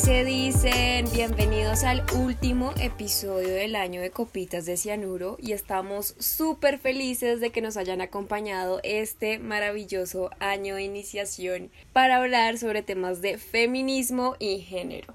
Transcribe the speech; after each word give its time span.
se 0.00 0.24
dicen? 0.24 1.06
Bienvenidos 1.12 1.84
al 1.84 2.02
último 2.16 2.72
episodio 2.80 3.48
del 3.48 3.76
año 3.76 4.00
de 4.00 4.10
Copitas 4.10 4.64
de 4.64 4.78
Cianuro 4.78 5.36
y 5.38 5.52
estamos 5.52 6.14
súper 6.18 6.78
felices 6.78 7.40
de 7.40 7.50
que 7.50 7.60
nos 7.60 7.76
hayan 7.76 8.00
acompañado 8.00 8.80
este 8.82 9.38
maravilloso 9.38 10.30
año 10.38 10.76
de 10.76 10.84
iniciación 10.84 11.70
para 11.92 12.16
hablar 12.16 12.56
sobre 12.56 12.82
temas 12.82 13.20
de 13.20 13.36
feminismo 13.36 14.36
y 14.38 14.60
género. 14.60 15.12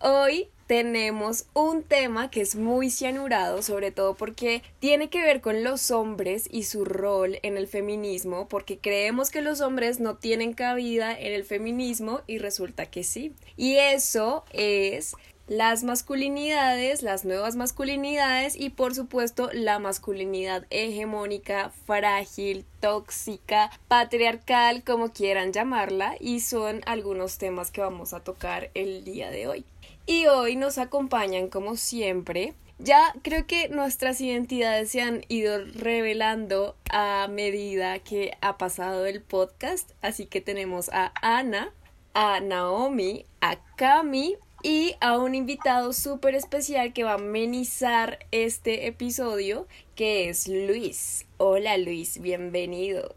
Hoy 0.00 0.48
tenemos 0.66 1.46
un 1.54 1.82
tema 1.82 2.30
que 2.30 2.40
es 2.40 2.56
muy 2.56 2.90
cianurado, 2.90 3.62
sobre 3.62 3.90
todo 3.90 4.14
porque 4.14 4.62
tiene 4.78 5.08
que 5.10 5.22
ver 5.22 5.40
con 5.40 5.62
los 5.62 5.90
hombres 5.90 6.48
y 6.50 6.64
su 6.64 6.84
rol 6.84 7.38
en 7.42 7.56
el 7.56 7.66
feminismo, 7.66 8.48
porque 8.48 8.78
creemos 8.78 9.30
que 9.30 9.42
los 9.42 9.60
hombres 9.60 10.00
no 10.00 10.16
tienen 10.16 10.54
cabida 10.54 11.18
en 11.18 11.32
el 11.32 11.44
feminismo 11.44 12.22
y 12.26 12.38
resulta 12.38 12.86
que 12.86 13.04
sí. 13.04 13.32
Y 13.56 13.76
eso 13.76 14.44
es 14.52 15.14
las 15.46 15.84
masculinidades, 15.84 17.02
las 17.02 17.24
nuevas 17.24 17.54
masculinidades 17.54 18.56
y 18.56 18.70
por 18.70 18.94
supuesto 18.94 19.50
la 19.52 19.78
masculinidad 19.78 20.66
hegemónica, 20.70 21.70
frágil, 21.86 22.64
tóxica, 22.80 23.70
patriarcal, 23.88 24.82
como 24.84 25.12
quieran 25.12 25.52
llamarla, 25.52 26.16
y 26.18 26.40
son 26.40 26.80
algunos 26.86 27.36
temas 27.36 27.70
que 27.70 27.82
vamos 27.82 28.14
a 28.14 28.20
tocar 28.20 28.70
el 28.74 29.04
día 29.04 29.30
de 29.30 29.46
hoy. 29.46 29.64
Y 30.06 30.26
hoy 30.26 30.56
nos 30.56 30.76
acompañan 30.76 31.48
como 31.48 31.76
siempre. 31.76 32.52
Ya 32.78 33.14
creo 33.22 33.46
que 33.46 33.70
nuestras 33.70 34.20
identidades 34.20 34.90
se 34.90 35.00
han 35.00 35.22
ido 35.28 35.64
revelando 35.74 36.76
a 36.90 37.26
medida 37.30 37.98
que 38.00 38.36
ha 38.42 38.58
pasado 38.58 39.06
el 39.06 39.22
podcast, 39.22 39.92
así 40.02 40.26
que 40.26 40.42
tenemos 40.42 40.90
a 40.92 41.12
Ana, 41.22 41.70
a 42.12 42.40
Naomi, 42.40 43.24
a 43.40 43.56
Cami 43.76 44.36
y 44.62 44.94
a 45.00 45.16
un 45.16 45.34
invitado 45.34 45.94
súper 45.94 46.34
especial 46.34 46.92
que 46.92 47.04
va 47.04 47.12
a 47.12 47.14
amenizar 47.14 48.18
este 48.30 48.86
episodio, 48.86 49.66
que 49.94 50.28
es 50.28 50.48
Luis. 50.48 51.26
Hola 51.38 51.78
Luis, 51.78 52.20
bienvenido. 52.20 53.14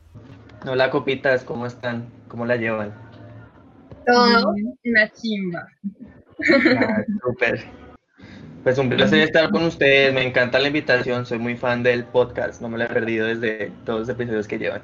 Hola 0.66 0.90
copitas, 0.90 1.44
¿cómo 1.44 1.66
están? 1.66 2.10
¿Cómo 2.30 2.46
la 2.46 2.56
llevan? 2.56 2.94
Todo 4.06 4.54
una 4.86 5.12
chimba. 5.12 5.68
Ah, 6.40 7.04
súper. 7.24 7.66
Pues 8.64 8.78
un 8.78 8.90
placer 8.90 9.20
estar 9.20 9.50
con 9.50 9.64
ustedes, 9.64 10.14
me 10.14 10.24
encanta 10.24 10.60
la 10.60 10.68
invitación, 10.68 11.26
soy 11.26 11.40
muy 11.40 11.56
fan 11.56 11.84
del 11.84 12.04
podcast, 12.04 12.62
no 12.62 12.68
me 12.68 12.78
lo 12.78 12.84
he 12.84 12.88
perdido 12.88 13.26
desde 13.28 13.72
todos 13.86 14.02
los 14.02 14.10
episodios 14.10 14.48
que 14.48 14.60
llevan. 14.60 14.82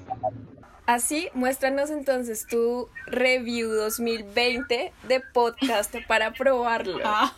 Así, 0.85 1.29
muéstranos 1.33 1.89
entonces 1.89 2.45
tu 2.47 2.89
review 3.07 3.69
2020 3.69 4.93
de 5.07 5.21
podcast 5.33 5.95
para 6.07 6.31
probarlo. 6.33 6.99
Ah. 7.03 7.33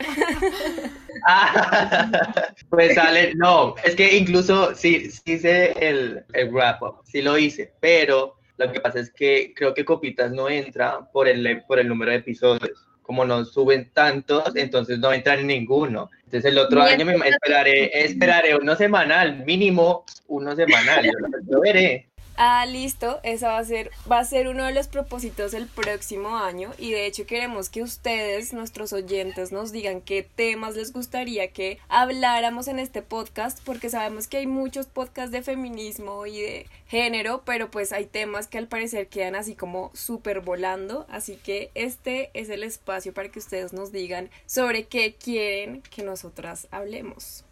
pues 2.69 2.95
sale, 2.95 3.33
no, 3.35 3.75
es 3.83 3.95
que 3.95 4.15
incluso 4.15 4.75
sí, 4.75 5.09
sí 5.09 5.21
hice 5.25 5.71
el, 5.79 6.25
el 6.33 6.51
wrap 6.51 6.81
up, 6.83 7.01
sí 7.05 7.21
lo 7.21 7.37
hice, 7.37 7.73
pero 7.79 8.35
lo 8.57 8.71
que 8.71 8.79
pasa 8.79 8.99
es 8.99 9.11
que 9.11 9.53
creo 9.55 9.73
que 9.73 9.85
Copitas 9.85 10.31
no 10.31 10.49
entra 10.49 11.09
por 11.11 11.27
el, 11.27 11.63
por 11.67 11.79
el 11.79 11.87
número 11.87 12.11
de 12.11 12.17
episodios 12.17 12.85
como 13.05 13.23
no 13.23 13.45
suben 13.45 13.91
tantos, 13.93 14.55
entonces 14.55 14.97
no 14.97 15.13
entran 15.13 15.39
en 15.39 15.47
ninguno. 15.47 16.09
Entonces 16.23 16.51
el 16.51 16.57
otro 16.57 16.81
año 16.81 17.05
me 17.05 17.15
esperaré, 17.29 18.03
esperaré 18.03 18.55
uno 18.55 18.75
semanal, 18.75 19.45
mínimo 19.45 20.05
uno 20.27 20.55
semanal, 20.55 21.05
yo 21.05 21.11
lo 21.47 21.61
veré. 21.61 22.07
Ah, 22.37 22.65
listo, 22.65 23.21
esa 23.23 23.47
va 23.47 23.59
a 23.59 23.63
ser 23.63 23.91
va 24.11 24.19
a 24.19 24.25
ser 24.25 24.49
uno 24.49 24.65
de 24.65 24.73
los 24.73 24.89
propósitos 24.89 25.53
del 25.53 25.67
próximo 25.67 26.35
año 26.35 26.73
y 26.77 26.91
de 26.91 27.05
hecho 27.05 27.25
queremos 27.25 27.69
que 27.69 27.81
ustedes, 27.81 28.51
nuestros 28.51 28.91
oyentes, 28.91 29.53
nos 29.53 29.71
digan 29.71 30.01
qué 30.01 30.27
temas 30.35 30.75
les 30.75 30.91
gustaría 30.91 31.53
que 31.53 31.79
habláramos 31.87 32.67
en 32.67 32.79
este 32.79 33.01
podcast 33.01 33.59
porque 33.63 33.89
sabemos 33.89 34.27
que 34.27 34.35
hay 34.35 34.47
muchos 34.47 34.87
podcasts 34.87 35.31
de 35.31 35.43
feminismo 35.43 36.25
y 36.25 36.41
de 36.41 36.67
género, 36.87 37.43
pero 37.45 37.71
pues 37.71 37.93
hay 37.93 38.05
temas 38.05 38.47
que 38.47 38.57
al 38.57 38.67
parecer 38.67 39.07
quedan 39.07 39.35
así 39.35 39.55
como 39.55 39.91
súper 39.93 40.41
volando, 40.41 41.05
así 41.09 41.37
que 41.37 41.71
este 41.73 42.31
es 42.33 42.49
el 42.49 42.63
espacio 42.63 43.13
para 43.13 43.29
que 43.29 43.39
ustedes 43.39 43.71
nos 43.71 43.93
digan 43.93 44.29
sobre 44.45 44.87
qué 44.87 45.15
quieren 45.15 45.81
que 45.83 46.03
nosotras 46.03 46.67
hablemos. 46.71 47.45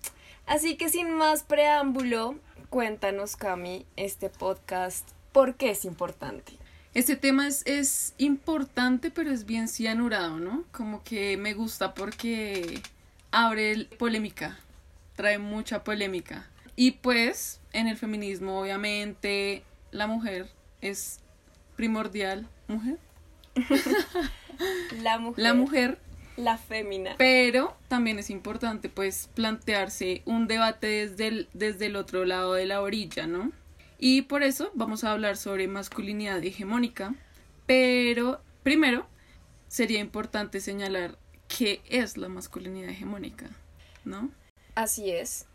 Así 0.46 0.75
que 0.75 0.90
sin 0.90 1.12
más 1.12 1.44
preámbulo, 1.44 2.35
Cuéntanos, 2.73 3.35
Cami, 3.35 3.85
este 3.97 4.29
podcast, 4.29 5.07
¿por 5.31 5.57
qué 5.57 5.69
es 5.69 5.85
importante? 5.85 6.53
Este 6.95 7.16
tema 7.16 7.47
es, 7.47 7.61
es 7.67 8.16
importante, 8.17 9.11
pero 9.11 9.29
es 9.29 9.45
bien 9.45 9.67
cianurado, 9.67 10.39
¿no? 10.39 10.63
Como 10.72 11.03
que 11.03 11.38
me 11.38 11.53
gusta 11.53 11.94
porque 11.94 12.81
abre 13.29 13.85
polémica, 14.00 14.57
trae 15.16 15.38
mucha 15.38 15.84
polémica. 15.84 16.50
Y 16.75 16.94
pues, 16.94 17.61
en 17.73 17.88
el 17.88 17.95
feminismo, 17.95 18.61
obviamente, 18.61 19.61
la 19.91 20.07
mujer 20.07 20.50
es 20.81 21.19
primordial. 21.75 22.50
¿Mujer? 22.67 22.97
la 25.03 25.19
mujer. 25.19 25.44
La 25.44 25.53
mujer 25.53 26.00
la 26.38 26.58
fémina. 26.58 27.16
Pero 27.18 27.76
también 27.88 28.20
es 28.20 28.30
importante 28.30 28.90
pues 28.90 29.30
plantearse 29.34 30.22
un 30.26 30.48
debate 30.48 30.88
desde 30.88 31.28
el, 31.28 31.50
desde 31.54 31.88
el 31.88 31.96
otro 31.96 32.26
lado 32.26 32.54
de 32.54 32.66
la 32.66 32.82
orilla, 32.82 33.28
¿no? 33.28 33.52
Y 34.00 34.24
por 34.24 34.44
eso 34.44 34.72
vamos 34.74 35.04
a 35.04 35.12
hablar 35.12 35.38
sobre 35.38 35.68
masculinidad 35.68 36.44
hegemónica, 36.44 37.16
pero 37.66 38.42
primero 38.64 39.06
sería 39.68 40.00
importante 40.00 40.60
señalar 40.60 41.18
qué 41.48 41.82
es 41.88 42.18
la 42.18 42.28
masculinidad 42.28 42.90
hegemónica, 42.90 43.50
¿no? 44.04 44.30
Así 44.76 45.12
es. 45.12 45.46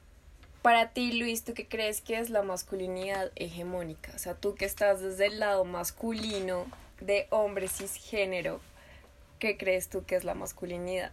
Para 0.63 0.91
ti, 0.91 1.13
Luis, 1.13 1.45
¿tú 1.45 1.55
qué 1.55 1.67
crees 1.69 2.01
que 2.01 2.19
es 2.19 2.31
la 2.31 2.43
masculinidad 2.43 3.31
hegemónica? 3.37 4.13
O 4.15 4.19
sea, 4.19 4.35
tú 4.35 4.55
que 4.55 4.65
estás 4.65 5.01
desde 5.01 5.27
el 5.27 5.41
lado 5.41 5.65
masculino 5.65 6.67
de 7.01 7.27
hombre 7.31 7.69
cisgénero, 7.69 8.61
¿qué 9.39 9.57
crees 9.57 9.89
tú 9.89 10.05
que 10.05 10.17
es 10.17 10.25
la 10.25 10.35
masculinidad? 10.35 11.13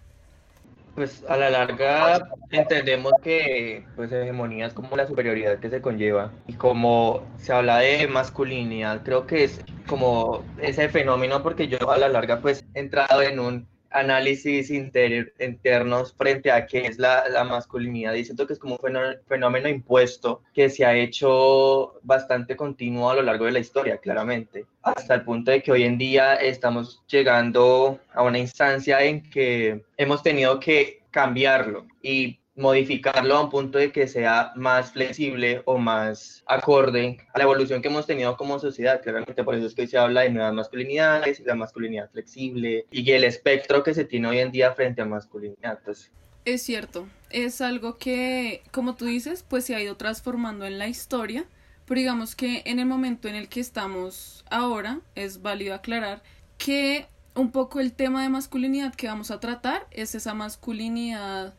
Pues 0.95 1.23
a 1.27 1.35
la 1.35 1.49
larga 1.49 2.29
entendemos 2.51 3.11
que 3.21 3.85
pues 3.97 4.11
hegemonía 4.11 4.67
es 4.67 4.73
como 4.73 4.95
la 4.95 5.05
superioridad 5.05 5.59
que 5.59 5.69
se 5.69 5.81
conlleva 5.81 6.31
y 6.47 6.53
como 6.53 7.21
se 7.37 7.51
habla 7.51 7.79
de 7.79 8.07
masculinidad 8.07 9.03
creo 9.03 9.27
que 9.27 9.43
es 9.43 9.59
como 9.87 10.43
ese 10.61 10.87
fenómeno 10.87 11.43
porque 11.43 11.67
yo 11.67 11.91
a 11.91 11.97
la 11.97 12.07
larga 12.07 12.39
pues 12.39 12.63
he 12.73 12.79
entrado 12.79 13.21
en 13.21 13.39
un 13.39 13.67
análisis 13.95 14.69
internos 14.69 16.13
frente 16.13 16.51
a 16.51 16.65
qué 16.65 16.85
es 16.85 16.99
la, 16.99 17.27
la, 17.29 17.43
masculinidad. 17.43 18.13
Y 18.13 18.25
siento 18.25 18.45
que 18.45 18.53
es 18.53 18.59
como 18.59 18.77
un 18.81 18.97
fenómeno 19.27 19.69
impuesto 19.69 20.41
que 20.53 20.69
se 20.69 20.85
ha 20.85 20.95
hecho 20.95 21.99
bastante 22.03 22.55
continuo 22.55 23.09
a 23.09 23.15
lo 23.15 23.21
largo 23.21 23.45
de 23.45 23.53
la 23.53 23.59
historia, 23.59 23.97
claramente, 23.97 24.65
hasta 24.83 25.15
el 25.15 25.23
punto 25.23 25.51
de 25.51 25.61
que 25.61 25.71
hoy 25.71 25.83
en 25.83 25.97
día 25.97 26.35
estamos 26.35 27.03
llegando 27.07 27.99
a 28.13 28.23
una 28.23 28.39
instancia 28.39 29.01
en 29.03 29.29
que 29.29 29.83
hemos 29.97 30.21
tenido 30.21 30.59
que 30.59 31.03
cambiarlo. 31.11 31.85
Y 32.01 32.39
modificarlo 32.55 33.35
a 33.35 33.43
un 33.43 33.49
punto 33.49 33.77
de 33.77 33.91
que 33.91 34.07
sea 34.07 34.53
más 34.55 34.91
flexible 34.91 35.61
o 35.65 35.77
más 35.77 36.43
acorde 36.45 37.17
a 37.33 37.37
la 37.37 37.43
evolución 37.43 37.81
que 37.81 37.89
hemos 37.89 38.07
tenido 38.07 38.37
como 38.37 38.59
sociedad. 38.59 39.01
Claramente 39.01 39.43
por 39.43 39.55
eso 39.55 39.67
es 39.67 39.75
que 39.75 39.81
hoy 39.81 39.87
se 39.87 39.97
habla 39.97 40.21
de 40.21 40.29
nuevas 40.29 40.53
masculinidades, 40.53 41.41
la 41.41 41.55
masculinidad 41.55 42.09
flexible 42.11 42.85
y 42.91 43.11
el 43.11 43.23
espectro 43.25 43.83
que 43.83 43.93
se 43.93 44.05
tiene 44.05 44.29
hoy 44.29 44.39
en 44.39 44.51
día 44.51 44.71
frente 44.71 45.01
a 45.01 45.05
masculinidad. 45.05 45.79
Pues. 45.83 46.11
Es 46.45 46.63
cierto, 46.63 47.07
es 47.29 47.59
algo 47.59 47.97
que, 47.97 48.63
como 48.71 48.95
tú 48.95 49.05
dices, 49.05 49.43
pues 49.47 49.65
se 49.65 49.75
ha 49.75 49.81
ido 49.81 49.97
transformando 49.97 50.65
en 50.65 50.77
la 50.77 50.87
historia, 50.87 51.45
pero 51.85 51.99
digamos 51.99 52.35
que 52.35 52.63
en 52.65 52.79
el 52.79 52.85
momento 52.85 53.27
en 53.27 53.35
el 53.35 53.49
que 53.49 53.59
estamos 53.59 54.45
ahora, 54.49 55.01
es 55.15 55.41
válido 55.41 55.75
aclarar 55.75 56.23
que 56.57 57.07
un 57.35 57.51
poco 57.51 57.81
el 57.81 57.91
tema 57.91 58.23
de 58.23 58.29
masculinidad 58.29 58.95
que 58.95 59.07
vamos 59.07 59.29
a 59.29 59.39
tratar 59.39 59.87
es 59.91 60.15
esa 60.15 60.33
masculinidad 60.33 61.53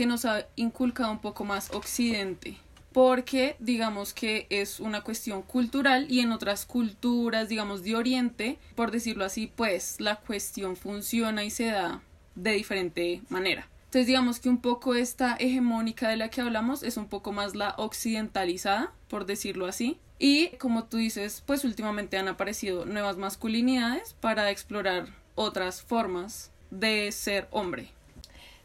que 0.00 0.06
nos 0.06 0.24
ha 0.24 0.46
inculcado 0.56 1.12
un 1.12 1.18
poco 1.18 1.44
más 1.44 1.72
Occidente, 1.74 2.56
porque 2.90 3.56
digamos 3.58 4.14
que 4.14 4.46
es 4.48 4.80
una 4.80 5.02
cuestión 5.02 5.42
cultural 5.42 6.06
y 6.10 6.20
en 6.20 6.32
otras 6.32 6.64
culturas, 6.64 7.50
digamos, 7.50 7.82
de 7.82 7.96
Oriente, 7.96 8.58
por 8.76 8.92
decirlo 8.92 9.26
así, 9.26 9.52
pues 9.54 10.00
la 10.00 10.16
cuestión 10.16 10.74
funciona 10.76 11.44
y 11.44 11.50
se 11.50 11.66
da 11.66 12.00
de 12.34 12.52
diferente 12.52 13.20
manera. 13.28 13.68
Entonces 13.88 14.06
digamos 14.06 14.40
que 14.40 14.48
un 14.48 14.62
poco 14.62 14.94
esta 14.94 15.36
hegemónica 15.38 16.08
de 16.08 16.16
la 16.16 16.30
que 16.30 16.40
hablamos 16.40 16.82
es 16.82 16.96
un 16.96 17.06
poco 17.06 17.32
más 17.32 17.54
la 17.54 17.74
occidentalizada, 17.76 18.94
por 19.06 19.26
decirlo 19.26 19.66
así. 19.66 19.98
Y 20.18 20.56
como 20.56 20.84
tú 20.84 20.96
dices, 20.96 21.42
pues 21.44 21.62
últimamente 21.62 22.16
han 22.16 22.28
aparecido 22.28 22.86
nuevas 22.86 23.18
masculinidades 23.18 24.14
para 24.18 24.50
explorar 24.50 25.08
otras 25.34 25.82
formas 25.82 26.52
de 26.70 27.12
ser 27.12 27.48
hombre. 27.50 27.90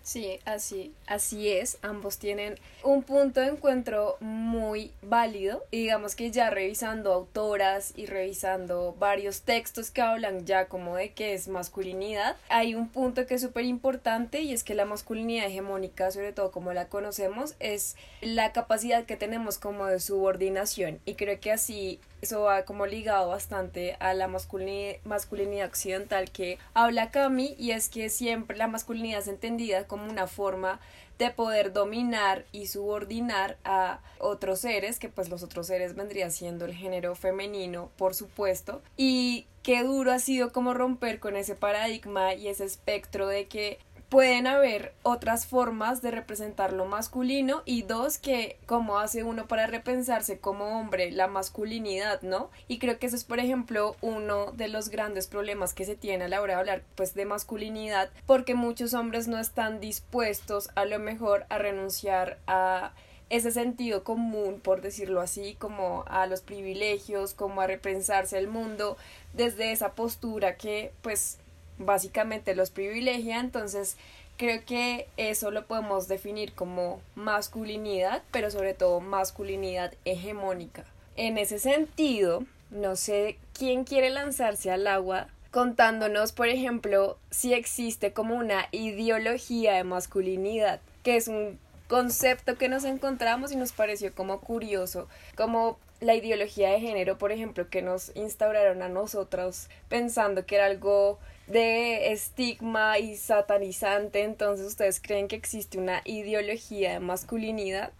Sí, 0.05 0.39
así, 0.45 0.93
así 1.07 1.49
es. 1.49 1.79
Ambos 1.81 2.19
tienen 2.19 2.59
un 2.83 3.01
punto 3.01 3.39
de 3.39 3.47
encuentro 3.47 4.17
muy 4.19 4.91
válido. 5.01 5.63
Y 5.71 5.79
digamos 5.79 6.15
que 6.15 6.29
ya 6.29 6.51
revisando 6.51 7.11
autoras 7.11 7.91
y 7.95 8.05
revisando 8.05 8.95
varios 8.99 9.41
textos 9.41 9.89
que 9.89 10.03
hablan 10.03 10.45
ya 10.45 10.67
como 10.67 10.95
de 10.95 11.11
qué 11.13 11.33
es 11.33 11.47
masculinidad, 11.47 12.37
hay 12.49 12.75
un 12.75 12.87
punto 12.87 13.25
que 13.25 13.33
es 13.33 13.41
súper 13.41 13.65
importante 13.65 14.41
y 14.41 14.53
es 14.53 14.63
que 14.63 14.75
la 14.75 14.85
masculinidad 14.85 15.47
hegemónica, 15.47 16.11
sobre 16.11 16.33
todo 16.33 16.51
como 16.51 16.71
la 16.71 16.87
conocemos, 16.87 17.55
es 17.59 17.95
la 18.21 18.51
capacidad 18.51 19.05
que 19.05 19.17
tenemos 19.17 19.57
como 19.57 19.87
de 19.87 19.99
subordinación. 19.99 20.99
Y 21.05 21.15
creo 21.15 21.39
que 21.39 21.51
así 21.51 21.99
eso 22.25 22.41
va 22.41 22.65
como 22.65 22.87
ligado 22.87 23.29
bastante 23.29 23.97
a 23.99 24.13
la 24.13 24.27
masculinidad, 24.27 24.95
masculinidad 25.03 25.67
occidental 25.67 26.31
que 26.31 26.57
habla 26.73 27.11
Cami 27.11 27.55
y 27.59 27.71
es 27.71 27.87
que 27.87 28.09
siempre 28.09 28.57
la 28.57 28.67
masculinidad 28.67 29.19
es 29.19 29.27
entendida 29.27 29.85
como 29.85 29.94
una 30.01 30.27
forma 30.27 30.79
de 31.17 31.29
poder 31.31 31.71
dominar 31.71 32.45
y 32.51 32.67
subordinar 32.67 33.57
a 33.63 33.99
otros 34.19 34.59
seres, 34.59 34.99
que 34.99 35.09
pues 35.09 35.29
los 35.29 35.43
otros 35.43 35.67
seres 35.67 35.95
vendría 35.95 36.29
siendo 36.29 36.65
el 36.65 36.73
género 36.73 37.15
femenino, 37.15 37.89
por 37.97 38.13
supuesto, 38.13 38.81
y 38.97 39.45
qué 39.63 39.83
duro 39.83 40.11
ha 40.11 40.19
sido 40.19 40.51
como 40.51 40.73
romper 40.73 41.19
con 41.19 41.35
ese 41.35 41.55
paradigma 41.55 42.33
y 42.33 42.49
ese 42.49 42.65
espectro 42.65 43.27
de 43.27 43.47
que 43.47 43.79
pueden 44.15 44.47
haber 44.47 44.93
otras 45.03 45.45
formas 45.45 46.01
de 46.01 46.09
representar 46.09 46.71
lo 46.71 46.85
masculino 46.85 47.63
y 47.65 47.81
dos 47.81 48.17
que 48.17 48.57
cómo 48.65 48.97
hace 48.97 49.23
uno 49.23 49.45
para 49.45 49.67
repensarse 49.67 50.39
como 50.39 50.79
hombre 50.79 51.11
la 51.11 51.27
masculinidad, 51.27 52.21
¿no? 52.21 52.49
Y 52.69 52.79
creo 52.79 52.97
que 52.97 53.07
eso 53.07 53.17
es 53.17 53.25
por 53.25 53.39
ejemplo 53.39 53.97
uno 53.99 54.53
de 54.53 54.69
los 54.69 54.87
grandes 54.87 55.27
problemas 55.27 55.73
que 55.73 55.83
se 55.83 55.97
tiene 55.97 56.23
a 56.23 56.27
la 56.29 56.41
hora 56.41 56.53
de 56.53 56.59
hablar 56.61 56.83
pues 56.95 57.13
de 57.13 57.25
masculinidad 57.25 58.09
porque 58.25 58.55
muchos 58.55 58.93
hombres 58.93 59.27
no 59.27 59.37
están 59.37 59.81
dispuestos 59.81 60.69
a 60.75 60.85
lo 60.85 60.97
mejor 60.97 61.45
a 61.49 61.57
renunciar 61.57 62.39
a 62.47 62.93
ese 63.29 63.51
sentido 63.51 64.05
común, 64.05 64.61
por 64.61 64.81
decirlo 64.81 65.19
así, 65.19 65.55
como 65.55 66.05
a 66.07 66.25
los 66.25 66.39
privilegios, 66.39 67.33
como 67.33 67.59
a 67.59 67.67
repensarse 67.67 68.37
el 68.37 68.47
mundo 68.47 68.95
desde 69.33 69.73
esa 69.73 69.91
postura 69.91 70.55
que 70.55 70.93
pues 71.01 71.39
básicamente 71.77 72.55
los 72.55 72.71
privilegia, 72.71 73.39
entonces 73.39 73.97
creo 74.37 74.63
que 74.65 75.07
eso 75.17 75.51
lo 75.51 75.65
podemos 75.65 76.07
definir 76.07 76.53
como 76.53 77.01
masculinidad, 77.15 78.23
pero 78.31 78.51
sobre 78.51 78.73
todo 78.73 78.99
masculinidad 78.99 79.93
hegemónica. 80.05 80.85
En 81.15 81.37
ese 81.37 81.59
sentido, 81.59 82.43
no 82.71 82.95
sé 82.95 83.37
quién 83.53 83.83
quiere 83.83 84.09
lanzarse 84.09 84.71
al 84.71 84.87
agua 84.87 85.27
contándonos, 85.51 86.33
por 86.33 86.49
ejemplo, 86.49 87.17
si 87.31 87.53
existe 87.53 88.11
como 88.11 88.35
una 88.35 88.67
ideología 88.71 89.75
de 89.75 89.85
masculinidad, 89.85 90.81
que 91.01 91.15
es 91.15 91.29
un 91.29 91.57
concepto 91.87 92.57
que 92.57 92.67
nos 92.67 92.83
encontramos 92.83 93.53
y 93.53 93.55
nos 93.55 93.71
pareció 93.71 94.13
como 94.13 94.41
curioso, 94.41 95.07
como 95.37 95.79
la 96.01 96.13
ideología 96.13 96.71
de 96.71 96.81
género, 96.81 97.17
por 97.17 97.31
ejemplo, 97.31 97.69
que 97.69 97.81
nos 97.81 98.13
instauraron 98.15 98.81
a 98.81 98.89
nosotros 98.89 99.69
pensando 99.87 100.45
que 100.45 100.55
era 100.55 100.65
algo 100.65 101.19
de 101.47 102.11
estigma 102.11 102.99
y 102.99 103.15
satanizante, 103.17 104.23
entonces 104.23 104.67
ustedes 104.67 104.99
creen 105.01 105.27
que 105.27 105.35
existe 105.35 105.77
una 105.77 106.01
ideología 106.05 106.93
de 106.93 106.99
masculinidad? 106.99 107.93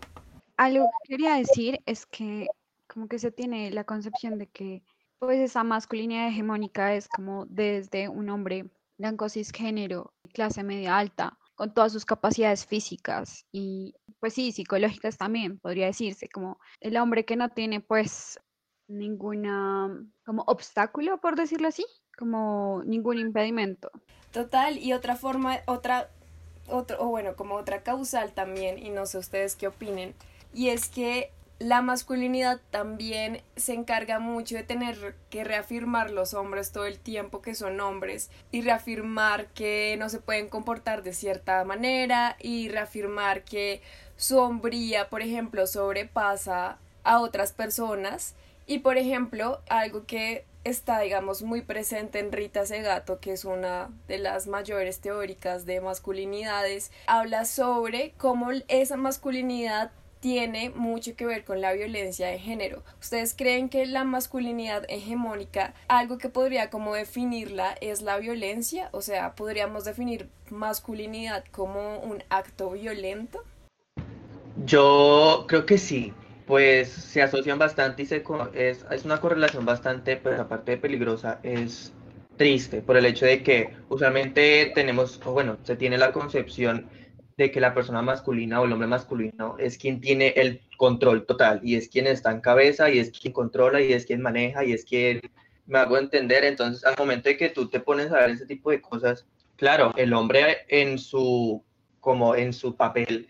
Algo 0.58 0.90
que 1.04 1.14
quería 1.14 1.36
decir 1.36 1.82
es 1.86 2.06
que 2.06 2.48
como 2.88 3.08
que 3.08 3.20
se 3.20 3.32
tiene 3.32 3.72
la 3.72 3.84
concepción 3.84 4.38
de 4.38 4.48
que 4.48 4.84
pues 5.20 5.40
esa 5.40 5.64
masculinidad 5.64 6.28
hegemónica 6.28 6.94
es 6.94 7.08
como 7.08 7.46
desde 7.48 8.10
un 8.10 8.30
hombre 8.30 8.70
blanco 8.98 9.28
cisgénero, 9.30 10.14
clase 10.34 10.64
media 10.64 10.98
alta, 10.98 11.38
con 11.56 11.74
todas 11.74 11.92
sus 11.92 12.06
capacidades 12.06 12.66
físicas 12.66 13.46
y 13.52 13.96
pues 14.20 14.34
sí, 14.34 14.52
psicológicas 14.52 15.18
también, 15.18 15.60
podría 15.60 15.88
decirse, 15.88 16.28
como 16.30 16.60
el 16.80 16.98
hombre 16.98 17.26
que 17.26 17.36
no 17.36 17.50
tiene 17.50 17.80
pues 17.80 18.40
ninguna 18.88 19.90
como 20.26 20.44
obstáculo, 20.48 21.20
por 21.20 21.36
decirlo 21.36 21.68
así, 21.68 21.86
como 22.18 22.82
ningún 22.86 23.20
impedimento. 23.20 23.92
Total, 24.32 24.78
y 24.78 24.94
otra 24.94 25.16
forma, 25.16 25.60
otra, 25.66 26.10
otro, 26.68 26.98
o 27.02 27.08
bueno, 27.08 27.36
como 27.36 27.56
otra 27.56 27.84
causal 27.84 28.34
también, 28.34 28.78
y 28.78 28.90
no 28.90 29.06
sé 29.06 29.18
ustedes 29.18 29.56
qué 29.56 29.68
opinen, 29.68 30.14
y 30.54 30.70
es 30.70 30.90
que 30.90 31.32
la 31.58 31.82
masculinidad 31.82 32.60
también 32.70 33.42
se 33.56 33.74
encarga 33.74 34.20
mucho 34.20 34.56
de 34.56 34.64
tener 34.64 35.16
que 35.30 35.46
reafirmar 35.46 36.12
los 36.12 36.34
hombres 36.34 36.74
todo 36.74 36.86
el 36.86 37.00
tiempo 37.00 37.42
que 37.42 37.56
son 37.56 37.80
hombres 37.80 38.30
y 38.52 38.62
reafirmar 38.62 39.48
que 39.48 39.96
no 39.98 40.10
se 40.10 40.20
pueden 40.20 40.50
comportar 40.50 41.02
de 41.02 41.14
cierta 41.14 41.64
manera 41.64 42.36
y 42.42 42.68
reafirmar 42.68 43.44
que 43.44 43.82
su 44.18 44.38
hombría, 44.38 45.10
por 45.10 45.22
ejemplo, 45.22 45.66
sobrepasa 45.66 46.78
a 47.06 47.20
otras 47.22 47.54
personas 47.54 48.36
y 48.68 48.80
por 48.80 48.98
ejemplo, 48.98 49.62
algo 49.70 50.06
que 50.06 50.44
está, 50.66 51.00
digamos, 51.00 51.44
muy 51.44 51.62
presente 51.62 52.20
en 52.20 52.32
Rita 52.32 52.66
Segato, 52.66 53.20
que 53.20 53.32
es 53.32 53.46
una 53.46 53.90
de 54.08 54.18
las 54.18 54.48
mayores 54.48 55.00
teóricas 55.00 55.66
de 55.66 55.80
masculinidades, 55.80 56.92
habla 57.06 57.46
sobre 57.46 58.14
cómo 58.18 58.50
esa 58.68 58.98
masculinidad 58.98 59.92
tiene 60.20 60.72
mucho 60.72 61.16
que 61.16 61.28
ver 61.28 61.46
con 61.46 61.62
la 61.62 61.74
violencia 61.74 62.28
de 62.28 62.40
género. 62.40 62.84
¿Ustedes 63.00 63.36
creen 63.38 63.70
que 63.70 63.86
la 63.86 64.04
masculinidad 64.04 64.84
hegemónica, 64.90 65.76
algo 65.88 66.18
que 66.18 66.30
podría 66.30 66.72
como 66.72 66.96
definirla 66.96 67.76
es 67.80 68.02
la 68.02 68.18
violencia? 68.18 68.90
O 68.92 69.02
sea, 69.02 69.36
¿podríamos 69.36 69.86
definir 69.86 70.28
masculinidad 70.50 71.46
como 71.52 72.00
un 72.00 72.24
acto 72.30 72.72
violento? 72.72 73.44
Yo 74.66 75.46
creo 75.48 75.68
que 75.68 75.78
sí 75.78 76.12
pues 76.46 76.90
se 76.90 77.22
asocian 77.22 77.58
bastante 77.60 78.04
y 78.04 78.06
se, 78.06 78.24
es, 78.54 79.06
una 79.06 79.20
correlación 79.20 79.66
bastante, 79.66 80.18
pues, 80.18 80.40
aparte 80.40 80.72
de 80.72 80.78
peligrosa, 80.78 81.40
es 81.44 81.94
triste 82.38 82.82
por 82.82 82.98
el 82.98 83.06
hecho 83.06 83.26
de 83.26 83.44
que 83.44 83.70
usualmente 83.90 84.72
tenemos, 84.76 85.22
o 85.26 85.32
bueno, 85.32 85.58
se 85.64 85.76
tiene 85.76 85.98
la 85.98 86.12
concepción 86.12 86.88
de 87.38 87.52
que 87.52 87.60
la 87.60 87.74
persona 87.74 88.02
masculina 88.02 88.62
o 88.62 88.66
el 88.66 88.74
hombre 88.74 88.88
masculino 88.88 89.56
es 89.58 89.78
quien 89.78 90.00
tiene 90.00 90.30
el 90.36 90.62
control 90.78 91.26
total 91.26 91.60
y 91.64 91.76
es 91.76 91.90
quien 91.90 92.08
está 92.08 92.32
en 92.32 92.42
cabeza 92.42 92.90
y 92.90 93.00
es 93.00 93.12
quien 93.12 93.34
controla 93.34 93.82
y 93.82 93.94
es 93.94 94.06
quien 94.06 94.22
maneja 94.22 94.64
y 94.64 94.74
es 94.74 94.86
quien 94.86 95.22
me 95.66 95.80
hago 95.80 95.98
entender. 95.98 96.46
Entonces, 96.46 96.86
al 96.86 96.96
momento 96.98 97.30
de 97.30 97.38
que 97.38 97.50
tú 97.50 97.70
te 97.70 97.80
pones 97.80 98.12
a 98.12 98.20
ver 98.20 98.32
ese 98.32 98.46
tipo 98.46 98.72
de 98.72 98.82
cosas, 98.82 99.26
claro, 99.58 99.94
el 99.98 100.14
hombre 100.14 100.60
en 100.70 100.98
su, 100.98 101.64
como 102.00 102.36
en 102.36 102.54
su 102.54 102.76
papel 102.76 103.28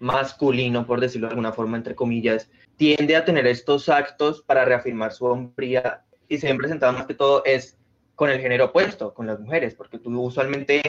masculino, 0.00 0.86
por 0.86 1.00
decirlo 1.00 1.26
de 1.26 1.32
alguna 1.32 1.52
forma, 1.52 1.76
entre 1.76 1.94
comillas, 1.94 2.50
tiende 2.76 3.16
a 3.16 3.24
tener 3.24 3.46
estos 3.46 3.88
actos 3.88 4.42
para 4.42 4.64
reafirmar 4.64 5.12
su 5.12 5.26
hombría 5.26 6.04
y 6.28 6.38
se 6.38 6.46
ven 6.46 6.58
presentados 6.58 6.96
más 6.96 7.06
que 7.06 7.14
todo 7.14 7.42
es 7.44 7.76
con 8.14 8.30
el 8.30 8.40
género 8.40 8.66
opuesto, 8.66 9.14
con 9.14 9.26
las 9.26 9.40
mujeres, 9.40 9.74
porque 9.74 9.98
tú 9.98 10.20
usualmente 10.20 10.82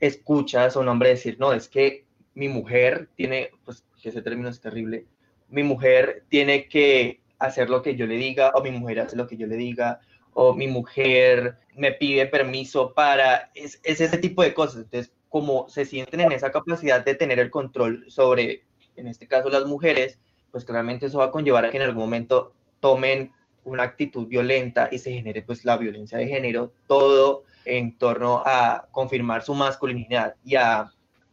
escuchas 0.00 0.76
a 0.76 0.80
un 0.80 0.88
hombre 0.88 1.10
decir, 1.10 1.36
no, 1.38 1.52
es 1.52 1.68
que 1.68 2.04
mi 2.34 2.48
mujer 2.48 3.08
tiene, 3.16 3.50
pues 3.64 3.84
que 4.00 4.10
ese 4.10 4.22
término 4.22 4.48
es 4.48 4.60
terrible, 4.60 5.06
mi 5.48 5.62
mujer 5.62 6.24
tiene 6.28 6.68
que 6.68 7.20
hacer 7.38 7.70
lo 7.70 7.82
que 7.82 7.96
yo 7.96 8.06
le 8.06 8.16
diga, 8.16 8.52
o 8.54 8.62
mi 8.62 8.70
mujer 8.70 9.00
hace 9.00 9.16
lo 9.16 9.26
que 9.26 9.36
yo 9.36 9.46
le 9.46 9.56
diga, 9.56 10.00
o 10.34 10.54
mi 10.54 10.68
mujer 10.68 11.56
me 11.74 11.92
pide 11.92 12.26
permiso 12.26 12.92
para, 12.94 13.50
es, 13.54 13.80
es 13.82 14.00
ese 14.00 14.18
tipo 14.18 14.42
de 14.42 14.54
cosas. 14.54 14.82
Entonces, 14.82 15.12
como 15.28 15.68
se 15.68 15.84
sienten 15.84 16.20
en 16.20 16.32
esa 16.32 16.50
capacidad 16.50 17.04
de 17.04 17.14
tener 17.14 17.38
el 17.38 17.50
control 17.50 18.04
sobre, 18.08 18.64
en 18.96 19.06
este 19.06 19.26
caso, 19.26 19.48
las 19.48 19.66
mujeres, 19.66 20.18
pues 20.50 20.64
claramente 20.64 21.06
eso 21.06 21.18
va 21.18 21.26
a 21.26 21.30
conllevar 21.30 21.64
a 21.64 21.70
que 21.70 21.76
en 21.76 21.82
algún 21.82 22.02
momento 22.02 22.52
tomen 22.80 23.32
una 23.64 23.82
actitud 23.82 24.26
violenta 24.26 24.88
y 24.90 24.98
se 24.98 25.12
genere 25.12 25.42
pues 25.42 25.64
la 25.64 25.76
violencia 25.76 26.18
de 26.18 26.26
género, 26.26 26.72
todo 26.86 27.44
en 27.64 27.96
torno 27.98 28.42
a 28.46 28.86
confirmar 28.90 29.42
su 29.42 29.54
masculinidad 29.54 30.34
y 30.44 30.56
a 30.56 30.90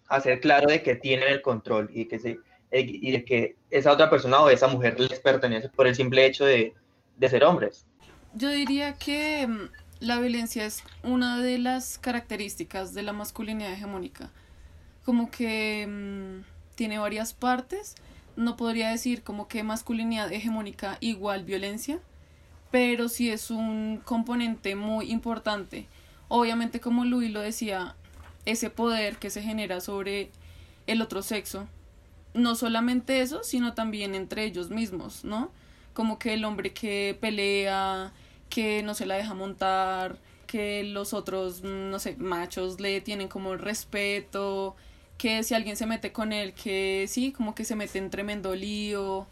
hacer 0.08 0.42
claro 0.42 0.68
de 0.68 0.84
que 0.84 0.96
tienen 0.96 1.30
el 1.30 1.42
control 1.42 1.90
y, 1.94 2.06
que 2.06 2.20
se, 2.20 2.40
y 2.72 3.12
de 3.12 3.24
que 3.24 3.56
esa 3.70 3.92
otra 3.92 4.10
persona 4.10 4.42
o 4.42 4.50
esa 4.50 4.68
mujer 4.68 5.00
les 5.00 5.20
pertenece 5.20 5.70
por 5.70 5.88
el 5.88 5.96
simple 5.96 6.26
hecho 6.26 6.46
de, 6.46 6.74
de 7.18 7.30
ser 7.30 7.44
hombres. 7.44 7.86
Yo 8.34 8.50
diría 8.50 8.94
que 8.94 9.48
mm, 9.48 9.70
la 10.00 10.20
violencia 10.20 10.66
es 10.66 10.84
una 11.04 11.42
de 11.42 11.58
las 11.58 11.98
características 11.98 12.94
de 12.94 13.04
la 13.04 13.14
masculinidad 13.14 13.74
hegemónica. 13.74 14.30
Como 15.04 15.32
que 15.32 15.88
mm, 15.88 16.76
tiene 16.76 17.00
varias 17.00 17.34
partes. 17.34 17.96
No 18.36 18.58
podría 18.58 18.90
decir 18.90 19.24
como 19.24 19.48
que 19.48 19.64
masculinidad 19.64 20.32
hegemónica 20.32 20.98
igual 21.00 21.46
violencia, 21.46 22.00
pero 22.72 23.08
sí 23.08 23.30
es 23.30 23.50
un 23.50 24.02
componente 24.04 24.76
muy 24.76 25.12
importante. 25.12 25.88
Obviamente, 26.28 26.80
como 26.80 27.06
Luis 27.06 27.32
lo 27.32 27.40
decía, 27.40 27.96
ese 28.46 28.70
poder 28.70 29.18
que 29.18 29.30
se 29.30 29.42
genera 29.42 29.82
sobre 29.82 30.32
el 30.88 31.02
otro 31.02 31.22
sexo. 31.22 31.68
No 32.34 32.56
solamente 32.56 33.22
eso, 33.22 33.44
sino 33.44 33.74
también 33.74 34.14
entre 34.14 34.44
ellos 34.44 34.70
mismos, 34.70 35.24
¿no? 35.24 35.52
Como 35.94 36.20
que 36.20 36.34
el 36.34 36.44
hombre 36.44 36.74
que 36.74 37.18
pelea, 37.20 38.12
que 38.56 38.84
no 38.84 38.94
se 38.94 39.06
la 39.06 39.16
deja 39.16 39.34
montar, 39.34 40.16
que 40.48 40.86
los 40.86 41.14
otros, 41.14 41.62
no 41.62 42.00
sé, 42.00 42.16
machos 42.16 42.80
le 42.80 43.02
tienen 43.02 43.28
como 43.28 43.58
respeto, 43.58 44.78
que 45.18 45.44
si 45.44 45.54
alguien 45.54 45.76
se 45.76 45.86
mete 45.86 46.14
con 46.14 46.32
él, 46.32 46.54
que 46.54 47.04
sí, 47.10 47.34
como 47.34 47.54
que 47.54 47.66
se 47.66 47.76
mete 47.76 47.98
en 47.98 48.10
tremendo 48.10 48.56
lío. 48.56 49.28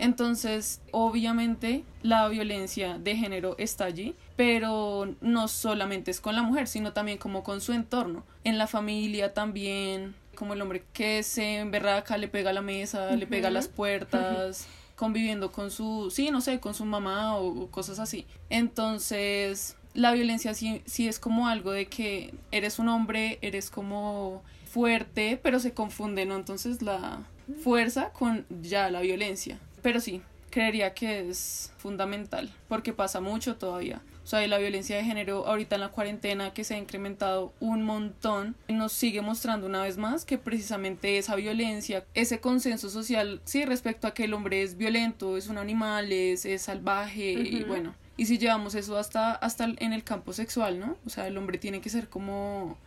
Entonces, 0.00 0.80
obviamente, 0.90 1.84
la 2.02 2.26
violencia 2.26 2.98
de 2.98 3.14
género 3.14 3.54
está 3.58 3.84
allí, 3.84 4.16
pero 4.34 5.14
no 5.20 5.46
solamente 5.46 6.10
es 6.10 6.20
con 6.20 6.34
la 6.34 6.42
mujer, 6.42 6.66
sino 6.66 6.92
también 6.92 7.18
como 7.18 7.44
con 7.44 7.60
su 7.60 7.74
entorno. 7.74 8.24
En 8.42 8.58
la 8.58 8.66
familia 8.66 9.34
también, 9.34 10.16
como 10.34 10.54
el 10.54 10.62
hombre 10.62 10.82
que 10.92 11.22
se 11.22 11.58
emberraca, 11.58 12.16
le 12.16 12.26
pega 12.26 12.50
a 12.50 12.52
la 12.52 12.60
mesa, 12.60 13.14
le 13.14 13.28
pega 13.28 13.46
a 13.46 13.52
las 13.52 13.68
puertas, 13.68 14.66
conviviendo 15.04 15.52
con 15.52 15.70
su, 15.70 16.10
sí, 16.10 16.30
no 16.30 16.40
sé, 16.40 16.60
con 16.60 16.72
su 16.72 16.86
mamá 16.86 17.36
o, 17.36 17.66
cosas 17.70 17.98
así. 17.98 18.24
Entonces, 18.48 19.76
la 19.92 20.12
violencia 20.12 20.54
sí, 20.54 20.80
sí 20.86 21.08
es 21.08 21.18
como 21.18 21.46
algo 21.46 21.72
de 21.72 21.88
que 21.88 22.32
eres 22.52 22.78
un 22.78 22.88
hombre, 22.88 23.38
eres 23.42 23.68
como 23.68 24.42
fuerte, 24.64 25.38
pero 25.42 25.60
se 25.60 25.74
confunde, 25.74 26.24
¿no? 26.24 26.36
Entonces 26.36 26.80
la 26.80 27.22
fuerza 27.62 28.14
con 28.14 28.46
ya 28.62 28.88
la 28.88 29.02
violencia. 29.02 29.58
Pero 29.82 30.00
sí, 30.00 30.22
creería 30.48 30.94
que 30.94 31.28
es 31.28 31.70
fundamental, 31.76 32.50
porque 32.66 32.94
pasa 32.94 33.20
mucho 33.20 33.56
todavía. 33.56 34.00
O 34.24 34.26
sea, 34.26 34.46
la 34.48 34.56
violencia 34.56 34.96
de 34.96 35.04
género 35.04 35.46
ahorita 35.46 35.74
en 35.74 35.82
la 35.82 35.90
cuarentena 35.90 36.54
que 36.54 36.64
se 36.64 36.74
ha 36.74 36.78
incrementado 36.78 37.52
un 37.60 37.82
montón, 37.82 38.56
nos 38.68 38.92
sigue 38.92 39.20
mostrando 39.20 39.66
una 39.66 39.82
vez 39.82 39.98
más 39.98 40.24
que 40.24 40.38
precisamente 40.38 41.18
esa 41.18 41.36
violencia, 41.36 42.06
ese 42.14 42.40
consenso 42.40 42.88
social, 42.88 43.42
sí, 43.44 43.66
respecto 43.66 44.06
a 44.06 44.14
que 44.14 44.24
el 44.24 44.32
hombre 44.32 44.62
es 44.62 44.78
violento, 44.78 45.36
es 45.36 45.48
un 45.48 45.58
animal, 45.58 46.10
es, 46.10 46.46
salvaje, 46.62 47.32
y 47.32 47.64
bueno, 47.64 47.94
y 48.16 48.26
si 48.26 48.38
llevamos 48.38 48.74
eso 48.74 48.96
hasta, 48.96 49.32
hasta 49.32 49.64
en 49.64 49.92
el 49.92 50.04
campo 50.04 50.32
sexual, 50.32 50.78
¿no? 50.78 50.96
O 51.04 51.10
sea, 51.10 51.26
el 51.26 51.36
hombre 51.36 51.58
tiene 51.58 51.80
que 51.80 51.90
ser 51.90 52.08
como 52.08 52.78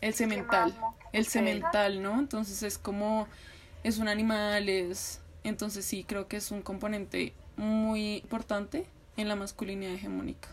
el 0.00 0.14
cemental, 0.14 0.74
el 1.12 1.26
cemental, 1.26 2.02
¿no? 2.02 2.18
Entonces 2.18 2.62
es 2.62 2.78
como, 2.78 3.28
es 3.82 3.98
un 3.98 4.08
animal, 4.08 4.68
es... 4.68 5.20
Entonces 5.44 5.84
sí, 5.84 6.04
creo 6.04 6.28
que 6.28 6.36
es 6.36 6.50
un 6.50 6.62
componente 6.62 7.32
muy 7.56 8.16
importante 8.16 8.86
en 9.16 9.28
la 9.28 9.36
masculinidad 9.36 9.94
hegemónica. 9.94 10.48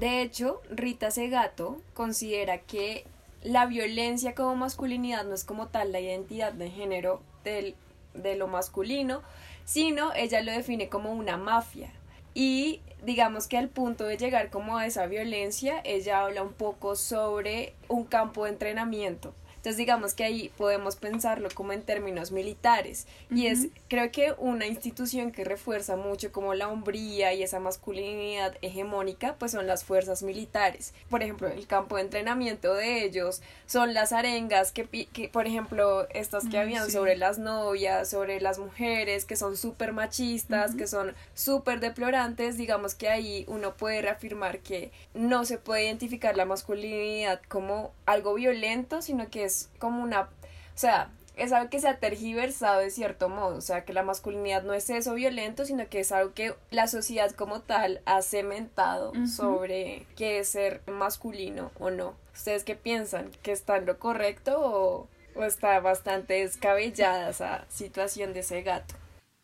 De 0.00 0.22
hecho, 0.22 0.62
Rita 0.70 1.10
Segato 1.10 1.78
considera 1.92 2.56
que 2.56 3.04
la 3.42 3.66
violencia 3.66 4.34
como 4.34 4.56
masculinidad 4.56 5.26
no 5.26 5.34
es 5.34 5.44
como 5.44 5.68
tal 5.68 5.92
la 5.92 6.00
identidad 6.00 6.54
de 6.54 6.70
género 6.70 7.20
del, 7.44 7.74
de 8.14 8.34
lo 8.34 8.48
masculino, 8.48 9.20
sino 9.66 10.14
ella 10.14 10.40
lo 10.40 10.52
define 10.52 10.88
como 10.88 11.12
una 11.12 11.36
mafia. 11.36 11.92
Y 12.32 12.80
digamos 13.04 13.46
que 13.46 13.58
al 13.58 13.68
punto 13.68 14.04
de 14.04 14.16
llegar 14.16 14.48
como 14.48 14.78
a 14.78 14.86
esa 14.86 15.04
violencia, 15.04 15.82
ella 15.84 16.22
habla 16.22 16.44
un 16.44 16.54
poco 16.54 16.96
sobre 16.96 17.74
un 17.88 18.04
campo 18.04 18.44
de 18.44 18.52
entrenamiento. 18.52 19.34
Entonces 19.60 19.76
digamos 19.76 20.14
que 20.14 20.24
ahí 20.24 20.50
podemos 20.56 20.96
pensarlo 20.96 21.50
como 21.52 21.74
en 21.74 21.82
términos 21.82 22.32
militares. 22.32 23.06
Y 23.30 23.46
es 23.46 23.66
creo 23.88 24.10
que 24.10 24.34
una 24.38 24.66
institución 24.66 25.32
que 25.32 25.44
refuerza 25.44 25.96
mucho 25.96 26.32
como 26.32 26.54
la 26.54 26.68
hombría 26.68 27.34
y 27.34 27.42
esa 27.42 27.60
masculinidad 27.60 28.56
hegemónica 28.62 29.34
pues 29.38 29.52
son 29.52 29.66
las 29.66 29.84
fuerzas 29.84 30.22
militares. 30.22 30.94
Por 31.10 31.22
ejemplo, 31.22 31.48
el 31.48 31.66
campo 31.66 31.96
de 31.96 32.02
entrenamiento 32.02 32.72
de 32.72 33.04
ellos 33.04 33.42
son 33.66 33.92
las 33.92 34.12
arengas 34.12 34.72
que, 34.72 34.86
que 34.86 35.28
por 35.28 35.46
ejemplo 35.46 36.08
estas 36.08 36.48
que 36.48 36.56
habían 36.56 36.90
sobre 36.90 37.18
las 37.18 37.38
novias, 37.38 38.08
sobre 38.08 38.40
las 38.40 38.58
mujeres 38.58 39.26
que 39.26 39.36
son 39.36 39.58
súper 39.58 39.92
machistas, 39.92 40.74
que 40.74 40.86
son 40.86 41.14
súper 41.34 41.80
deplorantes, 41.80 42.56
digamos 42.56 42.94
que 42.94 43.10
ahí 43.10 43.44
uno 43.46 43.74
puede 43.74 44.00
reafirmar 44.00 44.60
que 44.60 44.90
no 45.12 45.44
se 45.44 45.58
puede 45.58 45.84
identificar 45.84 46.34
la 46.34 46.46
masculinidad 46.46 47.42
como 47.48 47.92
algo 48.06 48.32
violento, 48.32 49.02
sino 49.02 49.28
que 49.28 49.49
como 49.78 50.02
una, 50.02 50.22
o 50.22 50.28
sea, 50.74 51.10
es 51.36 51.52
algo 51.52 51.70
que 51.70 51.80
se 51.80 51.88
ha 51.88 51.98
tergiversado 51.98 52.80
de 52.80 52.90
cierto 52.90 53.28
modo, 53.28 53.56
o 53.56 53.60
sea, 53.60 53.84
que 53.84 53.92
la 53.92 54.02
masculinidad 54.02 54.62
no 54.62 54.74
es 54.74 54.90
eso 54.90 55.14
violento, 55.14 55.64
sino 55.64 55.88
que 55.88 56.00
es 56.00 56.12
algo 56.12 56.34
que 56.34 56.54
la 56.70 56.86
sociedad 56.86 57.30
como 57.32 57.62
tal 57.62 58.02
ha 58.04 58.20
cementado 58.20 59.12
sobre 59.26 60.06
qué 60.16 60.40
es 60.40 60.48
ser 60.48 60.82
masculino 60.86 61.70
o 61.78 61.90
no. 61.90 62.14
¿Ustedes 62.34 62.64
qué 62.64 62.74
piensan? 62.74 63.30
¿Que 63.42 63.52
está 63.52 63.78
en 63.78 63.86
lo 63.86 63.98
correcto 63.98 64.60
o, 64.60 65.08
o 65.34 65.44
está 65.44 65.80
bastante 65.80 66.34
descabellada 66.34 67.30
esa 67.30 67.64
situación 67.70 68.34
de 68.34 68.40
ese 68.40 68.62
gato? 68.62 68.94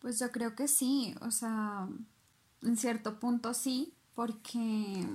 Pues 0.00 0.18
yo 0.18 0.30
creo 0.30 0.54
que 0.54 0.68
sí, 0.68 1.14
o 1.22 1.30
sea, 1.30 1.88
en 2.62 2.76
cierto 2.76 3.18
punto 3.18 3.54
sí, 3.54 3.94
porque 4.14 5.06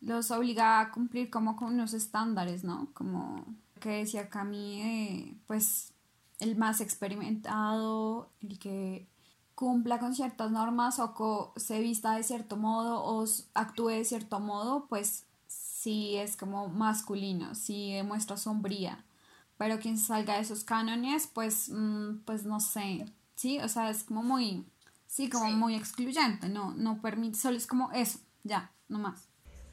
los 0.00 0.30
obliga 0.30 0.80
a 0.80 0.90
cumplir 0.90 1.30
como 1.30 1.56
con 1.56 1.74
unos 1.74 1.94
estándares, 1.94 2.64
¿no? 2.64 2.88
Como 2.94 3.44
que 3.80 3.90
decía 3.90 4.28
Cami, 4.28 4.82
eh, 4.82 5.34
pues 5.46 5.92
el 6.38 6.56
más 6.56 6.80
experimentado, 6.80 8.30
el 8.42 8.58
que 8.58 9.08
cumpla 9.54 9.98
con 9.98 10.14
ciertas 10.14 10.50
normas 10.50 10.98
o 10.98 11.52
se 11.56 11.80
vista 11.80 12.12
de 12.12 12.22
cierto 12.22 12.56
modo 12.56 13.02
o 13.04 13.26
actúe 13.54 13.88
de 13.88 14.04
cierto 14.04 14.40
modo, 14.40 14.86
pues 14.88 15.24
sí 15.46 16.16
es 16.16 16.36
como 16.36 16.68
masculino, 16.68 17.54
sí 17.54 17.92
demuestra 17.92 18.36
sombría. 18.36 19.04
Pero 19.58 19.78
quien 19.78 19.98
salga 19.98 20.36
de 20.36 20.40
esos 20.40 20.64
cánones, 20.64 21.26
pues, 21.26 21.68
mm, 21.68 22.20
pues 22.24 22.44
no 22.44 22.60
sé, 22.60 23.04
sí, 23.34 23.58
o 23.58 23.68
sea, 23.68 23.90
es 23.90 24.04
como 24.04 24.22
muy, 24.22 24.64
sí, 25.06 25.28
como 25.28 25.50
muy 25.50 25.74
excluyente, 25.74 26.48
no, 26.48 26.72
no 26.72 27.02
permite, 27.02 27.38
solo 27.38 27.58
es 27.58 27.66
como 27.66 27.92
eso, 27.92 28.20
ya, 28.42 28.72
no 28.88 28.98
más. 28.98 29.28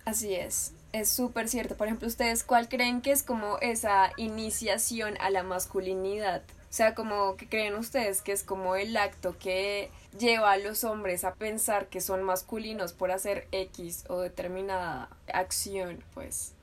Así 0.06 0.34
es 0.34 0.74
es 1.00 1.10
súper 1.10 1.48
cierto. 1.48 1.76
Por 1.76 1.88
ejemplo, 1.88 2.08
¿ustedes 2.08 2.44
cuál 2.44 2.70
creen 2.70 3.02
que 3.02 3.12
es 3.12 3.24
como 3.24 3.58
esa 3.60 4.12
iniciación 4.18 5.16
a 5.20 5.30
la 5.30 5.44
masculinidad? 5.44 6.44
O 6.70 6.74
sea, 6.78 6.96
como 6.96 7.38
que 7.38 7.48
creen 7.48 7.76
ustedes 7.76 8.22
que 8.22 8.34
es 8.34 8.44
como 8.44 8.76
el 8.76 8.98
acto 8.98 9.38
que 9.38 9.90
lleva 10.20 10.52
a 10.52 10.58
los 10.58 10.84
hombres 10.84 11.24
a 11.24 11.34
pensar 11.34 11.88
que 11.88 12.02
son 12.02 12.24
masculinos 12.24 12.94
por 12.94 13.12
hacer 13.12 13.48
X 13.52 14.04
o 14.10 14.20
determinada 14.20 15.10
acción, 15.34 16.04
pues. 16.14 16.54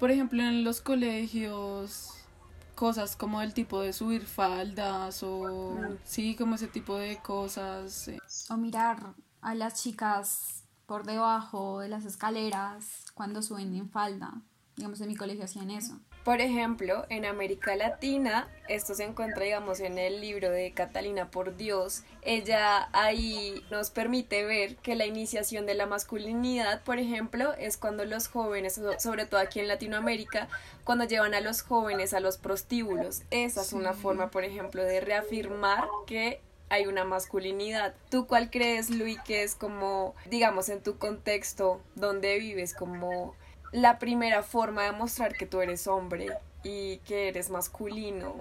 Por 0.00 0.10
ejemplo, 0.10 0.42
en 0.42 0.64
los 0.64 0.80
colegios, 0.80 2.14
cosas 2.74 3.14
como 3.14 3.42
el 3.42 3.54
tipo 3.54 3.80
de 3.82 3.92
subir 3.92 4.26
faldas 4.26 5.22
o 5.22 5.74
mm. 5.74 5.98
sí, 6.04 6.34
como 6.34 6.54
ese 6.54 6.66
tipo 6.66 6.96
de 6.96 7.18
cosas. 7.18 8.10
O 8.48 8.56
mirar 8.56 9.14
a 9.42 9.54
las 9.54 9.82
chicas 9.82 10.61
por 10.92 11.04
debajo 11.06 11.80
de 11.80 11.88
las 11.88 12.04
escaleras 12.04 13.06
cuando 13.14 13.40
suben 13.40 13.74
en 13.74 13.88
falda. 13.88 14.34
Digamos, 14.76 15.00
en 15.00 15.08
mi 15.08 15.16
colegio 15.16 15.44
hacían 15.44 15.70
eso. 15.70 15.98
Por 16.22 16.42
ejemplo, 16.42 17.06
en 17.08 17.24
América 17.24 17.74
Latina, 17.76 18.46
esto 18.68 18.94
se 18.94 19.04
encuentra, 19.04 19.42
digamos, 19.42 19.80
en 19.80 19.96
el 19.96 20.20
libro 20.20 20.50
de 20.50 20.72
Catalina 20.72 21.30
por 21.30 21.56
Dios. 21.56 22.02
Ella 22.20 22.90
ahí 22.92 23.64
nos 23.70 23.88
permite 23.88 24.44
ver 24.44 24.76
que 24.76 24.94
la 24.94 25.06
iniciación 25.06 25.64
de 25.64 25.72
la 25.72 25.86
masculinidad, 25.86 26.82
por 26.82 26.98
ejemplo, 26.98 27.54
es 27.54 27.78
cuando 27.78 28.04
los 28.04 28.28
jóvenes, 28.28 28.78
sobre 28.98 29.24
todo 29.24 29.40
aquí 29.40 29.60
en 29.60 29.68
Latinoamérica, 29.68 30.48
cuando 30.84 31.06
llevan 31.06 31.32
a 31.32 31.40
los 31.40 31.62
jóvenes 31.62 32.12
a 32.12 32.20
los 32.20 32.36
prostíbulos. 32.36 33.22
Esa 33.30 33.62
es 33.62 33.72
una 33.72 33.94
forma, 33.94 34.30
por 34.30 34.44
ejemplo, 34.44 34.84
de 34.84 35.00
reafirmar 35.00 35.88
que 36.06 36.42
hay 36.72 36.86
una 36.86 37.04
masculinidad. 37.04 37.92
¿Tú 38.10 38.26
cuál 38.26 38.50
crees, 38.50 38.88
Luis, 38.88 39.20
que 39.26 39.42
es 39.42 39.54
como, 39.54 40.14
digamos, 40.30 40.70
en 40.70 40.82
tu 40.82 40.96
contexto 40.96 41.82
donde 41.96 42.38
vives, 42.38 42.72
como 42.72 43.34
la 43.72 43.98
primera 43.98 44.42
forma 44.42 44.84
de 44.84 44.92
mostrar 44.92 45.34
que 45.34 45.44
tú 45.44 45.60
eres 45.60 45.86
hombre 45.86 46.28
y 46.64 46.96
que 47.06 47.28
eres 47.28 47.50
masculino? 47.50 48.36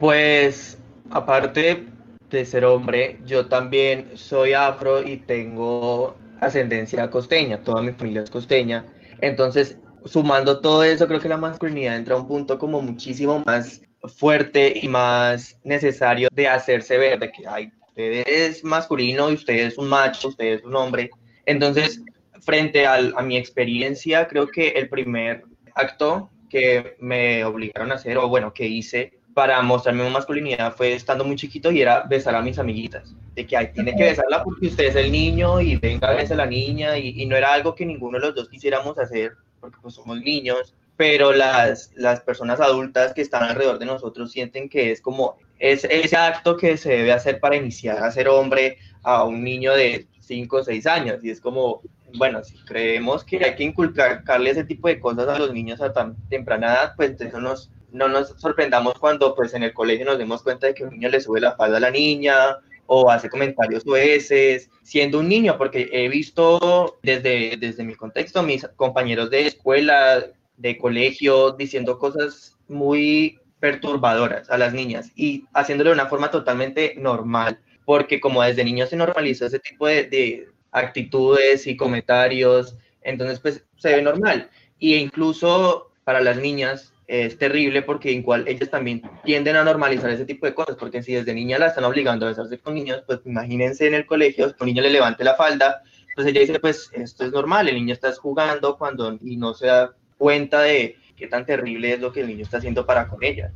Pues, 0.00 0.78
aparte 1.10 1.86
de 2.30 2.46
ser 2.46 2.64
hombre, 2.64 3.20
yo 3.26 3.46
también 3.46 4.10
soy 4.16 4.54
afro 4.54 5.06
y 5.06 5.18
tengo 5.18 6.16
ascendencia 6.40 7.10
costeña, 7.10 7.60
toda 7.60 7.82
mi 7.82 7.92
familia 7.92 8.22
es 8.22 8.30
costeña. 8.30 8.86
Entonces, 9.20 9.76
sumando 10.06 10.60
todo 10.60 10.82
eso, 10.82 11.06
creo 11.06 11.20
que 11.20 11.28
la 11.28 11.36
masculinidad 11.36 11.96
entra 11.96 12.14
a 12.14 12.18
un 12.20 12.26
punto 12.26 12.58
como 12.58 12.80
muchísimo 12.80 13.42
más 13.44 13.82
fuerte 14.08 14.78
y 14.80 14.88
más 14.88 15.58
necesario 15.64 16.28
de 16.32 16.48
hacerse 16.48 16.98
ver, 16.98 17.18
de 17.18 17.30
que 17.30 17.46
hay, 17.46 17.70
usted 17.88 18.24
es 18.26 18.64
masculino 18.64 19.30
y 19.30 19.34
usted 19.34 19.54
es 19.54 19.78
un 19.78 19.88
macho, 19.88 20.28
usted 20.28 20.54
es 20.54 20.64
un 20.64 20.76
hombre. 20.76 21.10
Entonces, 21.44 22.02
frente 22.40 22.86
a 22.86 23.00
mi 23.22 23.36
experiencia, 23.36 24.26
creo 24.28 24.48
que 24.48 24.68
el 24.68 24.88
primer 24.88 25.44
acto 25.74 26.30
que 26.48 26.96
me 27.00 27.44
obligaron 27.44 27.92
a 27.92 27.96
hacer, 27.96 28.18
o 28.18 28.28
bueno, 28.28 28.52
que 28.52 28.66
hice 28.66 29.12
para 29.34 29.60
mostrarme 29.60 30.02
mi 30.02 30.10
masculinidad 30.10 30.74
fue 30.74 30.94
estando 30.94 31.22
muy 31.22 31.36
chiquito 31.36 31.70
y 31.70 31.82
era 31.82 32.04
besar 32.04 32.34
a 32.34 32.40
mis 32.40 32.58
amiguitas. 32.58 33.14
De 33.34 33.46
que 33.46 33.54
hay 33.54 33.70
tiene 33.70 33.94
que 33.94 34.04
besarla 34.04 34.42
porque 34.42 34.68
usted 34.68 34.84
es 34.84 34.96
el 34.96 35.12
niño 35.12 35.60
y 35.60 35.76
venga, 35.76 36.08
a 36.08 36.34
la 36.34 36.46
niña. 36.46 36.96
Y, 36.96 37.20
y, 37.20 37.26
no 37.26 37.36
era 37.36 37.52
algo 37.52 37.74
que 37.74 37.84
ninguno 37.84 38.18
de 38.18 38.26
los 38.26 38.34
dos 38.34 38.48
quisiéramos 38.48 38.98
hacer 38.98 39.32
porque 39.60 39.76
pues 39.82 39.94
somos 39.94 40.20
niños 40.20 40.74
pero 40.96 41.32
las, 41.32 41.90
las 41.94 42.20
personas 42.20 42.60
adultas 42.60 43.12
que 43.12 43.22
están 43.22 43.42
alrededor 43.42 43.78
de 43.78 43.86
nosotros 43.86 44.32
sienten 44.32 44.68
que 44.68 44.92
es 44.92 45.00
como 45.00 45.36
es 45.58 45.84
ese 45.84 46.16
acto 46.16 46.56
que 46.56 46.76
se 46.76 46.90
debe 46.90 47.12
hacer 47.12 47.40
para 47.40 47.56
iniciar 47.56 48.02
a 48.02 48.10
ser 48.10 48.28
hombre 48.28 48.78
a 49.02 49.24
un 49.24 49.42
niño 49.42 49.74
de 49.74 50.06
5 50.20 50.56
o 50.56 50.64
6 50.64 50.86
años. 50.86 51.24
Y 51.24 51.30
es 51.30 51.40
como, 51.40 51.80
bueno, 52.14 52.44
si 52.44 52.56
creemos 52.64 53.24
que 53.24 53.44
hay 53.44 53.54
que 53.54 53.64
inculcarle 53.64 54.50
ese 54.50 54.64
tipo 54.64 54.88
de 54.88 55.00
cosas 55.00 55.28
a 55.28 55.38
los 55.38 55.52
niños 55.52 55.80
a 55.80 55.92
tan 55.92 56.16
temprana 56.28 56.66
edad, 56.66 56.92
pues 56.96 57.20
eso 57.20 57.40
nos, 57.40 57.70
no 57.90 58.08
nos 58.08 58.30
sorprendamos 58.38 58.94
cuando 58.98 59.34
pues 59.34 59.54
en 59.54 59.62
el 59.62 59.72
colegio 59.72 60.04
nos 60.04 60.18
demos 60.18 60.42
cuenta 60.42 60.66
de 60.66 60.74
que 60.74 60.84
un 60.84 60.90
niño 60.90 61.08
le 61.08 61.20
sube 61.20 61.40
la 61.40 61.56
falda 61.56 61.78
a 61.78 61.80
la 61.80 61.90
niña 61.90 62.58
o 62.88 63.10
hace 63.10 63.28
comentarios 63.28 63.84
oeces, 63.86 64.70
siendo 64.82 65.18
un 65.18 65.28
niño, 65.28 65.58
porque 65.58 65.88
he 65.92 66.08
visto 66.08 66.98
desde, 67.02 67.56
desde 67.56 67.82
mi 67.82 67.96
contexto 67.96 68.44
mis 68.44 68.64
compañeros 68.76 69.28
de 69.30 69.48
escuela, 69.48 70.24
de 70.56 70.78
colegio, 70.78 71.52
diciendo 71.52 71.98
cosas 71.98 72.56
muy 72.68 73.38
perturbadoras 73.60 74.50
a 74.50 74.58
las 74.58 74.72
niñas 74.74 75.10
y 75.14 75.44
haciéndolo 75.52 75.90
de 75.90 75.94
una 75.94 76.06
forma 76.06 76.30
totalmente 76.30 76.94
normal, 76.98 77.58
porque 77.84 78.20
como 78.20 78.42
desde 78.42 78.64
niño 78.64 78.86
se 78.86 78.96
normalizó 78.96 79.46
ese 79.46 79.58
tipo 79.58 79.86
de, 79.86 80.04
de 80.04 80.48
actitudes 80.72 81.66
y 81.66 81.76
comentarios, 81.76 82.76
entonces 83.02 83.40
pues 83.40 83.64
se 83.76 83.94
ve 83.96 84.02
normal. 84.02 84.50
Y 84.78 84.94
incluso 84.94 85.92
para 86.04 86.20
las 86.20 86.36
niñas 86.36 86.92
es 87.06 87.38
terrible 87.38 87.82
porque 87.82 88.10
igual 88.10 88.46
ellas 88.48 88.70
también 88.70 89.02
tienden 89.24 89.56
a 89.56 89.64
normalizar 89.64 90.10
ese 90.10 90.24
tipo 90.24 90.46
de 90.46 90.54
cosas, 90.54 90.76
porque 90.76 91.02
si 91.02 91.14
desde 91.14 91.34
niña 91.34 91.58
la 91.58 91.68
están 91.68 91.84
obligando 91.84 92.26
a 92.26 92.30
besarse 92.30 92.58
con 92.58 92.74
niños, 92.74 93.02
pues 93.06 93.20
imagínense 93.24 93.86
en 93.86 93.94
el 93.94 94.06
colegio, 94.06 94.54
que 94.54 94.62
un 94.62 94.66
niño 94.66 94.82
le 94.82 94.90
levante 94.90 95.24
la 95.24 95.34
falda, 95.34 95.82
pues 96.14 96.26
ella 96.26 96.40
dice, 96.40 96.58
pues 96.58 96.90
esto 96.92 97.24
es 97.24 97.32
normal, 97.32 97.68
el 97.68 97.76
niño 97.76 97.92
está 97.92 98.12
jugando 98.12 98.76
cuando 98.76 99.18
y 99.22 99.36
no 99.36 99.54
se 99.54 99.66
da 99.66 99.94
cuenta 100.18 100.62
de 100.62 100.96
qué 101.16 101.26
tan 101.26 101.46
terrible 101.46 101.94
es 101.94 102.00
lo 102.00 102.12
que 102.12 102.20
el 102.20 102.28
niño 102.28 102.42
está 102.42 102.58
haciendo 102.58 102.86
para 102.86 103.08
con 103.08 103.22
ella. 103.22 103.50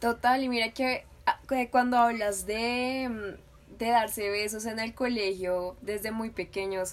Total, 0.00 0.42
y 0.42 0.48
mira 0.48 0.70
que, 0.70 1.04
ah, 1.26 1.40
cuando 1.70 1.96
hablas 1.96 2.46
de, 2.46 3.08
mm, 3.08 3.78
de 3.78 3.88
darse 3.88 4.30
besos 4.30 4.66
en 4.66 4.78
el 4.78 4.94
colegio 4.94 5.76
desde 5.80 6.10
muy 6.10 6.30
pequeños, 6.30 6.92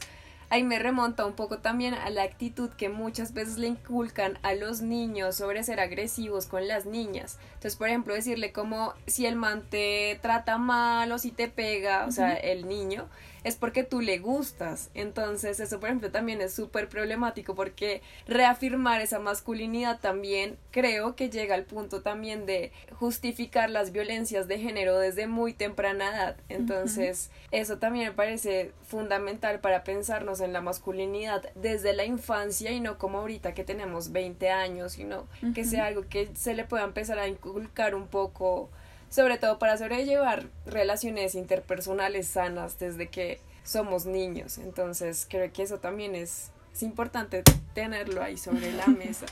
ahí 0.50 0.64
me 0.64 0.80
remonta 0.80 1.26
un 1.26 1.34
poco 1.34 1.60
también 1.60 1.94
a 1.94 2.10
la 2.10 2.24
actitud 2.24 2.70
que 2.70 2.90
muchas 2.90 3.34
veces 3.34 3.58
le 3.58 3.68
inculcan 3.68 4.38
a 4.44 4.54
los 4.54 4.82
niños 4.82 5.36
sobre 5.36 5.64
ser 5.64 5.80
agresivos 5.80 6.46
con 6.46 6.68
las 6.68 6.86
niñas. 6.86 7.38
Entonces, 7.56 7.76
por 7.76 7.88
ejemplo, 7.88 8.14
decirle 8.14 8.52
como 8.52 8.94
si 9.08 9.26
el 9.26 9.36
man 9.36 9.64
te 9.70 10.20
trata 10.22 10.58
mal 10.58 11.12
o 11.12 11.18
si 11.18 11.32
te 11.32 11.48
pega, 11.48 12.06
o 12.06 12.12
sea, 12.12 12.34
el 12.34 12.68
niño, 12.68 13.08
es 13.46 13.56
porque 13.56 13.84
tú 13.84 14.02
le 14.02 14.18
gustas. 14.18 14.90
Entonces, 14.96 15.60
eso, 15.60 15.80
por 15.80 15.90
ejemplo, 15.90 16.10
también 16.10 16.42
es 16.42 16.52
súper 16.52 16.90
problemático 16.90 17.54
porque 17.54 18.02
reafirmar 18.28 19.02
esa 19.02 19.20
masculinidad 19.20 20.00
también 20.00 20.58
creo 20.72 21.16
que 21.16 21.30
llega 21.30 21.54
al 21.54 21.64
punto 21.64 22.02
también 22.02 22.48
de 22.48 22.72
justificar 22.94 23.70
las 23.70 23.92
violencias 23.92 24.48
de 24.48 24.58
género 24.58 24.98
desde 24.98 25.28
muy 25.28 25.54
temprana 25.54 26.10
edad. 26.10 26.38
Entonces, 26.50 27.30
eso 27.52 27.78
también 27.78 28.08
me 28.08 28.14
parece 28.14 28.72
fundamental 28.82 29.60
para 29.60 29.84
pensarnos 29.84 30.40
en 30.40 30.52
la 30.52 30.62
masculinidad 30.62 31.48
desde 31.54 31.94
la 31.94 32.04
infancia 32.04 32.72
y 32.72 32.80
no 32.80 32.98
como 32.98 33.20
ahorita 33.20 33.54
que 33.54 33.64
tenemos 33.64 34.12
20 34.12 34.50
años, 34.50 34.94
sino 34.94 35.28
que 35.54 35.66
sea 35.66 35.86
algo 35.86 36.08
que 36.10 36.32
se 36.34 36.56
le 36.56 36.64
pueda 36.64 36.84
empezar 36.84 37.20
a 37.20 37.28
inculcar 37.28 37.94
un 37.94 38.08
poco 38.08 38.72
sobre 39.16 39.38
todo 39.38 39.58
para 39.60 39.78
sobrellevar 39.78 40.44
relaciones 40.66 41.36
interpersonales 41.36 42.28
sanas 42.28 42.78
desde 42.80 43.08
que 43.08 43.40
somos 43.64 44.06
niños. 44.06 44.58
Entonces 44.58 45.26
creo 45.30 45.50
que 45.54 45.64
eso 45.64 45.78
también 45.78 46.16
es, 46.16 46.52
es 46.74 46.84
importante 46.84 47.44
tenerlo 47.74 48.22
ahí 48.22 48.36
sobre 48.36 48.74
la 48.74 48.88
mesa. 49.06 49.26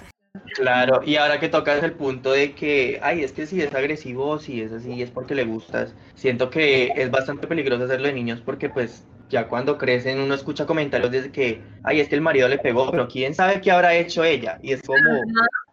Claro, 0.55 1.01
y 1.03 1.17
ahora 1.17 1.39
que 1.39 1.49
tocas 1.49 1.83
el 1.83 1.93
punto 1.93 2.31
de 2.31 2.55
que, 2.55 2.99
ay, 3.03 3.23
es 3.23 3.33
que 3.33 3.45
si 3.45 3.61
es 3.61 3.75
agresivo, 3.75 4.39
si 4.39 4.61
es 4.61 4.71
así, 4.71 5.01
es 5.01 5.11
porque 5.11 5.35
le 5.35 5.43
gustas, 5.43 5.93
siento 6.15 6.49
que 6.49 6.93
es 6.95 7.11
bastante 7.11 7.45
peligroso 7.45 7.83
hacerlo 7.83 8.07
de 8.07 8.13
niños 8.13 8.41
porque 8.41 8.69
pues 8.69 9.03
ya 9.29 9.47
cuando 9.49 9.77
crecen 9.77 10.19
uno 10.19 10.33
escucha 10.33 10.65
comentarios 10.65 11.11
de 11.11 11.29
que, 11.29 11.61
ay, 11.83 11.99
es 11.99 12.07
que 12.07 12.15
el 12.15 12.21
marido 12.21 12.47
le 12.47 12.57
pegó, 12.57 12.89
pero 12.89 13.09
quién 13.09 13.35
sabe 13.35 13.59
qué 13.59 13.71
habrá 13.71 13.93
hecho 13.95 14.23
ella. 14.23 14.59
Y 14.61 14.71
es 14.71 14.81
como, 14.81 15.21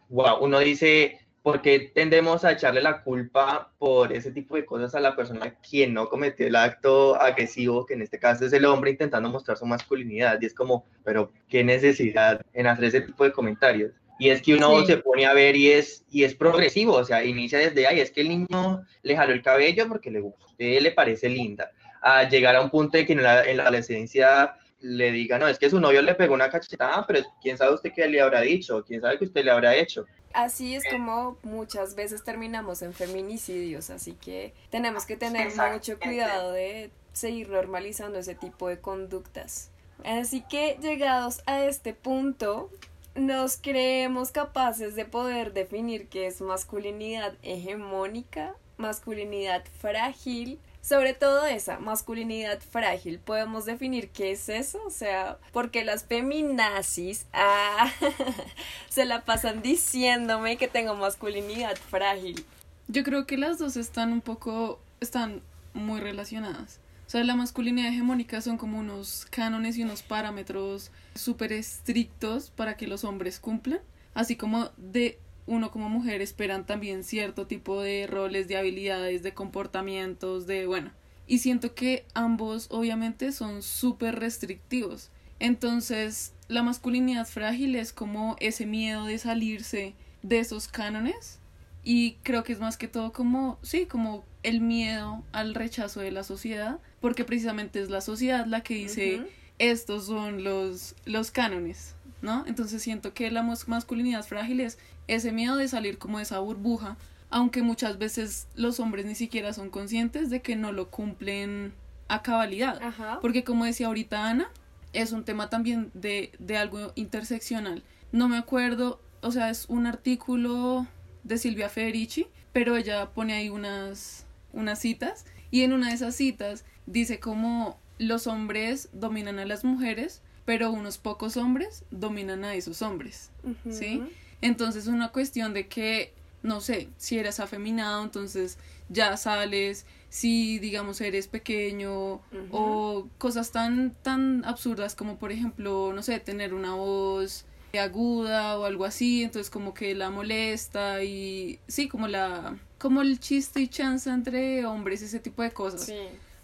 wow, 0.08 0.42
uno 0.42 0.58
dice, 0.58 1.19
porque 1.42 1.90
tendemos 1.94 2.44
a 2.44 2.52
echarle 2.52 2.82
la 2.82 3.02
culpa 3.02 3.72
por 3.78 4.12
ese 4.12 4.30
tipo 4.30 4.56
de 4.56 4.66
cosas 4.66 4.94
a 4.94 5.00
la 5.00 5.16
persona 5.16 5.54
quien 5.68 5.94
no 5.94 6.08
cometió 6.08 6.46
el 6.46 6.56
acto 6.56 7.20
agresivo, 7.20 7.86
que 7.86 7.94
en 7.94 8.02
este 8.02 8.18
caso 8.18 8.44
es 8.44 8.52
el 8.52 8.66
hombre 8.66 8.90
intentando 8.90 9.30
mostrar 9.30 9.56
su 9.56 9.64
masculinidad? 9.64 10.38
Y 10.40 10.46
es 10.46 10.54
como, 10.54 10.84
pero 11.02 11.32
qué 11.48 11.64
necesidad 11.64 12.42
en 12.52 12.66
hacer 12.66 12.84
ese 12.84 13.00
tipo 13.00 13.24
de 13.24 13.32
comentarios. 13.32 13.92
Y 14.18 14.28
es 14.28 14.42
que 14.42 14.54
uno 14.54 14.84
se 14.84 14.98
pone 14.98 15.24
a 15.24 15.32
ver 15.32 15.56
y 15.56 15.70
es, 15.70 16.04
y 16.10 16.24
es 16.24 16.34
progresivo, 16.34 16.92
o 16.92 17.04
sea, 17.04 17.24
inicia 17.24 17.58
desde 17.58 17.86
ahí, 17.86 18.00
es 18.00 18.10
que 18.10 18.20
el 18.20 18.28
niño 18.28 18.84
le 19.02 19.16
jaló 19.16 19.32
el 19.32 19.42
cabello 19.42 19.88
porque 19.88 20.10
le 20.10 20.20
gusta, 20.20 20.44
le 20.58 20.90
parece 20.90 21.30
linda, 21.30 21.70
a 22.02 22.28
llegar 22.28 22.54
a 22.54 22.60
un 22.60 22.68
punto 22.68 22.98
de 22.98 23.06
que 23.06 23.14
en 23.14 23.22
la, 23.22 23.44
en 23.44 23.56
la 23.56 23.62
adolescencia 23.62 24.56
le 24.80 25.12
diga, 25.12 25.38
no, 25.38 25.46
es 25.48 25.58
que 25.58 25.70
su 25.70 25.80
novio 25.80 26.02
le 26.02 26.14
pegó 26.14 26.34
una 26.34 26.50
cachetada, 26.50 27.06
pero 27.06 27.20
quién 27.42 27.58
sabe 27.58 27.74
usted 27.74 27.92
qué 27.94 28.08
le 28.08 28.20
habrá 28.20 28.40
dicho, 28.40 28.84
quién 28.86 29.00
sabe 29.00 29.18
qué 29.18 29.24
usted 29.26 29.44
le 29.44 29.50
habrá 29.50 29.74
hecho. 29.74 30.06
Así 30.32 30.74
es 30.74 30.84
como 30.90 31.36
muchas 31.42 31.94
veces 31.94 32.22
terminamos 32.22 32.82
en 32.82 32.94
feminicidios, 32.94 33.90
así 33.90 34.12
que 34.12 34.54
tenemos 34.70 35.04
que 35.04 35.16
tener 35.16 35.50
mucho 35.72 35.98
cuidado 35.98 36.52
de 36.52 36.90
seguir 37.12 37.48
normalizando 37.48 38.18
ese 38.18 38.34
tipo 38.34 38.68
de 38.68 38.80
conductas. 38.80 39.70
Así 40.04 40.42
que 40.42 40.78
llegados 40.80 41.42
a 41.46 41.64
este 41.64 41.92
punto, 41.94 42.70
nos 43.14 43.56
creemos 43.56 44.30
capaces 44.30 44.94
de 44.94 45.04
poder 45.04 45.52
definir 45.52 46.08
qué 46.08 46.26
es 46.26 46.40
masculinidad 46.40 47.34
hegemónica, 47.42 48.54
masculinidad 48.76 49.64
frágil, 49.80 50.58
sobre 50.82 51.14
todo 51.14 51.46
esa 51.46 51.78
masculinidad 51.78 52.60
frágil, 52.60 53.18
podemos 53.18 53.64
definir 53.64 54.10
qué 54.10 54.32
es 54.32 54.48
eso, 54.48 54.80
o 54.86 54.90
sea, 54.90 55.38
porque 55.52 55.84
las 55.84 56.04
feminazis 56.04 57.26
ah, 57.32 57.92
se 58.88 59.04
la 59.04 59.24
pasan 59.24 59.62
diciéndome 59.62 60.56
que 60.56 60.68
tengo 60.68 60.94
masculinidad 60.94 61.76
frágil. 61.76 62.44
Yo 62.88 63.04
creo 63.04 63.26
que 63.26 63.36
las 63.36 63.58
dos 63.58 63.76
están 63.76 64.12
un 64.12 64.20
poco, 64.20 64.80
están 65.00 65.42
muy 65.74 66.00
relacionadas. 66.00 66.80
O 67.06 67.10
sea, 67.10 67.24
la 67.24 67.34
masculinidad 67.34 67.88
hegemónica 67.88 68.40
son 68.40 68.56
como 68.56 68.78
unos 68.78 69.26
cánones 69.30 69.76
y 69.76 69.82
unos 69.82 70.02
parámetros 70.02 70.92
súper 71.14 71.52
estrictos 71.52 72.50
para 72.50 72.76
que 72.76 72.86
los 72.86 73.04
hombres 73.04 73.40
cumplan, 73.40 73.80
así 74.14 74.36
como 74.36 74.70
de 74.76 75.18
uno 75.50 75.72
como 75.72 75.88
mujer 75.88 76.22
esperan 76.22 76.64
también 76.64 77.02
cierto 77.02 77.48
tipo 77.48 77.82
de 77.82 78.06
roles, 78.06 78.46
de 78.46 78.56
habilidades, 78.56 79.24
de 79.24 79.34
comportamientos, 79.34 80.46
de 80.46 80.66
bueno. 80.66 80.92
Y 81.26 81.38
siento 81.38 81.74
que 81.74 82.06
ambos 82.14 82.68
obviamente 82.70 83.32
son 83.32 83.62
súper 83.62 84.20
restrictivos. 84.20 85.10
Entonces, 85.40 86.34
la 86.46 86.62
masculinidad 86.62 87.26
frágil 87.26 87.74
es 87.74 87.92
como 87.92 88.36
ese 88.38 88.64
miedo 88.64 89.06
de 89.06 89.18
salirse 89.18 89.94
de 90.22 90.38
esos 90.38 90.68
cánones. 90.68 91.40
Y 91.82 92.12
creo 92.22 92.44
que 92.44 92.52
es 92.52 92.60
más 92.60 92.76
que 92.76 92.86
todo 92.86 93.12
como, 93.12 93.58
sí, 93.62 93.86
como 93.86 94.24
el 94.44 94.60
miedo 94.60 95.24
al 95.32 95.56
rechazo 95.56 95.98
de 95.98 96.12
la 96.12 96.22
sociedad, 96.22 96.78
porque 97.00 97.24
precisamente 97.24 97.82
es 97.82 97.90
la 97.90 98.02
sociedad 98.02 98.46
la 98.46 98.62
que 98.62 98.74
dice, 98.74 99.22
estos 99.58 100.06
son 100.06 100.44
los, 100.44 100.94
los 101.06 101.32
cánones, 101.32 101.96
¿no? 102.22 102.44
Entonces 102.46 102.82
siento 102.82 103.14
que 103.14 103.30
la 103.32 103.42
masculinidad 103.42 104.24
frágil 104.24 104.60
es 104.60 104.78
ese 105.14 105.32
miedo 105.32 105.56
de 105.56 105.68
salir 105.68 105.98
como 105.98 106.18
de 106.18 106.24
esa 106.24 106.38
burbuja, 106.38 106.96
aunque 107.30 107.62
muchas 107.62 107.98
veces 107.98 108.48
los 108.54 108.80
hombres 108.80 109.06
ni 109.06 109.14
siquiera 109.14 109.52
son 109.52 109.70
conscientes 109.70 110.30
de 110.30 110.42
que 110.42 110.56
no 110.56 110.72
lo 110.72 110.88
cumplen 110.90 111.72
a 112.08 112.22
cabalidad. 112.22 112.80
Porque 113.20 113.44
como 113.44 113.64
decía 113.64 113.86
ahorita 113.86 114.28
Ana, 114.28 114.50
es 114.92 115.12
un 115.12 115.24
tema 115.24 115.48
también 115.48 115.90
de, 115.94 116.32
de 116.38 116.56
algo 116.56 116.92
interseccional. 116.96 117.82
No 118.12 118.28
me 118.28 118.36
acuerdo, 118.36 119.00
o 119.20 119.30
sea, 119.30 119.50
es 119.50 119.66
un 119.68 119.86
artículo 119.86 120.86
de 121.22 121.38
Silvia 121.38 121.68
Federici, 121.68 122.26
pero 122.52 122.76
ella 122.76 123.10
pone 123.10 123.34
ahí 123.34 123.48
unas, 123.48 124.26
unas 124.52 124.80
citas 124.80 125.24
y 125.50 125.62
en 125.62 125.72
una 125.72 125.88
de 125.88 125.94
esas 125.94 126.16
citas 126.16 126.64
dice 126.86 127.20
como 127.20 127.78
los 127.98 128.26
hombres 128.26 128.88
dominan 128.92 129.38
a 129.38 129.44
las 129.44 129.64
mujeres, 129.64 130.22
pero 130.44 130.72
unos 130.72 130.98
pocos 130.98 131.36
hombres 131.36 131.84
dominan 131.90 132.44
a 132.44 132.54
esos 132.54 132.82
hombres, 132.82 133.30
¿sí? 133.70 134.02
Entonces 134.40 134.84
es 134.84 134.88
una 134.88 135.10
cuestión 135.10 135.54
de 135.54 135.68
que, 135.68 136.12
no 136.42 136.60
sé, 136.60 136.88
si 136.96 137.18
eres 137.18 137.40
afeminado, 137.40 138.02
entonces 138.02 138.58
ya 138.88 139.16
sales, 139.16 139.86
si 140.08 140.58
digamos 140.58 141.00
eres 141.00 141.28
pequeño 141.28 142.20
o 142.50 143.06
cosas 143.18 143.52
tan, 143.52 143.94
tan 144.02 144.44
absurdas 144.44 144.94
como 144.94 145.16
por 145.16 145.32
ejemplo, 145.32 145.92
no 145.94 146.02
sé, 146.02 146.18
tener 146.20 146.54
una 146.54 146.74
voz 146.74 147.44
aguda 147.78 148.58
o 148.58 148.64
algo 148.64 148.84
así, 148.84 149.22
entonces 149.22 149.50
como 149.50 149.74
que 149.74 149.94
la 149.94 150.10
molesta 150.10 151.04
y 151.04 151.60
sí, 151.68 151.88
como 151.88 152.08
la 152.08 152.58
como 152.78 153.02
el 153.02 153.20
chiste 153.20 153.60
y 153.60 153.68
chanza 153.68 154.12
entre 154.14 154.64
hombres, 154.64 155.02
ese 155.02 155.20
tipo 155.20 155.42
de 155.42 155.52
cosas. 155.52 155.92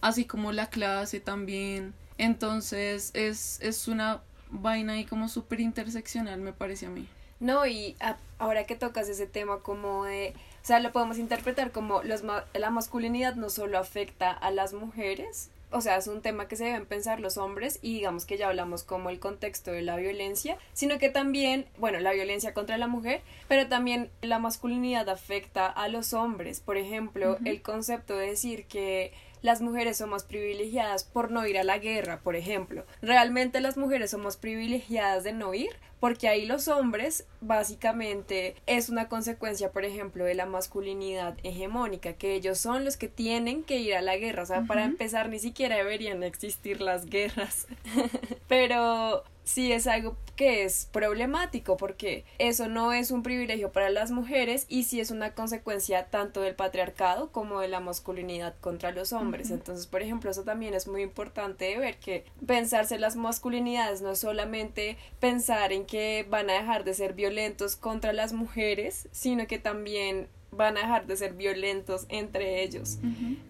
Así 0.02 0.26
como 0.26 0.52
la 0.52 0.68
clase 0.68 1.18
también. 1.18 1.94
Entonces 2.18 3.10
es, 3.14 3.58
es 3.62 3.88
una 3.88 4.22
vaina 4.50 4.92
ahí 4.92 5.04
como 5.04 5.28
súper 5.28 5.60
interseccional, 5.60 6.40
me 6.40 6.52
parece 6.52 6.86
a 6.86 6.90
mí. 6.90 7.08
No, 7.40 7.66
y 7.66 7.96
ahora 8.38 8.64
que 8.64 8.76
tocas 8.76 9.08
ese 9.08 9.26
tema 9.26 9.60
como 9.60 10.04
de, 10.04 10.34
o 10.62 10.66
sea, 10.66 10.80
lo 10.80 10.92
podemos 10.92 11.18
interpretar 11.18 11.70
como 11.70 12.02
los, 12.02 12.22
la 12.22 12.70
masculinidad 12.70 13.34
no 13.34 13.50
solo 13.50 13.78
afecta 13.78 14.30
a 14.30 14.50
las 14.50 14.72
mujeres, 14.72 15.50
o 15.72 15.80
sea, 15.80 15.96
es 15.96 16.06
un 16.06 16.22
tema 16.22 16.48
que 16.48 16.56
se 16.56 16.64
deben 16.64 16.86
pensar 16.86 17.20
los 17.20 17.36
hombres 17.36 17.78
y 17.82 17.94
digamos 17.94 18.24
que 18.24 18.38
ya 18.38 18.48
hablamos 18.48 18.84
como 18.84 19.10
el 19.10 19.18
contexto 19.18 19.72
de 19.72 19.82
la 19.82 19.96
violencia, 19.96 20.56
sino 20.72 20.98
que 20.98 21.08
también, 21.08 21.66
bueno, 21.78 21.98
la 21.98 22.12
violencia 22.12 22.54
contra 22.54 22.78
la 22.78 22.86
mujer, 22.86 23.20
pero 23.48 23.68
también 23.68 24.10
la 24.22 24.38
masculinidad 24.38 25.08
afecta 25.08 25.66
a 25.66 25.88
los 25.88 26.12
hombres. 26.14 26.60
Por 26.60 26.76
ejemplo, 26.76 27.38
el 27.44 27.62
concepto 27.62 28.16
de 28.16 28.28
decir 28.28 28.64
que 28.66 29.12
las 29.46 29.62
mujeres 29.62 29.96
somos 29.96 30.24
privilegiadas 30.24 31.04
por 31.04 31.30
no 31.30 31.46
ir 31.46 31.56
a 31.56 31.64
la 31.64 31.78
guerra, 31.78 32.20
por 32.20 32.34
ejemplo. 32.34 32.84
Realmente 33.00 33.60
las 33.60 33.76
mujeres 33.76 34.10
somos 34.10 34.36
privilegiadas 34.36 35.24
de 35.24 35.32
no 35.32 35.54
ir 35.54 35.70
porque 36.00 36.28
ahí 36.28 36.46
los 36.46 36.68
hombres 36.68 37.24
básicamente 37.40 38.56
es 38.66 38.88
una 38.88 39.08
consecuencia, 39.08 39.70
por 39.70 39.84
ejemplo, 39.84 40.24
de 40.24 40.34
la 40.34 40.46
masculinidad 40.46 41.36
hegemónica, 41.44 42.14
que 42.14 42.34
ellos 42.34 42.58
son 42.58 42.84
los 42.84 42.96
que 42.96 43.08
tienen 43.08 43.62
que 43.62 43.78
ir 43.78 43.94
a 43.94 44.02
la 44.02 44.16
guerra. 44.16 44.42
O 44.42 44.46
sea, 44.46 44.62
para 44.62 44.84
empezar, 44.84 45.28
ni 45.28 45.38
siquiera 45.38 45.76
deberían 45.76 46.22
existir 46.24 46.80
las 46.80 47.06
guerras. 47.06 47.68
Pero 48.48 49.22
sí 49.46 49.72
es 49.72 49.86
algo 49.86 50.16
que 50.34 50.64
es 50.64 50.88
problemático 50.92 51.78
porque 51.78 52.24
eso 52.38 52.68
no 52.68 52.92
es 52.92 53.10
un 53.10 53.22
privilegio 53.22 53.72
para 53.72 53.88
las 53.88 54.10
mujeres 54.10 54.66
y 54.68 54.82
sí 54.82 55.00
es 55.00 55.10
una 55.10 55.34
consecuencia 55.34 56.06
tanto 56.06 56.42
del 56.42 56.54
patriarcado 56.54 57.32
como 57.32 57.60
de 57.60 57.68
la 57.68 57.80
masculinidad 57.80 58.54
contra 58.60 58.90
los 58.90 59.14
hombres. 59.14 59.50
Entonces, 59.50 59.86
por 59.86 60.02
ejemplo, 60.02 60.30
eso 60.30 60.42
también 60.42 60.74
es 60.74 60.88
muy 60.88 61.00
importante 61.00 61.78
ver 61.78 61.96
que 61.96 62.24
pensarse 62.44 62.98
las 62.98 63.16
masculinidades 63.16 64.02
no 64.02 64.10
es 64.10 64.18
solamente 64.18 64.98
pensar 65.20 65.72
en 65.72 65.86
que 65.86 66.26
van 66.28 66.50
a 66.50 66.54
dejar 66.54 66.84
de 66.84 66.92
ser 66.92 67.14
violentos 67.14 67.76
contra 67.76 68.12
las 68.12 68.32
mujeres, 68.32 69.08
sino 69.12 69.46
que 69.46 69.58
también 69.58 70.28
van 70.50 70.76
a 70.76 70.80
dejar 70.80 71.06
de 71.06 71.16
ser 71.16 71.34
violentos 71.34 72.06
entre 72.08 72.62
ellos. 72.62 72.98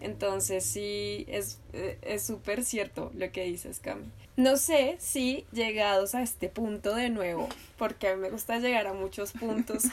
Entonces 0.01 0.65
sí, 0.65 1.25
es 1.27 1.59
eh, 1.73 2.19
súper 2.19 2.63
cierto 2.63 3.11
lo 3.15 3.31
que 3.31 3.43
dices, 3.43 3.79
Cami. 3.79 4.11
No 4.37 4.57
sé 4.57 4.97
si 4.99 5.45
llegados 5.51 6.13
a 6.13 6.21
este 6.21 6.47
punto 6.47 6.93
de 6.93 7.09
nuevo, 7.09 7.49
porque 7.77 8.07
a 8.07 8.15
mí 8.15 8.21
me 8.21 8.29
gusta 8.29 8.59
llegar 8.59 8.85
a 8.85 8.93
muchos 8.93 9.31
puntos, 9.31 9.85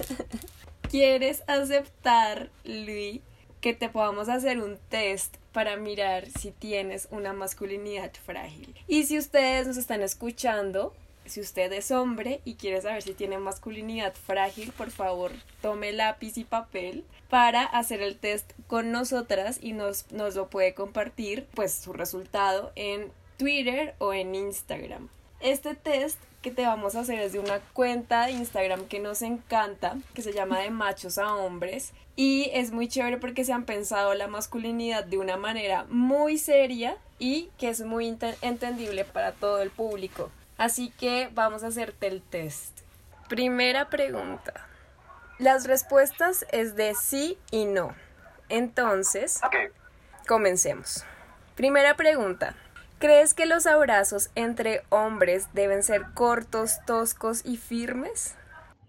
¿quieres 0.90 1.42
aceptar, 1.46 2.48
Luis, 2.64 3.20
que 3.60 3.74
te 3.74 3.90
podamos 3.90 4.30
hacer 4.30 4.62
un 4.62 4.78
test 4.88 5.36
para 5.52 5.76
mirar 5.76 6.30
si 6.30 6.50
tienes 6.50 7.08
una 7.10 7.34
masculinidad 7.34 8.10
frágil? 8.24 8.74
Y 8.86 9.02
si 9.02 9.18
ustedes 9.18 9.66
nos 9.66 9.76
están 9.76 10.00
escuchando, 10.00 10.94
si 11.28 11.40
usted 11.40 11.72
es 11.72 11.90
hombre 11.90 12.40
y 12.44 12.54
quiere 12.54 12.80
saber 12.80 13.02
si 13.02 13.14
tiene 13.14 13.38
masculinidad 13.38 14.14
frágil, 14.14 14.72
por 14.72 14.90
favor 14.90 15.32
tome 15.62 15.92
lápiz 15.92 16.38
y 16.38 16.44
papel 16.44 17.04
para 17.28 17.64
hacer 17.64 18.02
el 18.02 18.18
test 18.18 18.52
con 18.66 18.90
nosotras 18.92 19.58
y 19.60 19.72
nos, 19.72 20.10
nos 20.12 20.34
lo 20.34 20.48
puede 20.48 20.74
compartir 20.74 21.46
pues 21.54 21.74
su 21.74 21.92
resultado 21.92 22.72
en 22.74 23.10
Twitter 23.36 23.94
o 23.98 24.12
en 24.12 24.34
Instagram. 24.34 25.08
Este 25.40 25.74
test 25.74 26.18
que 26.42 26.50
te 26.50 26.62
vamos 26.62 26.94
a 26.94 27.00
hacer 27.00 27.18
es 27.18 27.32
de 27.32 27.38
una 27.38 27.60
cuenta 27.72 28.26
de 28.26 28.32
Instagram 28.32 28.86
que 28.86 29.00
nos 29.00 29.22
encanta, 29.22 29.96
que 30.14 30.22
se 30.22 30.32
llama 30.32 30.60
de 30.60 30.70
machos 30.70 31.18
a 31.18 31.34
hombres 31.34 31.92
y 32.16 32.50
es 32.52 32.72
muy 32.72 32.88
chévere 32.88 33.18
porque 33.18 33.44
se 33.44 33.52
han 33.52 33.64
pensado 33.64 34.14
la 34.14 34.26
masculinidad 34.26 35.04
de 35.04 35.18
una 35.18 35.36
manera 35.36 35.86
muy 35.88 36.38
seria 36.38 36.96
y 37.18 37.50
que 37.58 37.68
es 37.68 37.82
muy 37.82 38.08
entendible 38.42 39.04
para 39.04 39.32
todo 39.32 39.62
el 39.62 39.70
público. 39.70 40.30
Así 40.58 40.90
que 40.90 41.30
vamos 41.32 41.62
a 41.62 41.68
hacerte 41.68 42.08
el 42.08 42.20
test. 42.20 42.80
Primera 43.28 43.88
pregunta. 43.88 44.52
Las 45.38 45.66
respuestas 45.66 46.44
es 46.50 46.74
de 46.74 46.94
sí 46.96 47.38
y 47.52 47.64
no. 47.64 47.94
Entonces, 48.48 49.40
comencemos. 50.26 51.04
Primera 51.54 51.96
pregunta. 51.96 52.54
¿Crees 52.98 53.34
que 53.34 53.46
los 53.46 53.68
abrazos 53.68 54.30
entre 54.34 54.82
hombres 54.88 55.46
deben 55.52 55.84
ser 55.84 56.06
cortos, 56.14 56.84
toscos 56.84 57.44
y 57.44 57.56
firmes? 57.56 58.34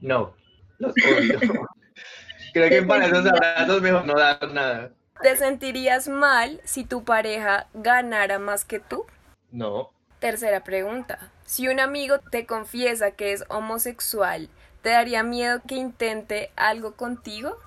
No, 0.01 0.33
los 0.79 0.93
odio. 1.05 1.39
Creo 2.53 2.69
que 2.69 2.81
para 2.81 3.05
esos 3.05 3.27
abrazos 3.27 3.81
mejor 3.83 4.07
no 4.07 4.15
dar 4.15 4.51
nada. 4.51 4.89
¿Te 5.21 5.37
sentirías 5.37 6.07
mal 6.07 6.61
si 6.63 6.83
tu 6.83 7.03
pareja 7.03 7.67
ganara 7.75 8.39
más 8.39 8.65
que 8.65 8.79
tú? 8.79 9.05
No. 9.51 9.91
Tercera 10.19 10.63
pregunta. 10.63 11.31
Si 11.49 11.67
un 11.67 11.79
amigo 11.79 12.19
te 12.19 12.45
confiesa 12.45 13.15
que 13.15 13.33
es 13.33 13.43
homosexual, 13.49 14.49
¿te 14.83 14.89
daría 14.89 15.23
miedo 15.23 15.63
que 15.67 15.77
intente 15.77 16.51
algo 16.55 16.93
contigo? 16.93 17.57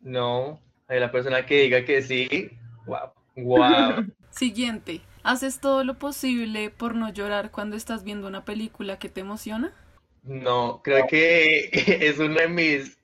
No. 0.00 0.58
Hay 0.88 0.98
la 0.98 1.12
persona 1.12 1.46
que 1.46 1.60
diga 1.60 1.84
que 1.84 2.02
sí. 2.02 2.50
Wow. 2.84 3.12
Wow. 3.36 4.06
Siguiente. 4.30 5.02
¿Haces 5.22 5.60
todo 5.60 5.84
lo 5.84 6.00
posible 6.00 6.70
por 6.70 6.96
no 6.96 7.12
llorar 7.12 7.52
cuando 7.52 7.76
estás 7.76 8.02
viendo 8.02 8.26
una 8.26 8.44
película 8.44 8.98
que 8.98 9.08
te 9.08 9.20
emociona? 9.20 9.72
No, 10.24 10.80
creo 10.82 11.06
que 11.06 11.70
es 11.72 12.18
uno 12.18 12.40
de 12.40 12.48
mis, 12.48 12.98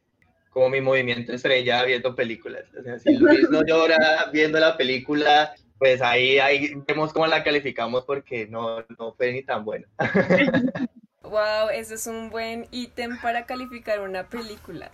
como 0.50 0.68
mi 0.68 0.80
movimiento 0.80 1.32
estrella 1.32 1.84
viendo 1.84 2.16
películas. 2.16 2.64
O 2.76 2.82
sea, 2.82 2.98
si 2.98 3.16
Luis 3.18 3.48
no 3.50 3.64
llora 3.64 4.30
viendo 4.32 4.58
la 4.58 4.76
película, 4.76 5.54
pues 5.84 6.00
ahí, 6.00 6.38
ahí 6.38 6.82
vemos 6.88 7.12
cómo 7.12 7.26
la 7.26 7.44
calificamos 7.44 8.06
porque 8.06 8.46
no, 8.46 8.80
no 8.98 9.12
fue 9.12 9.32
ni 9.34 9.42
tan 9.42 9.66
buena. 9.66 9.86
wow, 11.22 11.68
eso 11.74 11.92
es 11.92 12.06
un 12.06 12.30
buen 12.30 12.66
ítem 12.70 13.20
para 13.20 13.44
calificar 13.44 14.00
una 14.00 14.26
película. 14.26 14.90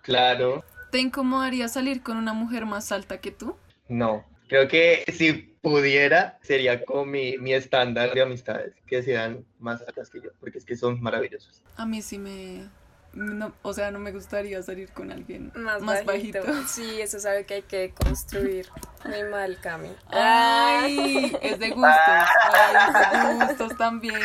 Claro. 0.00 0.64
¿Te 0.90 1.00
incomodaría 1.00 1.68
salir 1.68 2.02
con 2.02 2.16
una 2.16 2.32
mujer 2.32 2.64
más 2.64 2.92
alta 2.92 3.20
que 3.20 3.30
tú? 3.30 3.56
No, 3.90 4.24
creo 4.48 4.68
que 4.68 5.04
si 5.12 5.34
pudiera 5.34 6.38
sería 6.40 6.82
como 6.82 7.04
mi, 7.04 7.36
mi 7.36 7.52
estándar 7.52 8.14
de 8.14 8.22
amistades, 8.22 8.74
que 8.86 9.02
sean 9.02 9.44
más 9.58 9.82
altas 9.86 10.08
que 10.08 10.22
yo, 10.22 10.30
porque 10.40 10.56
es 10.56 10.64
que 10.64 10.76
son 10.76 10.98
maravillosos. 11.02 11.62
A 11.76 11.84
mí 11.84 12.00
sí 12.00 12.16
me, 12.16 12.70
no, 13.12 13.52
o 13.62 13.72
sea, 13.72 13.90
no 13.90 13.98
me 13.98 14.12
gustaría 14.12 14.62
salir 14.62 14.90
con 14.92 15.12
alguien 15.12 15.52
más, 15.54 16.04
bajito. 16.04 16.40
Sí, 16.66 17.00
eso 17.00 17.18
es 17.18 17.26
algo 17.26 17.46
que 17.46 17.54
hay 17.54 17.62
que 17.62 17.92
construir. 17.92 18.68
Muy 19.04 19.24
mal, 19.24 19.58
Cami. 19.60 19.90
Ay, 20.10 21.36
es 21.42 21.58
de 21.58 21.70
gustos. 21.70 21.92
Ay, 21.96 22.76
es 23.12 23.38
de 23.38 23.46
gustos 23.46 23.76
también. 23.76 24.20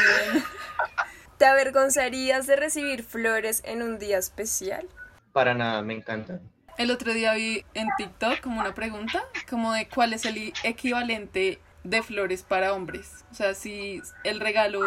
¿Te 1.38 1.46
avergonzarías 1.46 2.48
de 2.48 2.56
recibir 2.56 3.04
flores 3.04 3.62
en 3.66 3.84
un 3.84 4.00
día 4.00 4.18
especial? 4.18 4.88
Para 5.34 5.54
nada, 5.54 5.82
me 5.82 5.94
encanta. 5.94 6.40
El 6.78 6.92
otro 6.92 7.14
día 7.14 7.34
vi 7.34 7.66
en 7.74 7.88
TikTok 7.98 8.40
como 8.42 8.62
una 8.62 8.74
pregunta, 8.74 9.24
como 9.50 9.74
de 9.74 9.88
cuál 9.90 10.14
es 10.14 10.26
el 10.26 10.54
equivalente 10.64 11.60
de 11.84 12.04
flores 12.04 12.44
para 12.44 12.74
hombres. 12.74 13.26
O 13.32 13.36
sea, 13.36 13.54
si 13.54 14.02
el 14.24 14.40
regalo 14.40 14.82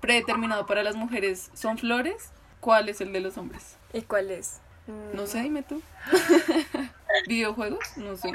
predeterminado 0.00 0.66
para 0.66 0.82
las 0.82 0.96
mujeres 0.96 1.50
son 1.54 1.76
flores, 1.78 2.32
¿Cuál 2.60 2.88
es 2.88 3.00
el 3.00 3.12
de 3.12 3.20
los 3.20 3.38
hombres? 3.38 3.76
¿Y 3.92 4.02
cuál 4.02 4.30
es? 4.30 4.60
No 5.14 5.26
sé, 5.26 5.42
dime 5.42 5.62
tú. 5.62 5.82
¿Videojuegos? 7.28 7.96
No 7.96 8.16
sé. 8.16 8.32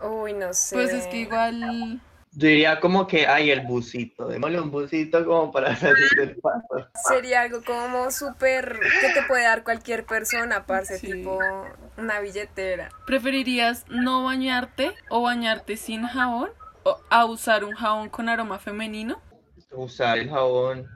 Uy, 0.00 0.32
no 0.32 0.52
sé. 0.54 0.74
Pues 0.74 0.92
es 0.92 1.06
que 1.06 1.18
igual. 1.18 2.00
Yo 2.32 2.46
diría 2.46 2.78
como 2.78 3.06
que 3.08 3.26
hay 3.26 3.50
el 3.50 3.62
busito, 3.62 4.28
démosle 4.28 4.60
un 4.60 4.70
busito 4.70 5.24
como 5.26 5.50
para 5.50 5.74
salir 5.76 6.08
del 6.16 6.36
paso. 6.36 6.88
Sería 7.08 7.42
algo 7.42 7.62
como 7.64 8.10
súper 8.10 8.78
que 9.00 9.12
te 9.12 9.22
puede 9.26 9.44
dar 9.44 9.64
cualquier 9.64 10.06
persona, 10.06 10.64
parce, 10.64 11.00
tipo 11.00 11.40
una 11.98 12.20
billetera. 12.20 12.90
¿Preferirías 13.04 13.84
no 13.88 14.24
bañarte 14.24 14.94
o 15.08 15.22
bañarte 15.22 15.76
sin 15.76 16.06
jabón 16.06 16.50
o 16.84 17.00
a 17.10 17.24
usar 17.24 17.64
un 17.64 17.74
jabón 17.74 18.08
con 18.08 18.28
aroma 18.28 18.58
femenino? 18.58 19.20
Usar 19.72 20.18
el 20.18 20.30
jabón 20.30 20.88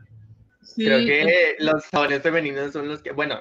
Creo 0.76 0.98
que 0.98 1.56
los 1.58 1.84
jabones 1.86 2.22
femeninos 2.22 2.72
son 2.72 2.88
los 2.88 3.02
que, 3.02 3.12
bueno, 3.12 3.40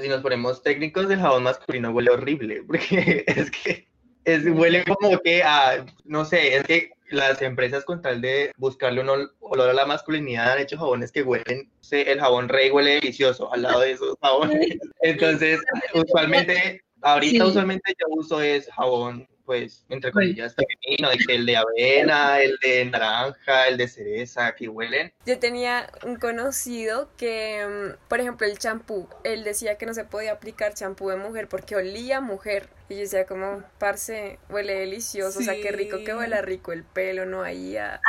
si 0.00 0.08
nos 0.08 0.22
ponemos 0.22 0.62
técnicos, 0.62 1.10
el 1.10 1.20
jabón 1.20 1.42
masculino 1.42 1.90
huele 1.90 2.10
horrible, 2.10 2.62
porque 2.66 3.24
es 3.26 3.50
que 3.50 3.88
es, 4.24 4.44
huele 4.46 4.84
como 4.84 5.18
que 5.18 5.42
a, 5.42 5.84
no 6.04 6.24
sé, 6.24 6.56
es 6.56 6.62
que 6.64 6.92
las 7.10 7.42
empresas 7.42 7.84
con 7.84 8.00
tal 8.00 8.20
de 8.20 8.52
buscarle 8.56 9.00
un 9.00 9.28
olor 9.40 9.70
a 9.70 9.74
la 9.74 9.84
masculinidad 9.84 10.52
han 10.52 10.60
hecho 10.60 10.78
jabones 10.78 11.12
que 11.12 11.22
huelen, 11.22 11.70
el 11.90 12.20
jabón 12.20 12.48
rey 12.48 12.70
huele 12.70 12.94
delicioso 12.94 13.52
al 13.52 13.62
lado 13.62 13.80
de 13.80 13.92
esos 13.92 14.16
jabones. 14.22 14.78
Entonces, 15.02 15.60
usualmente, 15.92 16.82
ahorita 17.02 17.46
usualmente 17.46 17.94
yo 17.98 18.06
uso 18.08 18.40
es 18.40 18.70
jabón 18.70 19.28
pues, 19.52 19.84
entre 19.90 20.10
comillas, 20.12 20.54
femenino, 20.54 21.10
de 21.10 21.18
que 21.18 21.34
el 21.34 21.44
de 21.44 21.58
avena, 21.58 22.40
el 22.40 22.56
de 22.62 22.86
naranja, 22.86 23.68
el 23.68 23.76
de 23.76 23.86
cereza, 23.86 24.54
que 24.54 24.66
huelen. 24.66 25.12
Yo 25.26 25.38
tenía 25.38 25.92
un 26.04 26.16
conocido 26.16 27.10
que, 27.18 27.66
mm, 27.66 28.08
por 28.08 28.20
ejemplo, 28.20 28.46
el 28.46 28.58
champú, 28.58 29.10
él 29.24 29.44
decía 29.44 29.76
que 29.76 29.84
no 29.84 29.92
se 29.92 30.06
podía 30.06 30.32
aplicar 30.32 30.72
champú 30.72 31.10
de 31.10 31.16
mujer 31.16 31.48
porque 31.48 31.76
olía 31.76 32.22
mujer. 32.22 32.70
Y 32.88 32.94
yo 32.94 33.00
decía 33.00 33.26
como, 33.26 33.62
parce, 33.78 34.38
huele 34.48 34.72
delicioso, 34.72 35.40
o 35.40 35.42
sea, 35.42 35.52
qué 35.52 35.70
rico 35.70 35.98
que 36.02 36.14
huele 36.14 36.40
rico 36.40 36.72
el 36.72 36.82
pelo, 36.82 37.26
no 37.26 37.42
ahí 37.42 37.76
a, 37.76 38.00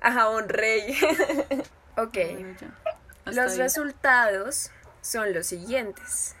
a 0.00 0.12
jabón 0.12 0.48
rey. 0.48 0.96
ok. 1.98 2.16
Los 3.26 3.58
resultados 3.58 4.70
son 5.02 5.34
los 5.34 5.46
siguientes. 5.46 6.36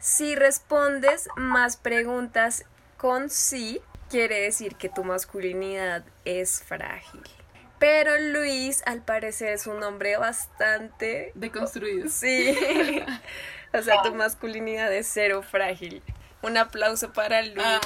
Si 0.00 0.34
respondes 0.34 1.28
más 1.36 1.76
preguntas 1.76 2.64
con 3.04 3.28
sí, 3.28 3.82
quiere 4.08 4.40
decir 4.40 4.76
que 4.76 4.88
tu 4.88 5.04
masculinidad 5.04 6.06
es 6.24 6.62
frágil. 6.62 7.20
Pero 7.78 8.18
Luis, 8.18 8.82
al 8.86 9.02
parecer, 9.04 9.52
es 9.52 9.66
un 9.66 9.82
hombre 9.82 10.16
bastante... 10.16 11.30
Deconstruido. 11.34 12.08
Sí. 12.08 12.56
o 13.74 13.82
sea, 13.82 14.00
tu 14.00 14.14
masculinidad 14.14 14.90
es 14.90 15.06
cero 15.12 15.42
frágil. 15.42 16.02
Un 16.40 16.56
aplauso 16.56 17.12
para 17.12 17.42
Luis. 17.42 17.58
Ah. 17.62 17.80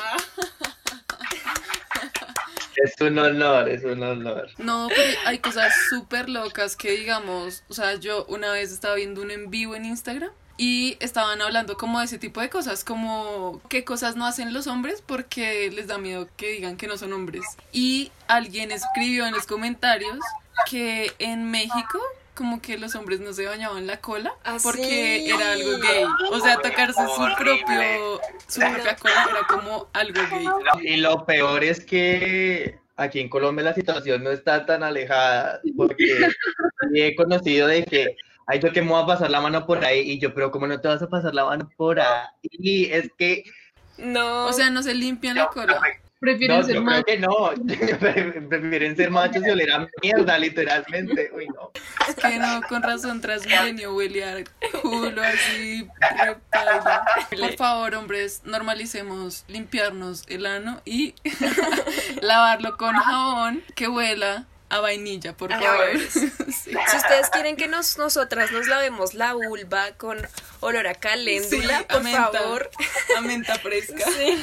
Es 2.76 3.00
un 3.00 3.18
honor, 3.18 3.68
es 3.68 3.83
un 3.83 4.00
honor. 4.04 4.48
No, 4.59 4.87
pero 4.88 5.18
hay 5.26 5.40
cosas 5.40 5.74
súper 5.90 6.28
locas 6.28 6.76
que 6.76 6.92
digamos, 6.92 7.64
o 7.68 7.74
sea, 7.74 7.96
yo 7.96 8.24
una 8.26 8.52
vez 8.52 8.70
estaba 8.70 8.94
viendo 8.94 9.20
un 9.20 9.33
en 9.33 9.50
vivo 9.50 9.74
en 9.74 9.85
Instagram 9.85 10.31
y 10.58 10.96
estaban 11.00 11.40
hablando 11.40 11.76
como 11.76 12.00
de 12.00 12.04
ese 12.04 12.18
tipo 12.18 12.40
de 12.40 12.50
cosas, 12.50 12.84
como 12.84 13.62
qué 13.68 13.84
cosas 13.84 14.16
no 14.16 14.26
hacen 14.26 14.52
los 14.52 14.66
hombres 14.66 15.02
porque 15.06 15.70
les 15.70 15.86
da 15.86 15.98
miedo 15.98 16.28
que 16.36 16.50
digan 16.50 16.76
que 16.76 16.88
no 16.88 16.98
son 16.98 17.12
hombres. 17.12 17.44
Y 17.72 18.10
alguien 18.26 18.72
escribió 18.72 19.26
en 19.26 19.32
los 19.32 19.46
comentarios 19.46 20.18
que 20.68 21.12
en 21.20 21.50
México 21.50 22.00
como 22.34 22.60
que 22.60 22.78
los 22.78 22.94
hombres 22.94 23.20
no 23.20 23.32
se 23.32 23.46
bañaban 23.46 23.86
la 23.88 24.00
cola 24.00 24.32
¿Ah, 24.44 24.58
porque 24.62 25.24
sí? 25.24 25.30
era 25.30 25.52
algo 25.52 25.78
gay. 25.78 26.04
O 26.30 26.40
sea, 26.40 26.56
tocarse 26.56 27.02
su 27.02 27.34
propio 27.36 28.20
su 28.46 28.60
propia 28.60 28.96
cola 28.96 29.28
era 29.30 29.46
como 29.48 29.88
algo 29.92 30.20
gay. 30.30 30.46
Y 30.82 30.96
lo 30.98 31.24
peor 31.24 31.64
es 31.64 31.84
que 31.84 32.78
aquí 32.98 33.20
en 33.20 33.28
Colombia 33.28 33.64
la 33.64 33.74
situación 33.74 34.22
no 34.22 34.30
está 34.30 34.66
tan 34.66 34.82
alejada, 34.82 35.60
porque 35.76 36.28
he 36.94 37.14
conocido 37.14 37.66
de 37.68 37.84
que, 37.84 38.16
ay, 38.48 38.61
yo 38.61 38.72
que 38.72 38.82
me 38.82 38.88
voy 38.88 39.02
a 39.02 39.06
pasar 39.06 39.30
la 39.30 39.40
mano 39.40 39.66
por 39.66 39.84
ahí, 39.84 40.00
y 40.00 40.18
yo, 40.18 40.34
pero 40.34 40.50
¿cómo 40.50 40.66
no 40.66 40.80
te 40.80 40.88
vas 40.88 41.02
a 41.02 41.08
pasar 41.08 41.34
la 41.34 41.44
mano 41.44 41.70
por 41.76 42.00
ahí? 42.00 42.26
Y 42.42 42.84
es 42.87 43.11
que, 43.16 43.44
No. 43.98 44.46
O 44.46 44.52
sea, 44.52 44.70
no 44.70 44.82
se 44.82 44.94
limpian 44.94 45.37
la 45.37 45.48
cola. 45.48 45.80
Prefieren 46.20 46.58
no, 46.58 46.64
ser 46.64 46.74
yo 46.74 46.82
más. 46.82 47.04
creo 47.04 47.16
que 47.16 47.20
no, 47.20 48.48
prefieren 48.48 48.96
ser 48.96 49.11
machos 49.11 49.46
y 49.46 49.50
oler 49.50 49.70
a 49.70 49.88
mierda, 50.02 50.37
literalmente, 50.37 51.30
uy, 51.32 51.46
no. 51.46 51.70
Es 52.08 52.16
que 52.16 52.38
no, 52.40 52.61
con 52.68 52.82
razón 52.82 53.20
Transmilenio 53.20 53.94
huele 53.94 54.24
a 54.24 54.44
culo 54.82 55.22
así, 55.22 55.87
repaila. 56.18 57.04
Por 57.38 57.56
favor, 57.56 57.94
hombres, 57.94 58.42
normalicemos 58.44 59.44
limpiarnos 59.46 60.24
el 60.28 60.46
ano 60.46 60.80
y 60.84 61.14
lavarlo 62.20 62.76
con 62.76 62.94
jabón 62.96 63.62
que 63.76 63.87
huela 63.87 64.44
a 64.70 64.81
vainilla, 64.81 65.37
por 65.37 65.52
A 65.52 65.61
favor. 65.61 65.87
Sí. 66.59 66.72
Si 66.90 66.96
ustedes 66.96 67.31
quieren 67.31 67.57
que 67.57 67.66
nos, 67.68 67.96
nosotras 67.96 68.50
nos 68.52 68.66
lavemos 68.66 69.14
la 69.14 69.33
vulva 69.33 69.92
con 69.96 70.18
olor 70.61 70.87
a 70.87 70.94
caléndula, 70.94 71.78
Sí, 71.78 71.85
a 71.85 71.88
por 71.88 72.02
menta. 72.02 72.31
favor, 72.33 72.70
A 73.16 73.20
menta 73.22 73.54
fresca. 73.59 74.04
sí. 74.18 74.38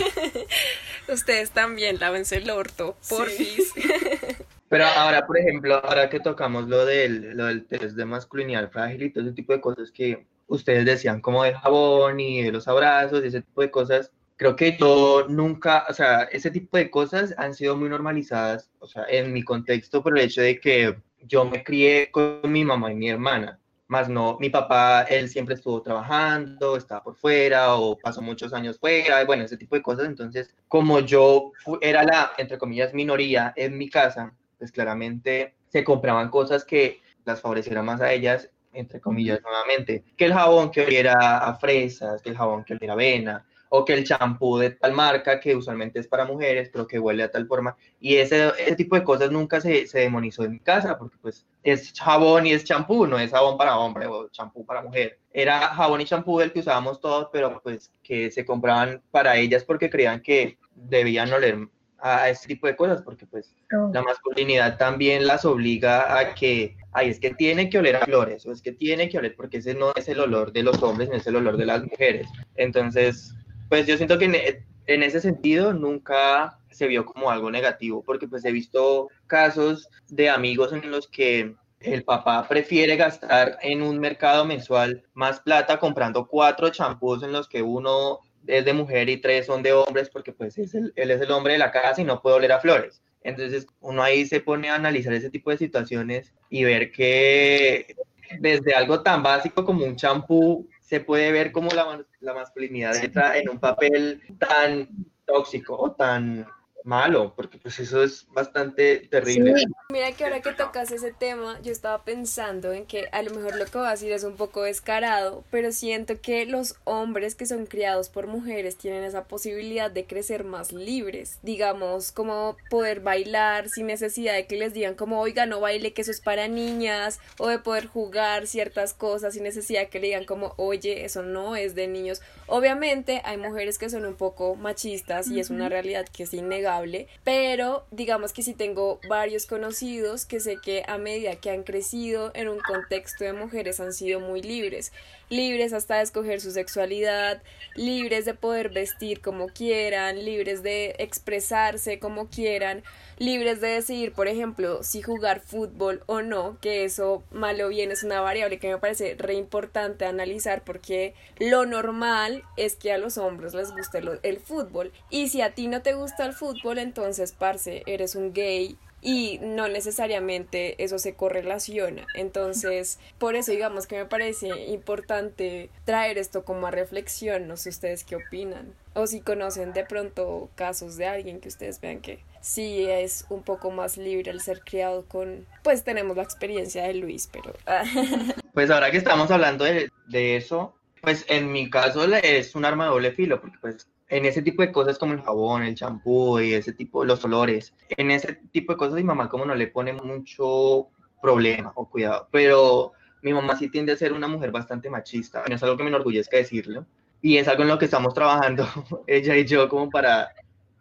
ustedes 1.11 1.51
también 1.51 1.99
lávense 1.99 2.37
el 2.37 2.49
orto, 2.49 2.97
porfis. 3.09 3.71
Pero 4.69 4.85
ahora, 4.87 5.27
por 5.27 5.37
ejemplo, 5.37 5.75
ahora 5.75 6.09
que 6.09 6.19
tocamos 6.19 6.67
lo 6.67 6.85
del, 6.85 7.37
lo 7.37 7.45
del 7.45 7.65
test 7.65 7.95
de 7.95 8.05
masculinidad 8.05 8.71
frágil 8.71 9.03
y 9.03 9.09
todo 9.11 9.23
ese 9.23 9.33
tipo 9.33 9.53
de 9.53 9.61
cosas 9.61 9.91
que 9.91 10.25
ustedes 10.47 10.85
decían, 10.85 11.21
como 11.21 11.43
del 11.43 11.55
jabón 11.55 12.19
y 12.19 12.41
de 12.41 12.51
los 12.51 12.67
abrazos 12.67 13.23
y 13.23 13.27
ese 13.27 13.41
tipo 13.41 13.61
de 13.61 13.69
cosas, 13.69 14.11
creo 14.37 14.55
que 14.55 14.77
yo 14.77 15.25
nunca, 15.29 15.85
o 15.89 15.93
sea, 15.93 16.23
ese 16.23 16.51
tipo 16.51 16.77
de 16.77 16.89
cosas 16.89 17.33
han 17.37 17.53
sido 17.53 17.75
muy 17.75 17.89
normalizadas, 17.89 18.69
o 18.79 18.87
sea, 18.87 19.05
en 19.09 19.33
mi 19.33 19.43
contexto 19.43 20.03
por 20.03 20.17
el 20.17 20.25
hecho 20.25 20.41
de 20.41 20.59
que 20.59 20.97
yo 21.21 21.45
me 21.45 21.63
crié 21.63 22.11
con 22.11 22.41
mi 22.43 22.65
mamá 22.65 22.91
y 22.91 22.95
mi 22.95 23.09
hermana, 23.09 23.59
más 23.87 24.09
no, 24.09 24.37
mi 24.39 24.49
papá, 24.49 25.03
él 25.03 25.29
siempre 25.29 25.55
estuvo 25.55 25.81
trabajando, 25.81 26.75
estaba 26.75 27.03
por 27.03 27.15
fuera 27.15 27.75
o 27.75 27.97
pasó 27.97 28.21
muchos 28.21 28.53
años 28.53 28.79
fuera, 28.79 29.21
y 29.21 29.25
bueno, 29.25 29.43
ese 29.43 29.57
tipo 29.57 29.75
de 29.75 29.81
cosas, 29.81 30.05
entonces, 30.07 30.53
como 30.67 30.99
yo 30.99 31.51
era 31.81 32.03
la, 32.03 32.31
entre 32.37 32.57
comillas, 32.57 32.93
minoría 32.93 33.53
en 33.55 33.77
mi 33.77 33.89
casa, 33.89 34.33
pues 34.57 34.71
claramente 34.71 35.53
se 35.67 35.83
compraban 35.83 36.29
cosas 36.29 36.65
que 36.65 37.01
las 37.25 37.41
favorecieran 37.41 37.85
más 37.85 38.01
a 38.01 38.11
ellas, 38.11 38.49
entre 38.73 38.99
comillas, 38.99 39.41
nuevamente, 39.41 40.03
que 40.17 40.25
el 40.25 40.33
jabón 40.33 40.71
que 40.71 40.81
oliera 40.81 41.37
a 41.37 41.55
fresas, 41.55 42.21
que 42.21 42.29
el 42.29 42.37
jabón 42.37 42.63
que 42.63 42.73
oliera 42.73 42.93
a 42.93 42.95
avena, 42.95 43.45
o 43.77 43.83
que 43.83 43.93
el 43.93 44.05
champú 44.05 44.57
de 44.57 44.69
tal 44.71 44.93
marca 44.93 45.39
que 45.39 45.55
usualmente 45.55 45.99
es 45.99 46.07
para 46.07 46.25
mujeres, 46.25 46.69
pero 46.71 46.87
que 46.87 46.97
huele 46.97 47.23
a 47.23 47.31
tal 47.31 47.45
forma. 47.45 47.75
Y 47.99 48.15
ese, 48.15 48.53
ese 48.57 48.75
tipo 48.75 48.95
de 48.95 49.03
cosas 49.03 49.31
nunca 49.31 49.59
se, 49.59 49.85
se 49.85 49.99
demonizó 49.99 50.43
en 50.43 50.53
mi 50.53 50.59
casa, 50.59 50.97
porque 50.97 51.17
pues 51.21 51.45
es 51.61 51.93
jabón 51.99 52.45
y 52.45 52.53
es 52.53 52.63
champú, 52.63 53.05
no 53.05 53.19
es 53.19 53.31
jabón 53.31 53.57
para 53.57 53.77
hombre 53.77 54.07
o 54.07 54.29
champú 54.29 54.65
para 54.65 54.81
mujer. 54.81 55.19
Era 55.33 55.59
jabón 55.75 55.99
y 55.99 56.05
champú 56.05 56.39
el 56.39 56.53
que 56.53 56.61
usábamos 56.61 57.01
todos, 57.01 57.27
pero 57.33 57.59
pues 57.61 57.91
que 58.01 58.31
se 58.31 58.45
compraban 58.45 59.01
para 59.11 59.35
ellas 59.35 59.65
porque 59.65 59.89
creían 59.89 60.21
que 60.21 60.57
debían 60.73 61.33
oler 61.33 61.67
a 61.99 62.29
ese 62.29 62.47
tipo 62.47 62.67
de 62.67 62.75
cosas, 62.75 63.01
porque 63.01 63.25
pues 63.25 63.55
la 63.91 64.03
masculinidad 64.03 64.77
también 64.77 65.25
las 65.25 65.43
obliga 65.43 66.19
a 66.19 66.35
que, 66.35 66.77
ay, 66.91 67.09
es 67.09 67.19
que 67.19 67.33
tiene 67.33 67.69
que 67.69 67.79
oler 67.79 67.95
a 67.95 68.05
flores, 68.05 68.45
o 68.45 68.51
es 68.51 68.61
que 68.61 68.71
tiene 68.71 69.09
que 69.09 69.17
oler, 69.17 69.35
porque 69.35 69.57
ese 69.57 69.73
no 69.73 69.91
es 69.95 70.07
el 70.07 70.19
olor 70.19 70.51
de 70.51 70.63
los 70.63 70.81
hombres, 70.83 71.09
no 71.09 71.15
es 71.15 71.25
el 71.25 71.35
olor 71.35 71.57
de 71.57 71.65
las 71.65 71.83
mujeres. 71.83 72.27
Entonces, 72.55 73.33
pues 73.75 73.87
yo 73.87 73.97
siento 73.97 74.17
que 74.17 74.63
en, 74.87 75.03
ese 75.03 75.19
sentido 75.19 75.73
nunca 75.73 76.57
se 76.71 76.87
vio 76.87 77.05
como 77.05 77.29
algo 77.29 77.51
negativo, 77.51 78.01
porque 78.05 78.25
pues 78.25 78.45
he 78.45 78.51
visto 78.53 79.09
casos 79.27 79.89
de 80.07 80.29
amigos 80.29 80.71
en 80.71 80.89
los 80.89 81.09
que 81.09 81.53
el 81.81 82.05
papá 82.05 82.47
prefiere 82.47 82.95
gastar 82.95 83.57
en 83.61 83.81
un 83.81 83.99
mercado 83.99 84.45
mensual 84.45 85.03
más 85.13 85.41
plata 85.41 85.77
comprando 85.77 86.25
cuatro 86.25 86.69
champús 86.69 87.21
en 87.21 87.33
los 87.33 87.49
que 87.49 87.61
uno 87.61 88.19
es 88.47 88.63
de 88.63 88.71
mujer 88.71 89.09
y 89.09 89.17
tres 89.17 89.47
son 89.47 89.61
de 89.61 89.73
hombres, 89.73 90.09
porque 90.09 90.31
pues 90.31 90.57
es 90.57 90.73
él 90.73 90.93
es 90.95 91.19
el 91.19 91.31
hombre 91.31 91.51
de 91.51 91.59
la 91.59 91.73
casa 91.73 91.99
y 91.99 92.05
no 92.05 92.21
puede 92.21 92.37
oler 92.37 92.53
a 92.53 92.61
flores. 92.61 93.01
Entonces 93.23 93.67
uno 93.81 94.01
ahí 94.01 94.25
se 94.25 94.39
pone 94.39 94.69
a 94.69 94.75
analizar 94.75 95.11
ese 95.11 95.29
tipo 95.29 95.51
de 95.51 95.57
situaciones 95.57 96.33
y 96.49 96.63
ver 96.63 96.93
que 96.93 97.93
desde 98.39 98.73
algo 98.73 99.03
tan 99.03 99.21
básico 99.21 99.65
como 99.65 99.83
un 99.83 99.97
champú 99.97 100.65
se 100.85 100.99
puede 100.99 101.31
ver 101.31 101.51
como 101.51 101.71
la, 101.71 102.05
la 102.19 102.33
masculinidad 102.33 102.95
entra 103.03 103.37
en 103.37 103.49
un 103.49 103.59
papel 103.59 104.21
tan 104.39 104.87
tóxico 105.25 105.75
o 105.75 105.91
tan 105.91 106.47
malo, 106.85 107.33
porque 107.35 107.57
pues 107.57 107.79
eso 107.79 108.03
es 108.03 108.27
bastante 108.31 109.07
terrible. 109.09 109.57
Sí, 109.57 109.65
Mira 109.91 110.11
que 110.11 110.23
ahora 110.23 110.41
que 110.41 110.53
tocas 110.53 110.91
ese 110.91 111.11
tema, 111.11 111.59
yo 111.61 111.71
estaba 111.71 112.03
pensando 112.03 112.73
en 112.73 112.85
que 112.85 113.07
a 113.11 113.21
lo 113.21 113.31
mejor 113.31 113.55
lo 113.55 113.65
que 113.65 113.77
voy 113.77 113.87
a 113.87 113.91
decir 113.91 114.11
es 114.11 114.23
un 114.23 114.35
poco 114.35 114.63
descarado, 114.63 115.43
pero 115.51 115.71
siento 115.71 116.19
que 116.21 116.45
los 116.45 116.75
hombres 116.83 117.35
que 117.35 117.45
son 117.45 117.65
criados 117.65 118.09
por 118.09 118.27
mujeres 118.27 118.77
tienen 118.77 119.03
esa 119.03 119.25
posibilidad 119.25 119.89
de 119.89 120.05
crecer 120.05 120.43
más 120.43 120.71
libres, 120.71 121.39
digamos, 121.43 122.11
como 122.11 122.57
poder 122.69 122.99
bailar 122.99 123.69
sin 123.69 123.87
necesidad 123.87 124.33
de 124.33 124.47
que 124.47 124.57
les 124.57 124.73
digan 124.73 124.95
como, 124.95 125.19
oiga, 125.21 125.45
no 125.45 125.59
baile, 125.59 125.93
que 125.93 126.01
eso 126.01 126.11
es 126.11 126.21
para 126.21 126.47
niñas, 126.47 127.19
o 127.39 127.47
de 127.47 127.59
poder 127.59 127.87
jugar 127.87 128.47
ciertas 128.47 128.93
cosas 128.93 129.33
sin 129.33 129.43
necesidad 129.43 129.81
de 129.81 129.89
que 129.89 129.99
le 129.99 130.07
digan 130.07 130.25
como, 130.25 130.53
oye, 130.57 131.05
eso 131.05 131.23
no 131.23 131.55
es 131.55 131.75
de 131.75 131.87
niños. 131.87 132.21
Obviamente 132.47 133.21
hay 133.23 133.37
mujeres 133.37 133.77
que 133.77 133.89
son 133.89 134.05
un 134.05 134.15
poco 134.15 134.55
machistas 134.55 135.29
y 135.29 135.39
es 135.39 135.49
una 135.49 135.69
realidad 135.69 136.05
que 136.11 136.23
es 136.23 136.33
innegable, 136.33 136.74
pero 137.23 137.85
digamos 137.91 138.33
que 138.33 138.43
sí 138.43 138.53
tengo 138.53 138.99
varios 139.07 139.45
conocidos 139.45 140.25
que 140.25 140.39
sé 140.39 140.57
que 140.61 140.83
a 140.87 140.97
medida 140.97 141.35
que 141.35 141.49
han 141.49 141.63
crecido 141.63 142.31
en 142.33 142.49
un 142.49 142.59
contexto 142.59 143.23
de 143.23 143.33
mujeres 143.33 143.79
han 143.79 143.93
sido 143.93 144.19
muy 144.19 144.41
libres, 144.41 144.91
libres 145.29 145.73
hasta 145.73 145.97
de 145.97 146.03
escoger 146.03 146.41
su 146.41 146.51
sexualidad, 146.51 147.41
libres 147.75 148.25
de 148.25 148.33
poder 148.33 148.69
vestir 148.69 149.21
como 149.21 149.47
quieran, 149.47 150.23
libres 150.23 150.63
de 150.63 150.95
expresarse 150.99 151.99
como 151.99 152.29
quieran, 152.29 152.83
libres 153.17 153.61
de 153.61 153.67
decidir, 153.69 154.13
por 154.13 154.27
ejemplo, 154.27 154.83
si 154.83 155.01
jugar 155.01 155.39
fútbol 155.41 156.03
o 156.05 156.21
no, 156.21 156.57
que 156.61 156.83
eso 156.83 157.23
mal 157.31 157.59
o 157.61 157.69
bien 157.69 157.91
es 157.91 158.03
una 158.03 158.21
variable 158.21 158.59
que 158.59 158.69
me 158.69 158.77
parece 158.77 159.15
re 159.17 159.35
importante 159.35 160.05
analizar 160.05 160.63
porque 160.63 161.13
lo 161.39 161.65
normal 161.65 162.43
es 162.57 162.75
que 162.75 162.91
a 162.91 162.97
los 162.97 163.17
hombres 163.17 163.53
les 163.53 163.71
guste 163.71 164.01
lo- 164.01 164.19
el 164.23 164.39
fútbol. 164.39 164.91
Y 165.09 165.29
si 165.29 165.41
a 165.41 165.53
ti 165.53 165.67
no 165.67 165.81
te 165.81 165.93
gusta 165.93 166.25
el 166.25 166.33
fútbol, 166.33 166.77
entonces, 166.79 167.31
parce, 167.31 167.83
eres 167.85 168.15
un 168.15 168.33
gay 168.33 168.77
y 169.01 169.39
no 169.41 169.67
necesariamente 169.67 170.83
eso 170.83 170.97
se 170.97 171.13
correlaciona. 171.13 172.07
Entonces, 172.15 172.99
por 173.17 173.35
eso 173.35 173.51
digamos 173.51 173.87
que 173.87 173.97
me 173.97 174.05
parece 174.05 174.47
importante 174.67 175.69
traer 175.85 176.17
esto 176.17 176.43
como 176.43 176.67
a 176.67 176.71
reflexión, 176.71 177.47
no 177.47 177.57
sé 177.57 177.69
ustedes 177.69 178.03
qué 178.03 178.15
opinan. 178.15 178.73
O 178.93 179.07
si 179.07 179.21
conocen 179.21 179.73
de 179.73 179.85
pronto 179.85 180.49
casos 180.55 180.97
de 180.97 181.05
alguien 181.05 181.39
que 181.39 181.49
ustedes 181.49 181.81
vean 181.81 182.01
que 182.01 182.19
sí 182.41 182.85
es 182.85 183.25
un 183.29 183.43
poco 183.43 183.71
más 183.71 183.97
libre 183.97 184.31
el 184.31 184.39
ser 184.39 184.61
criado 184.61 185.05
con, 185.05 185.45
pues 185.63 185.83
tenemos 185.83 186.15
la 186.15 186.23
experiencia 186.23 186.83
de 186.83 186.93
Luis, 186.93 187.29
pero... 187.31 187.53
Pues 188.53 188.69
ahora 188.71 188.89
que 188.89 188.97
estamos 188.97 189.29
hablando 189.31 189.65
de, 189.65 189.89
de 190.07 190.37
eso, 190.37 190.73
pues 191.01 191.25
en 191.27 191.51
mi 191.51 191.69
caso 191.69 192.05
es 192.15 192.55
un 192.55 192.63
arma 192.63 192.85
de 192.85 192.91
doble 192.91 193.11
filo, 193.11 193.41
porque 193.41 193.57
pues 193.59 193.85
en 194.09 194.25
ese 194.25 194.41
tipo 194.41 194.61
de 194.61 194.71
cosas 194.71 194.99
como 194.99 195.13
el 195.13 195.21
jabón, 195.21 195.63
el 195.63 195.75
champú 195.75 196.39
y 196.39 196.53
ese 196.53 196.73
tipo, 196.73 197.05
los 197.05 197.23
olores, 197.25 197.73
en 197.89 198.11
ese 198.11 198.39
tipo 198.51 198.73
de 198.73 198.77
cosas 198.77 198.95
mi 198.95 199.03
mamá 199.03 199.29
como 199.29 199.45
no 199.45 199.55
le 199.55 199.67
pone 199.67 199.93
mucho 199.93 200.89
problema 201.21 201.71
o 201.75 201.89
cuidado, 201.89 202.27
pero 202.31 202.93
mi 203.21 203.33
mamá 203.33 203.57
sí 203.57 203.69
tiende 203.69 203.93
a 203.93 203.97
ser 203.97 204.13
una 204.13 204.27
mujer 204.27 204.51
bastante 204.51 204.89
machista, 204.89 205.43
no 205.49 205.55
es 205.55 205.63
algo 205.63 205.77
que 205.77 205.83
me 205.83 205.89
enorgullezca 205.89 206.37
decirlo, 206.37 206.85
y 207.21 207.37
es 207.37 207.47
algo 207.47 207.63
en 207.63 207.69
lo 207.69 207.79
que 207.79 207.85
estamos 207.85 208.13
trabajando 208.13 208.67
ella 209.07 209.35
y 209.35 209.45
yo 209.45 209.67
como 209.67 209.89
para 209.89 210.29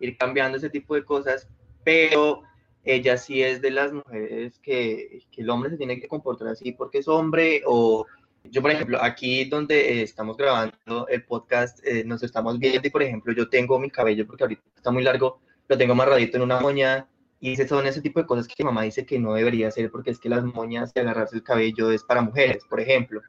ir 0.01 0.19
cambiando 0.19 0.59
ese 0.59 0.69
tipo 0.69 0.95
de 0.95 1.05
cosas, 1.05 1.49
pero 1.83 2.43
ella 2.85 3.17
sí 3.17 3.43
es 3.43 3.63
de 3.63 3.71
las 3.71 3.93
mujeres 3.93 4.59
que, 4.59 5.23
que 5.31 5.41
el 5.41 5.49
hombre 5.49 5.71
se 5.71 5.79
tiene 5.79 5.99
que 5.99 6.09
comportar 6.09 6.49
así 6.49 6.73
porque 6.73 6.99
es 6.99 7.09
hombre 7.09 7.63
o 7.67 8.05
yo, 8.51 8.63
por 8.63 8.71
ejemplo, 8.71 8.99
aquí 9.03 9.45
donde 9.45 10.03
estamos 10.03 10.37
grabando 10.37 11.07
el 11.09 11.25
podcast, 11.25 11.79
eh, 11.87 12.05
nos 12.05 12.23
estamos 12.23 12.59
viendo 12.59 12.87
y, 12.87 12.91
por 12.91 13.03
ejemplo, 13.03 13.33
yo 13.33 13.49
tengo 13.49 13.79
mi 13.79 13.91
cabello, 13.91 14.27
porque 14.27 14.45
ahorita 14.45 14.63
está 14.77 14.91
muy 14.91 15.03
largo, 15.03 15.41
lo 15.69 15.79
tengo 15.79 15.93
amarradito 15.93 16.37
en 16.37 16.43
una 16.43 16.61
moña, 16.61 17.09
y 17.41 17.57
son 17.57 17.87
ese 17.87 18.01
tipo 18.01 18.21
de 18.21 18.27
cosas 18.27 18.47
que 18.49 18.55
mi 18.59 18.65
mamá 18.65 18.83
dice 18.83 19.05
que 19.05 19.19
no 19.19 19.35
debería 19.35 19.69
hacer, 19.69 19.91
porque 19.91 20.11
es 20.11 20.19
que 20.19 20.29
las 20.29 20.45
moñas 20.45 20.95
de 20.95 21.03
agarrarse 21.03 21.37
el 21.37 21.43
cabello 21.43 21.91
es 21.91 22.03
para 22.03 22.23
mujeres, 22.23 22.65
por 22.69 22.81
ejemplo. 22.81 23.21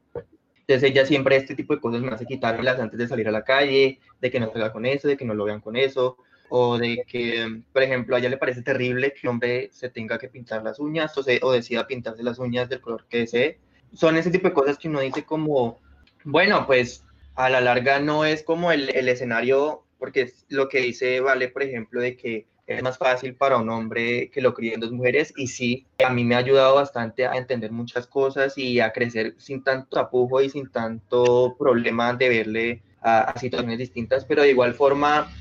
Entonces 0.68 0.90
ella 0.90 1.06
siempre 1.06 1.36
este 1.36 1.56
tipo 1.56 1.76
de 1.76 1.82
cosas 1.82 2.02
me 2.02 2.12
hace 2.12 2.26
quitármelas 2.26 2.80
antes 2.80 2.98
de 2.98 3.08
salir 3.08 3.28
a 3.28 3.32
la 3.32 3.44
calle, 3.44 4.00
de 4.22 4.32
que 4.32 4.40
no 4.40 4.52
salga 4.52 4.72
con 4.72 4.86
eso, 4.86 5.08
de 5.08 5.18
que 5.18 5.26
no 5.26 5.34
lo 5.34 5.46
vean 5.46 5.62
con 5.62 5.76
eso, 5.76 6.18
o 6.50 6.78
de 6.78 7.04
que, 7.08 7.62
por 7.74 7.84
ejemplo, 7.84 8.16
a 8.16 8.20
ella 8.20 8.30
le 8.30 8.38
parece 8.38 8.62
terrible 8.62 9.14
que 9.14 9.28
un 9.28 9.36
hombre 9.36 9.70
se 9.72 9.90
tenga 9.90 10.18
que 10.18 10.30
pintar 10.30 10.64
las 10.64 10.80
uñas 10.80 11.18
o, 11.18 11.24
se, 11.24 11.40
o 11.42 11.52
decida 11.52 11.86
pintarse 11.88 12.24
las 12.24 12.40
uñas 12.40 12.70
del 12.70 12.82
color 12.82 13.06
que 13.10 13.20
desee, 13.20 13.60
son 13.96 14.18
ese 14.18 14.30
tipo 14.30 14.48
de 14.48 14.54
cosas 14.54 14.78
que 14.78 14.90
uno 14.90 15.00
dice 15.00 15.24
como, 15.24 15.80
bueno, 16.24 16.66
pues 16.68 17.04
a 17.36 17.50
la 17.50 17.62
larga 17.62 18.00
no 18.00 18.26
es 18.26 18.44
como 18.44 18.72
el, 18.72 18.90
el 18.96 19.10
escenario, 19.10 19.84
porque 19.98 20.22
es 20.22 20.46
lo 20.50 20.70
que 20.70 20.82
dice 20.82 21.20
Vale, 21.22 21.50
por 21.50 21.64
ejemplo, 21.64 22.02
de 22.02 22.16
que 22.16 22.46
es 22.68 22.82
más 22.82 22.98
fácil 22.98 23.36
para 23.36 23.58
un 23.58 23.70
hombre 23.70 24.30
que 24.32 24.42
lo 24.42 24.54
críen 24.54 24.80
dos 24.80 24.92
mujeres 24.92 25.34
y 25.38 25.48
sí, 25.48 25.86
a 26.04 26.10
mí 26.10 26.24
me 26.24 26.36
ha 26.36 26.40
ayudado 26.40 26.76
bastante 26.76 27.28
a 27.28 27.36
entender 27.36 27.72
muchas 27.72 28.08
cosas 28.08 28.58
y 28.58 28.80
a 28.80 28.92
crecer 28.92 29.36
sin 29.38 29.64
tanto 29.64 30.00
apujo 30.00 30.42
y 30.42 30.50
sin 30.50 30.72
tanto 30.72 31.56
problema 31.60 32.14
de 32.14 32.30
verle 32.30 32.82
a, 33.02 33.22
a 33.22 33.40
situaciones 33.40 33.78
distintas, 33.78 34.26
pero 34.26 34.42
de 34.42 34.50
igual 34.50 34.74
forma 34.74 35.32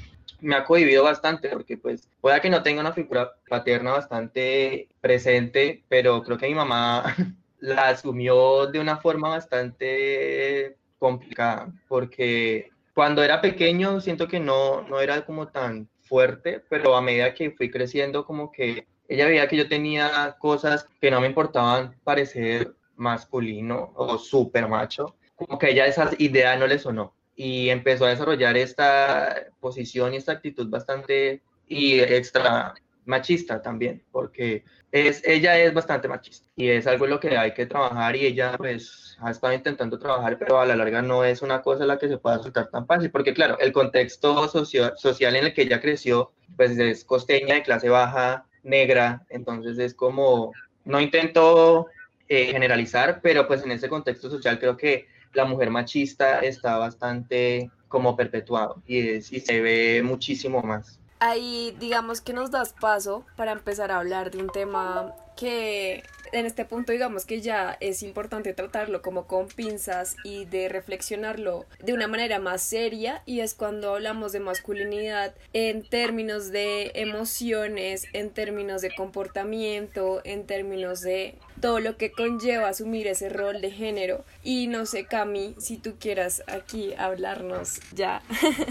me 0.40 0.54
ha 0.54 0.64
cohibido 0.64 1.02
bastante 1.02 1.48
porque 1.48 1.78
pues 1.78 2.10
pueda 2.20 2.40
que 2.40 2.50
no 2.50 2.62
tenga 2.62 2.82
una 2.82 2.92
figura 2.92 3.32
paterna 3.48 3.92
bastante 3.92 4.88
presente, 5.00 5.82
pero 5.88 6.22
creo 6.22 6.36
que 6.36 6.48
mi 6.48 6.54
mamá 6.54 7.04
la 7.64 7.88
asumió 7.88 8.66
de 8.66 8.78
una 8.78 8.98
forma 8.98 9.30
bastante 9.30 10.76
complicada, 10.98 11.72
porque 11.88 12.68
cuando 12.92 13.22
era 13.22 13.40
pequeño 13.40 14.02
siento 14.02 14.28
que 14.28 14.38
no, 14.38 14.82
no 14.82 15.00
era 15.00 15.24
como 15.24 15.48
tan 15.48 15.88
fuerte, 16.02 16.62
pero 16.68 16.94
a 16.94 17.00
medida 17.00 17.32
que 17.32 17.52
fui 17.52 17.70
creciendo 17.70 18.26
como 18.26 18.52
que 18.52 18.86
ella 19.08 19.26
veía 19.26 19.48
que 19.48 19.56
yo 19.56 19.66
tenía 19.66 20.36
cosas 20.38 20.86
que 21.00 21.10
no 21.10 21.22
me 21.22 21.26
importaban 21.26 21.96
parecer 22.04 22.74
masculino 22.96 23.92
o 23.96 24.18
súper 24.18 24.68
macho, 24.68 25.16
como 25.34 25.58
que 25.58 25.70
ella 25.70 25.86
esa 25.86 26.10
idea 26.18 26.56
no 26.56 26.66
le 26.66 26.78
sonó 26.78 27.14
y 27.34 27.70
empezó 27.70 28.04
a 28.04 28.10
desarrollar 28.10 28.58
esta 28.58 29.46
posición 29.58 30.12
y 30.12 30.18
esta 30.18 30.32
actitud 30.32 30.68
bastante 30.68 31.42
y 31.66 31.98
extra 31.98 32.74
machista 33.06 33.62
también, 33.62 34.04
porque 34.12 34.64
es, 34.94 35.22
ella 35.24 35.58
es 35.58 35.74
bastante 35.74 36.06
machista 36.06 36.46
y 36.54 36.68
es 36.68 36.86
algo 36.86 37.04
en 37.06 37.10
lo 37.10 37.18
que 37.18 37.36
hay 37.36 37.52
que 37.52 37.66
trabajar 37.66 38.14
y 38.14 38.26
ella 38.26 38.56
pues 38.56 39.18
ha 39.20 39.32
estado 39.32 39.52
intentando 39.52 39.98
trabajar, 39.98 40.38
pero 40.38 40.60
a 40.60 40.66
la 40.66 40.76
larga 40.76 41.02
no 41.02 41.24
es 41.24 41.42
una 41.42 41.62
cosa 41.62 41.82
en 41.82 41.88
la 41.88 41.98
que 41.98 42.06
se 42.06 42.16
pueda 42.16 42.40
soltar 42.40 42.70
tan 42.70 42.86
fácil, 42.86 43.10
porque 43.10 43.34
claro, 43.34 43.58
el 43.58 43.72
contexto 43.72 44.46
social 44.48 45.36
en 45.36 45.46
el 45.46 45.52
que 45.52 45.62
ella 45.62 45.80
creció 45.80 46.30
pues 46.56 46.78
es 46.78 47.04
costeña 47.04 47.56
de 47.56 47.64
clase 47.64 47.88
baja, 47.88 48.46
negra, 48.62 49.26
entonces 49.30 49.78
es 49.80 49.94
como, 49.94 50.52
no 50.84 51.00
intento 51.00 51.88
eh, 52.28 52.46
generalizar, 52.52 53.18
pero 53.20 53.48
pues 53.48 53.64
en 53.64 53.72
ese 53.72 53.88
contexto 53.88 54.30
social 54.30 54.60
creo 54.60 54.76
que 54.76 55.08
la 55.32 55.44
mujer 55.44 55.70
machista 55.70 56.38
está 56.38 56.78
bastante 56.78 57.68
como 57.88 58.14
perpetuado 58.14 58.80
y, 58.86 59.08
es, 59.08 59.32
y 59.32 59.40
se 59.40 59.60
ve 59.60 60.02
muchísimo 60.04 60.62
más 60.62 61.00
ahí 61.20 61.76
digamos 61.78 62.20
que 62.20 62.32
nos 62.32 62.50
das 62.50 62.72
paso 62.72 63.24
para 63.36 63.52
empezar 63.52 63.90
a 63.90 63.98
hablar 63.98 64.30
de 64.30 64.38
un 64.38 64.48
tema 64.50 65.14
que 65.36 66.02
en 66.32 66.46
este 66.46 66.64
punto 66.64 66.92
digamos 66.92 67.26
que 67.26 67.40
ya 67.40 67.76
es 67.80 68.02
importante 68.02 68.54
tratarlo 68.54 69.02
como 69.02 69.26
con 69.26 69.46
pinzas 69.46 70.16
y 70.24 70.44
de 70.46 70.68
reflexionarlo 70.68 71.64
de 71.80 71.92
una 71.92 72.08
manera 72.08 72.38
más 72.38 72.62
seria 72.62 73.22
y 73.24 73.40
es 73.40 73.54
cuando 73.54 73.94
hablamos 73.94 74.32
de 74.32 74.40
masculinidad 74.40 75.34
en 75.52 75.88
términos 75.88 76.50
de 76.50 76.92
emociones, 76.94 78.06
en 78.12 78.30
términos 78.30 78.82
de 78.82 78.94
comportamiento, 78.94 80.20
en 80.24 80.46
términos 80.46 81.00
de 81.02 81.36
todo 81.64 81.80
lo 81.80 81.96
que 81.96 82.12
conlleva 82.12 82.68
asumir 82.68 83.06
ese 83.06 83.30
rol 83.30 83.62
de 83.62 83.70
género. 83.70 84.22
Y 84.42 84.66
no 84.66 84.84
sé, 84.84 85.06
Cami, 85.06 85.54
si 85.56 85.78
tú 85.78 85.94
quieras 85.98 86.42
aquí 86.46 86.92
hablarnos 86.92 87.80
ya 87.94 88.20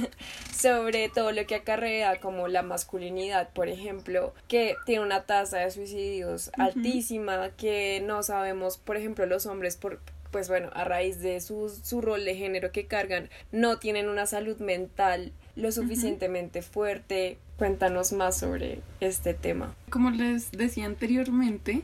sobre 0.56 1.10
todo 1.10 1.32
lo 1.32 1.44
que 1.48 1.56
acarrea 1.56 2.20
como 2.20 2.48
la 2.48 2.62
masculinidad, 2.62 3.50
por 3.50 3.68
ejemplo, 3.68 4.36
que 4.48 4.76
tiene 4.86 5.04
una 5.04 5.24
tasa 5.24 5.58
de 5.58 5.72
suicidios 5.72 6.52
altísima, 6.56 7.50
que 7.58 8.00
no 8.06 8.22
sabemos, 8.22 8.78
por 8.78 8.96
ejemplo, 8.96 9.26
los 9.26 9.48
hombres 9.48 9.76
por 9.76 10.00
pues 10.30 10.48
bueno, 10.48 10.70
a 10.74 10.84
raíz 10.84 11.20
de 11.20 11.42
su, 11.42 11.70
su 11.70 12.00
rol 12.00 12.26
de 12.26 12.36
género 12.36 12.72
que 12.72 12.86
cargan, 12.86 13.30
no 13.52 13.80
tienen 13.80 14.08
una 14.08 14.28
salud 14.28 14.58
mental 14.60 15.32
lo 15.56 15.72
suficientemente 15.72 16.62
fuerte. 16.62 17.40
Cuéntanos 17.58 18.14
más 18.14 18.38
sobre 18.38 18.82
este 19.00 19.34
tema. 19.34 19.76
Como 19.90 20.10
les 20.12 20.52
decía 20.52 20.86
anteriormente, 20.86 21.84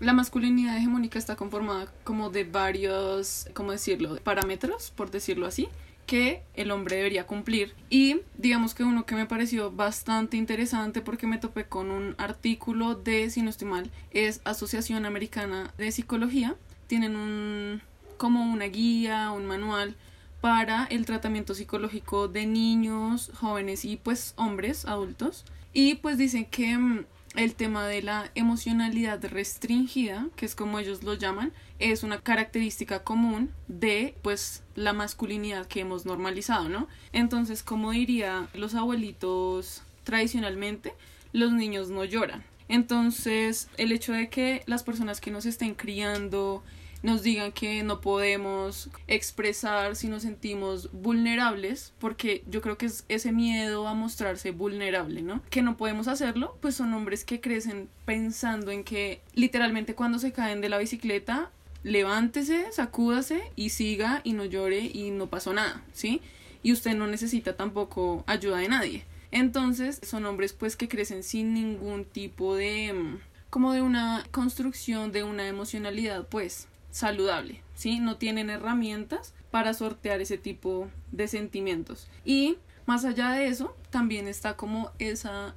la 0.00 0.12
masculinidad 0.12 0.76
hegemónica 0.76 1.18
está 1.18 1.36
conformada 1.36 1.92
como 2.04 2.30
de 2.30 2.44
varios, 2.44 3.48
¿cómo 3.54 3.72
decirlo?, 3.72 4.16
parámetros, 4.22 4.90
por 4.90 5.10
decirlo 5.10 5.46
así, 5.46 5.68
que 6.06 6.42
el 6.54 6.70
hombre 6.70 6.96
debería 6.96 7.26
cumplir. 7.26 7.74
Y 7.90 8.20
digamos 8.36 8.74
que 8.74 8.84
uno 8.84 9.06
que 9.06 9.14
me 9.14 9.26
pareció 9.26 9.70
bastante 9.70 10.36
interesante 10.36 11.00
porque 11.00 11.26
me 11.26 11.38
topé 11.38 11.64
con 11.64 11.90
un 11.90 12.14
artículo 12.18 12.94
de, 12.94 13.30
si 13.30 13.42
no 13.42 13.50
estoy 13.50 13.68
mal, 13.68 13.90
es 14.10 14.40
Asociación 14.44 15.06
Americana 15.06 15.72
de 15.78 15.90
Psicología. 15.92 16.56
Tienen 16.86 17.16
un 17.16 17.82
como 18.16 18.44
una 18.52 18.66
guía, 18.66 19.30
un 19.32 19.46
manual 19.46 19.96
para 20.40 20.84
el 20.84 21.06
tratamiento 21.06 21.54
psicológico 21.54 22.28
de 22.28 22.46
niños, 22.46 23.32
jóvenes 23.34 23.84
y 23.84 23.96
pues 23.96 24.34
hombres 24.36 24.84
adultos. 24.84 25.44
Y 25.72 25.96
pues 25.96 26.18
dicen 26.18 26.44
que 26.44 26.76
mm, 26.76 27.06
el 27.34 27.54
tema 27.54 27.86
de 27.86 28.02
la 28.02 28.30
emocionalidad 28.34 29.24
restringida, 29.24 30.28
que 30.36 30.46
es 30.46 30.54
como 30.54 30.78
ellos 30.78 31.02
lo 31.02 31.14
llaman, 31.14 31.52
es 31.78 32.02
una 32.02 32.20
característica 32.20 33.02
común 33.02 33.50
de 33.68 34.14
pues 34.22 34.62
la 34.76 34.92
masculinidad 34.92 35.66
que 35.66 35.80
hemos 35.80 36.06
normalizado, 36.06 36.68
¿no? 36.68 36.88
Entonces, 37.12 37.62
como 37.62 37.90
diría 37.90 38.48
los 38.54 38.74
abuelitos 38.74 39.82
tradicionalmente, 40.04 40.94
los 41.32 41.52
niños 41.52 41.90
no 41.90 42.04
lloran. 42.04 42.44
Entonces, 42.68 43.68
el 43.76 43.92
hecho 43.92 44.12
de 44.12 44.28
que 44.28 44.62
las 44.66 44.84
personas 44.84 45.20
que 45.20 45.30
nos 45.30 45.46
estén 45.46 45.74
criando 45.74 46.62
nos 47.04 47.22
digan 47.22 47.52
que 47.52 47.82
no 47.82 48.00
podemos 48.00 48.88
expresar 49.08 49.94
si 49.94 50.08
nos 50.08 50.22
sentimos 50.22 50.90
vulnerables, 50.90 51.92
porque 51.98 52.42
yo 52.48 52.62
creo 52.62 52.78
que 52.78 52.86
es 52.86 53.04
ese 53.10 53.30
miedo 53.30 53.86
a 53.86 53.92
mostrarse 53.92 54.52
vulnerable, 54.52 55.20
¿no? 55.20 55.42
Que 55.50 55.60
no 55.60 55.76
podemos 55.76 56.08
hacerlo, 56.08 56.56
pues 56.62 56.76
son 56.76 56.94
hombres 56.94 57.24
que 57.24 57.42
crecen 57.42 57.90
pensando 58.06 58.70
en 58.70 58.84
que 58.84 59.20
literalmente 59.34 59.94
cuando 59.94 60.18
se 60.18 60.32
caen 60.32 60.62
de 60.62 60.70
la 60.70 60.78
bicicleta, 60.78 61.50
levántese, 61.82 62.72
sacúdase 62.72 63.42
y 63.54 63.68
siga 63.68 64.22
y 64.24 64.32
no 64.32 64.46
llore 64.46 64.80
y 64.80 65.10
no 65.10 65.26
pasó 65.26 65.52
nada, 65.52 65.84
¿sí? 65.92 66.22
Y 66.62 66.72
usted 66.72 66.94
no 66.96 67.06
necesita 67.06 67.54
tampoco 67.54 68.24
ayuda 68.26 68.56
de 68.56 68.68
nadie. 68.68 69.04
Entonces, 69.30 70.00
son 70.02 70.24
hombres 70.24 70.54
pues 70.54 70.74
que 70.74 70.88
crecen 70.88 71.22
sin 71.22 71.52
ningún 71.52 72.06
tipo 72.06 72.56
de 72.56 72.94
mm, 72.94 73.18
como 73.50 73.74
de 73.74 73.82
una 73.82 74.24
construcción 74.30 75.12
de 75.12 75.22
una 75.22 75.46
emocionalidad 75.46 76.26
pues 76.28 76.66
saludable, 76.94 77.60
¿sí? 77.74 77.98
No 77.98 78.18
tienen 78.18 78.50
herramientas 78.50 79.34
para 79.50 79.74
sortear 79.74 80.20
ese 80.20 80.38
tipo 80.38 80.88
de 81.10 81.26
sentimientos. 81.26 82.06
Y 82.24 82.56
más 82.86 83.04
allá 83.04 83.30
de 83.30 83.48
eso, 83.48 83.76
también 83.90 84.28
está 84.28 84.56
como 84.56 84.92
esa 85.00 85.56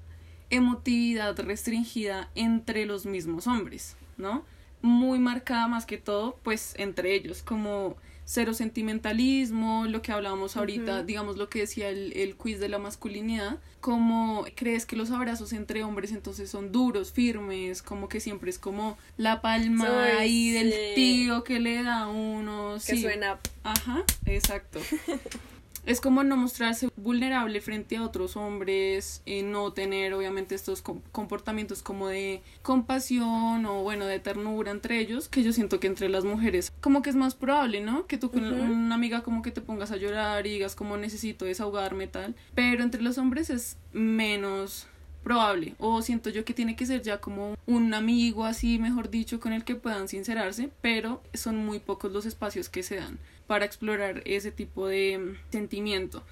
emotividad 0.49 1.39
restringida 1.39 2.31
entre 2.33 2.87
los 2.87 3.05
mismos 3.05 3.45
hombres, 3.45 3.97
¿no? 4.17 4.45
Muy 4.81 5.19
marcada 5.19 5.67
más 5.67 5.85
que 5.85 5.99
todo, 5.99 6.39
pues 6.41 6.73
entre 6.79 7.13
ellos, 7.13 7.43
como 7.43 7.97
cero 8.27 8.53
sentimentalismo, 8.53 9.85
lo 9.87 10.01
que 10.01 10.11
hablábamos 10.11 10.57
ahorita, 10.57 11.03
digamos 11.03 11.37
lo 11.37 11.49
que 11.49 11.59
decía 11.59 11.87
el, 11.87 12.11
el, 12.11 12.35
quiz 12.35 12.59
de 12.59 12.67
la 12.67 12.77
masculinidad, 12.77 13.57
como 13.79 14.45
crees 14.53 14.85
que 14.85 14.97
los 14.97 15.11
abrazos 15.11 15.53
entre 15.53 15.85
hombres 15.85 16.11
entonces 16.11 16.49
son 16.49 16.73
duros, 16.73 17.13
firmes, 17.13 17.81
como 17.81 18.09
que 18.09 18.19
siempre 18.19 18.49
es 18.49 18.59
como 18.59 18.97
la 19.15 19.41
palma 19.41 20.17
ahí 20.19 20.51
del 20.51 20.73
tío 20.93 21.45
que 21.45 21.61
le 21.61 21.81
da 21.83 22.01
a 22.01 22.07
uno. 22.09 22.75
Que 22.85 23.01
suena. 23.01 23.39
Ajá, 23.63 24.03
exacto. 24.25 24.81
es 25.87 26.01
como 26.01 26.23
no 26.23 26.35
mostrarse 26.35 26.89
vulnerable 26.97 27.61
frente 27.61 27.95
a 27.95 28.03
otros 28.03 28.35
hombres, 28.35 29.21
eh, 29.25 29.41
no 29.41 29.71
tener 29.71 30.13
obviamente 30.13 30.53
estos 30.53 30.81
comportamientos 30.81 31.81
como 31.81 32.09
de 32.09 32.41
compasión 32.61 33.65
o 33.65 33.81
bueno, 33.83 34.05
de 34.05 34.19
ternura 34.19 34.71
entre 34.71 34.99
ellos, 34.99 35.29
que 35.29 35.43
yo 35.43 35.53
siento 35.53 35.79
que 35.79 35.87
entre 35.87 36.09
las 36.09 36.25
mujeres 36.25 36.73
como 36.81 37.01
que 37.01 37.09
es 37.09 37.15
más 37.15 37.35
probable, 37.35 37.79
¿no? 37.81 38.05
Que 38.05 38.17
tú 38.17 38.29
con 38.29 38.43
una 38.43 38.95
amiga 38.95 39.23
como 39.23 39.41
que 39.41 39.51
te 39.51 39.61
pongas 39.61 39.91
a 39.91 39.97
llorar 39.97 40.45
y 40.45 40.51
digas 40.51 40.75
como 40.75 40.97
necesito 40.97 41.45
desahogarme 41.45 42.07
tal, 42.07 42.35
pero 42.53 42.83
entre 42.83 43.01
los 43.01 43.17
hombres 43.17 43.49
es 43.49 43.77
menos 43.93 44.87
probable 45.27 45.75
o 45.77 46.01
siento 46.01 46.29
yo 46.29 46.45
que 46.45 46.53
tiene 46.53 46.77
que 46.77 46.85
ser 46.85 47.01
ya 47.01 47.19
como 47.19 47.57
un 47.65 47.93
amigo 47.93 48.45
así 48.45 48.79
mejor 48.79 49.09
dicho 49.09 49.41
con 49.41 49.51
el 49.51 49.65
que 49.65 49.75
puedan 49.75 50.07
sincerarse 50.07 50.69
pero 50.81 51.21
son 51.33 51.57
muy 51.57 51.79
pocos 51.79 52.13
los 52.13 52.25
espacios 52.25 52.69
que 52.69 52.81
se 52.81 52.95
dan 52.95 53.19
para 53.45 53.65
explorar 53.65 54.21
ese 54.23 54.51
tipo 54.51 54.87
de 54.87 55.17
mm, 55.17 55.51
sentimiento. 55.51 56.23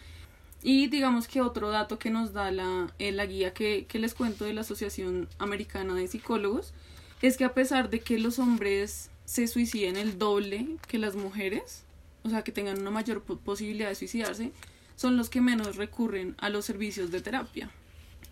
Y 0.63 0.87
digamos 0.87 1.27
que 1.27 1.41
otro 1.41 1.71
dato 1.71 1.99
que 1.99 2.09
nos 2.09 2.31
da 2.31 2.51
la, 2.51 2.93
eh, 2.97 3.11
la 3.11 3.25
guía 3.25 3.53
que, 3.53 3.85
que 3.85 3.99
les 3.99 4.13
cuento 4.13 4.45
de 4.45 4.53
la 4.53 4.61
Asociación 4.61 5.27
Americana 5.39 5.93
de 5.93 6.07
Psicólogos 6.07 6.73
es 7.21 7.35
que 7.35 7.43
a 7.43 7.53
pesar 7.53 7.89
de 7.89 7.99
que 7.99 8.17
los 8.17 8.39
hombres 8.39 9.09
se 9.25 9.47
suiciden 9.47 9.97
el 9.97 10.17
doble 10.17 10.77
que 10.87 10.99
las 10.99 11.15
mujeres, 11.15 11.83
o 12.23 12.29
sea, 12.29 12.43
que 12.43 12.53
tengan 12.53 12.79
una 12.79 12.91
mayor 12.91 13.23
posibilidad 13.23 13.89
de 13.89 13.95
suicidarse, 13.95 14.51
son 14.95 15.17
los 15.17 15.29
que 15.29 15.41
menos 15.41 15.75
recurren 15.75 16.35
a 16.37 16.49
los 16.49 16.63
servicios 16.63 17.11
de 17.11 17.19
terapia. 17.21 17.69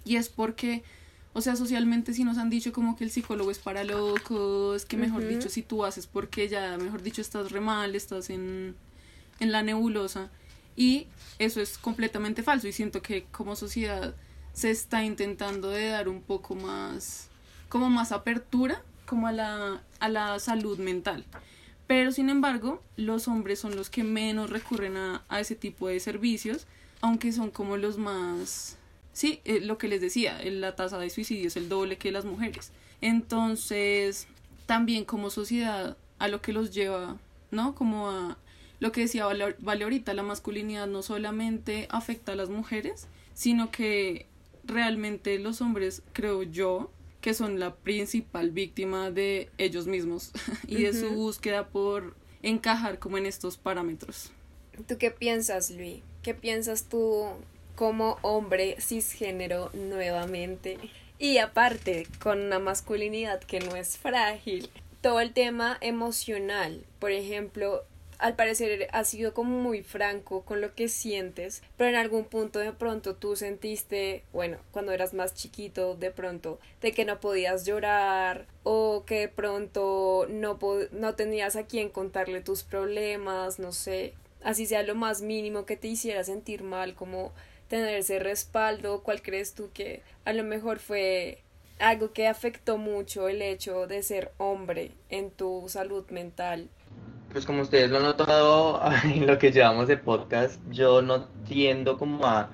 Y 0.05 0.17
es 0.17 0.29
porque 0.29 0.83
o 1.33 1.41
sea, 1.41 1.55
socialmente 1.55 2.13
sí 2.13 2.23
nos 2.23 2.37
han 2.37 2.51
dicho 2.51 2.71
como 2.71 2.95
que 2.95 3.03
el 3.03 3.09
psicólogo 3.09 3.49
es 3.49 3.57
para 3.57 3.83
locos, 3.83 4.85
que 4.85 4.97
mejor 4.97 5.27
dicho, 5.27 5.49
si 5.49 5.63
tú 5.63 5.83
haces 5.83 6.05
porque 6.05 6.47
ya, 6.47 6.77
mejor 6.77 7.01
dicho, 7.01 7.21
estás 7.21 7.51
re 7.51 7.59
mal, 7.59 7.95
estás 7.95 8.29
en, 8.29 8.75
en 9.39 9.51
la 9.51 9.63
nebulosa. 9.63 10.29
Y 10.75 11.07
eso 11.39 11.59
es 11.59 11.79
completamente 11.79 12.43
falso. 12.43 12.67
Y 12.67 12.71
siento 12.71 13.01
que 13.01 13.25
como 13.31 13.55
sociedad 13.55 14.15
se 14.53 14.69
está 14.69 15.03
intentando 15.03 15.69
de 15.69 15.87
dar 15.87 16.07
un 16.07 16.21
poco 16.21 16.53
más, 16.53 17.29
como 17.67 17.89
más 17.89 18.11
apertura, 18.11 18.83
como 19.07 19.25
a 19.27 19.31
la, 19.31 19.81
a 19.99 20.09
la 20.09 20.37
salud 20.37 20.77
mental. 20.77 21.25
Pero 21.87 22.11
sin 22.11 22.29
embargo, 22.29 22.83
los 22.95 23.27
hombres 23.27 23.59
son 23.59 23.75
los 23.75 23.89
que 23.89 24.03
menos 24.03 24.51
recurren 24.51 24.97
a, 24.97 25.23
a 25.29 25.39
ese 25.39 25.55
tipo 25.55 25.87
de 25.87 25.99
servicios, 25.99 26.67
aunque 27.01 27.31
son 27.31 27.49
como 27.49 27.75
los 27.75 27.97
más 27.97 28.77
Sí, 29.13 29.39
eh, 29.45 29.61
lo 29.61 29.77
que 29.77 29.87
les 29.87 30.01
decía, 30.01 30.41
la 30.43 30.75
tasa 30.75 30.97
de 30.97 31.09
suicidio 31.09 31.47
es 31.47 31.55
el 31.55 31.69
doble 31.69 31.97
que 31.97 32.11
las 32.11 32.25
mujeres. 32.25 32.71
Entonces, 32.99 34.27
también 34.65 35.05
como 35.05 35.29
sociedad, 35.29 35.97
a 36.19 36.27
lo 36.27 36.41
que 36.41 36.53
los 36.53 36.73
lleva, 36.73 37.17
¿no? 37.51 37.75
Como 37.75 38.09
a 38.09 38.37
lo 38.79 38.91
que 38.91 39.01
decía 39.01 39.25
vale, 39.25 39.83
ahorita, 39.83 40.13
la 40.13 40.23
masculinidad 40.23 40.87
no 40.87 41.03
solamente 41.03 41.87
afecta 41.89 42.33
a 42.33 42.35
las 42.35 42.49
mujeres, 42.49 43.07
sino 43.33 43.71
que 43.71 44.25
realmente 44.63 45.37
los 45.39 45.61
hombres, 45.61 46.01
creo 46.11 46.43
yo, 46.43 46.91
que 47.21 47.33
son 47.33 47.59
la 47.59 47.75
principal 47.75 48.51
víctima 48.51 49.11
de 49.11 49.49
ellos 49.57 49.87
mismos 49.87 50.31
y 50.67 50.83
de 50.83 50.93
su 50.93 51.11
búsqueda 51.11 51.67
por 51.67 52.15
encajar 52.41 52.99
como 52.99 53.17
en 53.17 53.25
estos 53.25 53.57
parámetros. 53.57 54.31
¿Tú 54.87 54.97
qué 54.97 55.11
piensas, 55.11 55.71
Luis? 55.71 56.01
¿Qué 56.21 56.33
piensas 56.33 56.89
tú 56.89 57.27
como 57.75 58.17
hombre 58.21 58.77
cisgénero 58.79 59.69
nuevamente. 59.73 60.77
Y 61.19 61.37
aparte, 61.37 62.07
con 62.21 62.39
una 62.39 62.59
masculinidad 62.59 63.39
que 63.41 63.59
no 63.59 63.75
es 63.75 63.97
frágil. 63.97 64.69
Todo 65.01 65.19
el 65.19 65.33
tema 65.33 65.77
emocional, 65.81 66.85
por 66.99 67.11
ejemplo, 67.11 67.83
al 68.23 68.37
parecer 68.37 68.87
has 68.93 69.09
sido 69.09 69.33
como 69.33 69.59
muy 69.59 69.83
franco 69.83 70.43
con 70.43 70.61
lo 70.61 70.73
que 70.75 70.87
sientes, 70.87 71.61
pero 71.75 71.89
en 71.89 71.97
algún 71.97 72.23
punto 72.23 72.59
de 72.59 72.71
pronto 72.71 73.15
tú 73.15 73.35
sentiste, 73.35 74.23
bueno, 74.31 74.57
cuando 74.71 74.93
eras 74.93 75.13
más 75.13 75.33
chiquito, 75.33 75.95
de 75.95 76.09
pronto, 76.09 76.57
de 76.81 76.93
que 76.93 77.03
no 77.03 77.19
podías 77.19 77.65
llorar 77.65 78.45
o 78.63 79.03
que 79.05 79.19
de 79.19 79.27
pronto 79.27 80.25
no, 80.29 80.57
no 80.91 81.15
tenías 81.15 81.57
a 81.57 81.65
quien 81.65 81.89
contarle 81.89 82.39
tus 82.39 82.63
problemas, 82.63 83.59
no 83.59 83.73
sé, 83.73 84.13
así 84.41 84.65
sea 84.67 84.83
lo 84.83 84.95
más 84.95 85.21
mínimo 85.21 85.65
que 85.65 85.75
te 85.75 85.89
hiciera 85.89 86.23
sentir 86.23 86.63
mal, 86.63 86.95
como 86.95 87.33
tener 87.73 87.95
ese 87.95 88.19
respaldo? 88.19 89.01
¿Cuál 89.01 89.23
crees 89.23 89.55
tú 89.55 89.71
que 89.73 90.03
a 90.25 90.33
lo 90.33 90.43
mejor 90.43 90.77
fue 90.77 91.39
algo 91.79 92.13
que 92.13 92.27
afectó 92.27 92.77
mucho 92.77 93.27
el 93.27 93.41
hecho 93.41 93.87
de 93.87 94.03
ser 94.03 94.31
hombre 94.37 94.91
en 95.09 95.31
tu 95.31 95.63
salud 95.69 96.07
mental? 96.11 96.69
Pues 97.31 97.47
como 97.47 97.63
ustedes 97.63 97.89
lo 97.89 97.97
han 97.97 98.03
notado 98.03 98.79
en 99.05 99.25
lo 99.25 99.39
que 99.39 99.51
llevamos 99.51 99.87
de 99.87 99.97
podcast, 99.97 100.61
yo 100.69 101.01
no 101.01 101.25
tiendo 101.47 101.97
como 101.97 102.27
a 102.27 102.51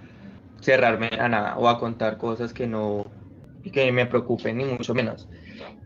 cerrarme 0.62 1.10
a 1.20 1.28
nada 1.28 1.58
o 1.58 1.68
a 1.68 1.80
contar 1.80 2.18
cosas 2.18 2.54
que 2.54 2.66
no 2.66 3.06
que 3.74 3.92
me 3.92 4.06
preocupen 4.06 4.58
ni 4.58 4.64
mucho 4.64 4.96
menos. 4.96 5.28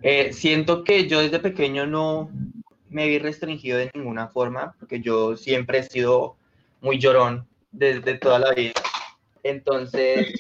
Eh, 0.04 0.32
siento 0.32 0.84
que 0.84 1.08
yo 1.08 1.22
desde 1.22 1.40
pequeño 1.40 1.88
no 1.88 2.30
me 2.88 3.08
vi 3.08 3.18
restringido 3.18 3.80
de 3.80 3.90
ninguna 3.96 4.28
forma 4.28 4.76
porque 4.78 5.02
yo 5.02 5.36
siempre 5.38 5.80
he 5.80 5.84
sido 5.84 6.36
muy 6.82 7.00
llorón 7.00 7.48
desde 7.72 8.14
toda 8.20 8.38
la 8.38 8.54
vida 8.54 8.83
entonces, 9.44 10.34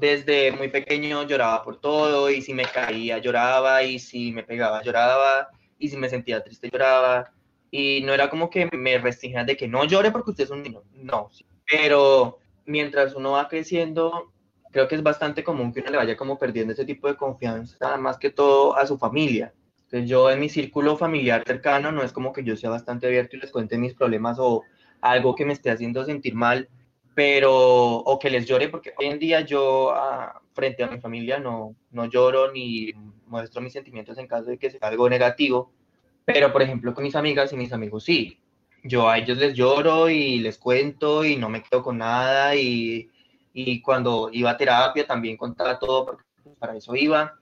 desde 0.00 0.52
muy 0.52 0.68
pequeño 0.68 1.22
lloraba 1.24 1.62
por 1.62 1.80
todo 1.80 2.30
y 2.30 2.42
si 2.42 2.54
me 2.54 2.64
caía 2.64 3.18
lloraba 3.18 3.82
y 3.82 3.98
si 3.98 4.32
me 4.32 4.42
pegaba 4.42 4.82
lloraba 4.82 5.48
y 5.78 5.88
si 5.88 5.96
me 5.96 6.08
sentía 6.08 6.42
triste 6.42 6.70
lloraba. 6.70 7.32
Y 7.70 8.02
no 8.02 8.12
era 8.12 8.28
como 8.28 8.50
que 8.50 8.68
me 8.72 8.98
restringían 8.98 9.46
de 9.46 9.56
que 9.56 9.68
no 9.68 9.84
llore 9.84 10.10
porque 10.10 10.30
usted 10.30 10.44
es 10.44 10.50
un 10.50 10.62
niño, 10.62 10.82
no, 10.92 11.30
pero 11.66 12.38
mientras 12.66 13.14
uno 13.14 13.32
va 13.32 13.48
creciendo, 13.48 14.32
creo 14.70 14.88
que 14.88 14.94
es 14.94 15.02
bastante 15.02 15.42
común 15.42 15.72
que 15.72 15.80
uno 15.80 15.90
le 15.90 15.96
vaya 15.96 16.16
como 16.16 16.38
perdiendo 16.38 16.72
ese 16.72 16.84
tipo 16.84 17.08
de 17.08 17.16
confianza, 17.16 17.96
más 17.96 18.18
que 18.18 18.30
todo 18.30 18.76
a 18.76 18.86
su 18.86 18.98
familia. 18.98 19.54
Entonces 19.84 20.08
yo 20.08 20.30
en 20.30 20.40
mi 20.40 20.48
círculo 20.48 20.96
familiar 20.96 21.44
cercano 21.46 21.92
no 21.92 22.02
es 22.02 22.12
como 22.12 22.32
que 22.32 22.44
yo 22.44 22.56
sea 22.56 22.70
bastante 22.70 23.06
abierto 23.06 23.36
y 23.36 23.40
les 23.40 23.50
cuente 23.50 23.78
mis 23.78 23.94
problemas 23.94 24.38
o 24.38 24.62
algo 25.00 25.34
que 25.34 25.44
me 25.44 25.52
esté 25.52 25.70
haciendo 25.70 26.04
sentir 26.04 26.34
mal, 26.34 26.68
pero, 27.14 27.52
o 27.52 28.18
que 28.18 28.30
les 28.30 28.46
llore, 28.46 28.68
porque 28.68 28.94
hoy 28.96 29.06
en 29.06 29.18
día 29.18 29.40
yo 29.42 29.90
ah, 29.94 30.40
frente 30.54 30.82
a 30.82 30.88
mi 30.88 30.98
familia 30.98 31.38
no, 31.38 31.74
no 31.90 32.06
lloro 32.06 32.52
ni 32.52 32.92
muestro 33.26 33.60
mis 33.60 33.72
sentimientos 33.72 34.18
en 34.18 34.26
caso 34.26 34.50
de 34.50 34.58
que 34.58 34.70
sea 34.70 34.80
algo 34.82 35.08
negativo, 35.08 35.72
pero 36.24 36.52
por 36.52 36.62
ejemplo 36.62 36.94
con 36.94 37.04
mis 37.04 37.16
amigas 37.16 37.52
y 37.52 37.56
mis 37.56 37.72
amigos 37.72 38.04
sí, 38.04 38.38
yo 38.84 39.08
a 39.08 39.18
ellos 39.18 39.38
les 39.38 39.54
lloro 39.54 40.08
y 40.08 40.38
les 40.38 40.58
cuento 40.58 41.24
y 41.24 41.36
no 41.36 41.48
me 41.48 41.62
quedo 41.62 41.82
con 41.82 41.98
nada 41.98 42.54
y, 42.56 43.10
y 43.52 43.80
cuando 43.80 44.30
iba 44.32 44.50
a 44.50 44.56
terapia 44.56 45.06
también 45.06 45.36
contaba 45.36 45.78
todo 45.78 46.06
porque 46.06 46.24
para 46.58 46.76
eso 46.76 46.94
iba, 46.94 47.34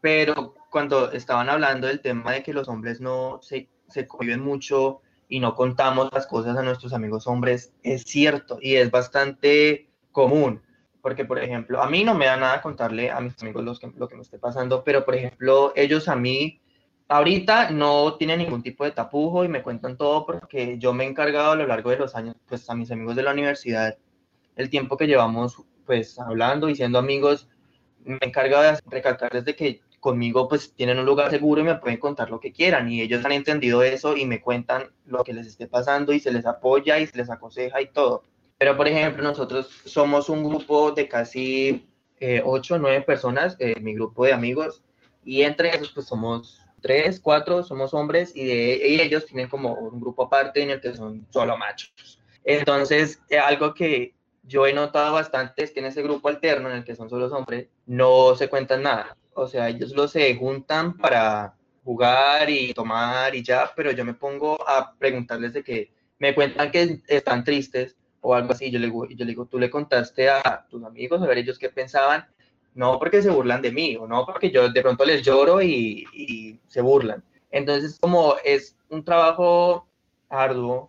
pero 0.00 0.54
cuando 0.70 1.12
estaban 1.12 1.48
hablando 1.48 1.86
del 1.86 2.00
tema 2.00 2.32
de 2.32 2.42
que 2.42 2.52
los 2.52 2.68
hombres 2.68 3.00
no 3.00 3.40
se, 3.42 3.68
se 3.88 4.06
conviven 4.06 4.40
mucho 4.40 5.02
y 5.28 5.40
no 5.40 5.54
contamos 5.54 6.08
las 6.12 6.26
cosas 6.26 6.56
a 6.56 6.62
nuestros 6.62 6.92
amigos 6.92 7.26
hombres, 7.26 7.72
es 7.82 8.02
cierto 8.02 8.58
y 8.60 8.76
es 8.76 8.90
bastante 8.90 9.90
común. 10.12 10.62
Porque, 11.00 11.24
por 11.24 11.38
ejemplo, 11.38 11.82
a 11.82 11.88
mí 11.88 12.02
no 12.02 12.14
me 12.14 12.26
da 12.26 12.36
nada 12.36 12.60
contarle 12.60 13.10
a 13.10 13.20
mis 13.20 13.40
amigos 13.42 13.64
los 13.64 13.78
que, 13.78 13.92
lo 13.96 14.08
que 14.08 14.16
me 14.16 14.22
esté 14.22 14.38
pasando, 14.38 14.82
pero, 14.82 15.04
por 15.04 15.14
ejemplo, 15.14 15.72
ellos 15.76 16.08
a 16.08 16.16
mí 16.16 16.60
ahorita 17.08 17.70
no 17.70 18.16
tienen 18.16 18.40
ningún 18.40 18.62
tipo 18.62 18.84
de 18.84 18.90
tapujo 18.90 19.44
y 19.44 19.48
me 19.48 19.62
cuentan 19.62 19.96
todo 19.96 20.26
porque 20.26 20.78
yo 20.78 20.92
me 20.92 21.04
he 21.04 21.08
encargado 21.08 21.52
a 21.52 21.56
lo 21.56 21.66
largo 21.66 21.90
de 21.90 21.98
los 21.98 22.14
años, 22.14 22.36
pues 22.46 22.68
a 22.68 22.74
mis 22.74 22.90
amigos 22.90 23.16
de 23.16 23.22
la 23.22 23.32
universidad, 23.32 23.96
el 24.56 24.70
tiempo 24.70 24.96
que 24.96 25.06
llevamos 25.06 25.62
pues 25.86 26.18
hablando 26.18 26.68
y 26.68 26.76
siendo 26.76 26.98
amigos, 26.98 27.48
me 28.04 28.18
he 28.20 28.26
encargado 28.26 28.64
de 28.64 28.78
recalcar 28.90 29.32
desde 29.32 29.56
que 29.56 29.80
conmigo 30.00 30.48
pues 30.48 30.72
tienen 30.74 30.98
un 30.98 31.06
lugar 31.06 31.30
seguro 31.30 31.60
y 31.60 31.64
me 31.64 31.74
pueden 31.76 31.98
contar 31.98 32.30
lo 32.30 32.40
que 32.40 32.52
quieran 32.52 32.90
y 32.90 33.00
ellos 33.00 33.24
han 33.24 33.32
entendido 33.32 33.82
eso 33.82 34.16
y 34.16 34.26
me 34.26 34.40
cuentan 34.40 34.90
lo 35.06 35.24
que 35.24 35.32
les 35.32 35.46
esté 35.46 35.66
pasando 35.66 36.12
y 36.12 36.20
se 36.20 36.30
les 36.30 36.46
apoya 36.46 36.98
y 36.98 37.06
se 37.06 37.16
les 37.16 37.30
aconseja 37.30 37.80
y 37.80 37.86
todo. 37.86 38.22
Pero 38.58 38.76
por 38.76 38.88
ejemplo 38.88 39.22
nosotros 39.22 39.68
somos 39.84 40.28
un 40.28 40.44
grupo 40.48 40.92
de 40.92 41.08
casi 41.08 41.88
eh, 42.20 42.42
8 42.44 42.74
o 42.74 42.78
9 42.78 43.02
personas, 43.02 43.56
eh, 43.58 43.78
mi 43.80 43.94
grupo 43.94 44.24
de 44.24 44.32
amigos 44.32 44.82
y 45.24 45.42
entre 45.42 45.70
esos 45.70 45.90
pues 45.92 46.06
somos 46.06 46.60
3, 46.82 47.18
4, 47.20 47.64
somos 47.64 47.92
hombres 47.92 48.34
y, 48.36 48.50
ellos 48.50 49.26
tienen 49.26 49.48
como 49.48 49.74
un 49.74 50.00
grupo 50.00 50.24
aparte 50.24 50.62
en 50.62 50.70
el 50.70 50.80
que 50.80 50.94
son 50.94 51.26
solo 51.30 51.56
machos. 51.56 52.20
Entonces 52.44 53.20
eh, 53.28 53.38
algo 53.38 53.74
que 53.74 54.14
yo 54.44 54.66
he 54.66 54.72
notado 54.72 55.14
bastante 55.14 55.64
es 55.64 55.72
que 55.72 55.80
en 55.80 55.86
ese 55.86 56.02
grupo 56.02 56.28
alterno 56.28 56.70
en 56.70 56.76
el 56.76 56.84
que 56.84 56.94
son 56.94 57.10
solo 57.10 57.26
hombres 57.26 57.66
no 57.86 58.36
se 58.36 58.48
cuentan 58.48 58.82
nada 58.82 59.16
o 59.38 59.48
sea, 59.48 59.68
ellos 59.68 59.92
lo 59.92 60.08
se 60.08 60.34
juntan 60.36 60.96
para 60.96 61.54
jugar 61.84 62.50
y 62.50 62.74
tomar 62.74 63.34
y 63.34 63.42
ya, 63.42 63.70
pero 63.74 63.92
yo 63.92 64.04
me 64.04 64.14
pongo 64.14 64.58
a 64.68 64.94
preguntarles 64.98 65.52
de 65.52 65.62
que 65.62 65.90
me 66.18 66.34
cuentan 66.34 66.70
que 66.70 67.00
están 67.06 67.44
tristes 67.44 67.96
o 68.20 68.34
algo 68.34 68.52
así, 68.52 68.70
yo 68.70 68.78
le, 68.78 68.88
yo 68.88 69.24
le 69.24 69.26
digo, 69.26 69.46
tú 69.46 69.58
le 69.58 69.70
contaste 69.70 70.28
a 70.28 70.66
tus 70.68 70.82
amigos 70.84 71.22
a 71.22 71.26
ver 71.26 71.38
ellos 71.38 71.58
qué 71.58 71.70
pensaban, 71.70 72.26
no 72.74 72.98
porque 72.98 73.22
se 73.22 73.30
burlan 73.30 73.62
de 73.62 73.72
mí, 73.72 73.96
o 73.96 74.06
no 74.06 74.26
porque 74.26 74.50
yo 74.50 74.68
de 74.68 74.82
pronto 74.82 75.04
les 75.04 75.22
lloro 75.22 75.62
y, 75.62 76.04
y 76.12 76.58
se 76.66 76.80
burlan. 76.80 77.22
Entonces, 77.50 77.98
como 78.00 78.34
es 78.44 78.76
un 78.90 79.04
trabajo 79.04 79.88
arduo 80.28 80.88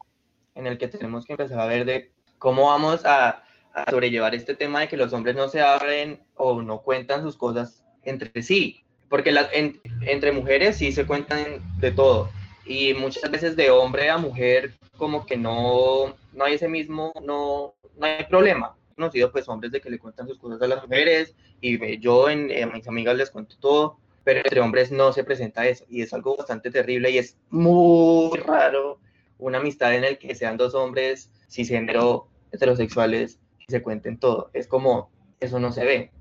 en 0.56 0.68
el 0.68 0.78
que 0.78 0.88
tenemos 0.88 1.26
que 1.26 1.34
empezar 1.34 1.60
a 1.60 1.68
ver 1.68 1.86
de 1.86 2.12
¿Cómo 2.40 2.68
vamos 2.68 3.06
a, 3.06 3.44
a 3.74 3.92
sobrellevar 3.92 4.34
este 4.34 4.56
tema 4.56 4.80
de 4.80 4.88
que 4.88 4.96
los 4.96 5.12
hombres 5.12 5.36
no 5.36 5.50
se 5.50 5.62
abren 5.62 6.22
o 6.36 6.62
no 6.62 6.82
cuentan 6.82 7.22
sus 7.22 7.36
cosas 7.36 7.79
entre 8.04 8.42
sí? 8.42 8.82
Porque 9.10 9.32
las, 9.32 9.50
en- 9.54 9.80
entre 10.02 10.32
mujeres 10.32 10.78
sí 10.78 10.92
se 10.92 11.06
cuentan 11.06 11.62
de 11.80 11.92
todo 11.92 12.30
y 12.66 12.94
muchas 12.94 13.30
veces 13.32 13.56
de 13.56 13.72
hombre 13.72 14.10
a 14.10 14.18
mujer 14.18 14.74
como 14.98 15.26
que 15.26 15.38
no, 15.38 16.16
no 16.34 16.44
hay 16.46 16.56
ese 16.56 16.68
mismo, 16.68 17.12
no, 17.24 17.76
no 17.98 18.06
hay 18.06 18.26
problema. 18.26 18.76
He 18.92 18.96
conocido 18.96 19.32
pues 19.32 19.48
hombres 19.48 19.72
de 19.72 19.82
que 19.82 19.90
le 19.90 19.98
cuentan 20.00 20.28
sus 20.28 20.38
cosas 20.38 20.62
a 20.62 20.68
las 20.68 20.84
mujeres 20.84 21.36
y 21.62 22.00
yo 22.00 22.30
en, 22.30 22.52
a 22.64 22.68
mis 22.68 22.88
amigas 22.88 23.16
les 23.18 23.32
cuento 23.32 23.56
todo, 23.60 23.98
pero 24.24 24.40
entre 24.40 24.60
hombres 24.60 24.92
no 24.92 25.14
se 25.14 25.24
presenta 25.24 25.68
eso 25.68 25.86
y 25.90 26.02
es 26.02 26.14
algo 26.14 26.36
bastante 26.38 26.70
terrible 26.72 27.10
y 27.12 27.18
es 27.18 27.38
muy 27.50 28.38
raro 28.40 29.00
una 29.38 29.58
amistad 29.60 29.96
en 29.96 30.04
el 30.04 30.18
que 30.20 30.36
sean 30.36 30.58
dos 30.58 30.76
hombres 30.76 31.32
cisgénero 31.50 32.28
heterosexuales 32.52 33.40
y 33.60 33.72
se 33.72 33.82
cuenten 33.82 34.20
todo. 34.20 34.50
Es 34.54 34.68
como, 34.68 35.10
eso 35.40 35.60
no 35.60 35.72
se 35.72 35.86
ve. 35.86 36.12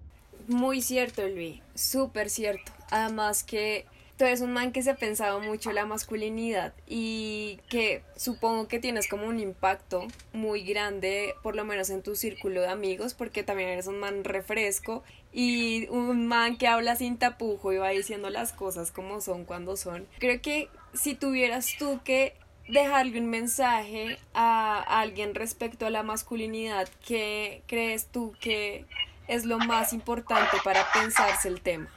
Muy 0.48 0.80
cierto, 0.80 1.28
Luis, 1.28 1.60
súper 1.74 2.30
cierto. 2.30 2.72
Además 2.90 3.44
que 3.44 3.84
tú 4.16 4.24
eres 4.24 4.40
un 4.40 4.54
man 4.54 4.72
que 4.72 4.82
se 4.82 4.90
ha 4.90 4.96
pensado 4.96 5.40
mucho 5.40 5.72
la 5.72 5.84
masculinidad 5.84 6.72
y 6.86 7.60
que 7.68 8.02
supongo 8.16 8.66
que 8.66 8.80
tienes 8.80 9.08
como 9.08 9.26
un 9.26 9.40
impacto 9.40 10.06
muy 10.32 10.62
grande, 10.62 11.34
por 11.42 11.54
lo 11.54 11.66
menos 11.66 11.90
en 11.90 12.02
tu 12.02 12.16
círculo 12.16 12.62
de 12.62 12.68
amigos, 12.68 13.12
porque 13.12 13.42
también 13.42 13.68
eres 13.68 13.88
un 13.88 14.00
man 14.00 14.24
refresco 14.24 15.04
y 15.34 15.86
un 15.90 16.26
man 16.26 16.56
que 16.56 16.66
habla 16.66 16.96
sin 16.96 17.18
tapujo 17.18 17.74
y 17.74 17.76
va 17.76 17.90
diciendo 17.90 18.30
las 18.30 18.54
cosas 18.54 18.90
como 18.90 19.20
son 19.20 19.44
cuando 19.44 19.76
son. 19.76 20.06
Creo 20.18 20.40
que 20.40 20.70
si 20.94 21.14
tuvieras 21.14 21.74
tú 21.78 22.00
que 22.04 22.32
dejarle 22.68 23.20
un 23.20 23.28
mensaje 23.28 24.18
a 24.32 25.00
alguien 25.00 25.34
respecto 25.34 25.84
a 25.84 25.90
la 25.90 26.02
masculinidad, 26.02 26.88
¿qué 27.06 27.62
crees 27.66 28.06
tú 28.06 28.34
que 28.40 28.86
es 29.28 29.44
lo 29.44 29.58
más 29.58 29.92
importante 29.92 30.56
para 30.64 30.84
pensarse 30.92 31.48
el 31.48 31.60
tema? 31.60 31.88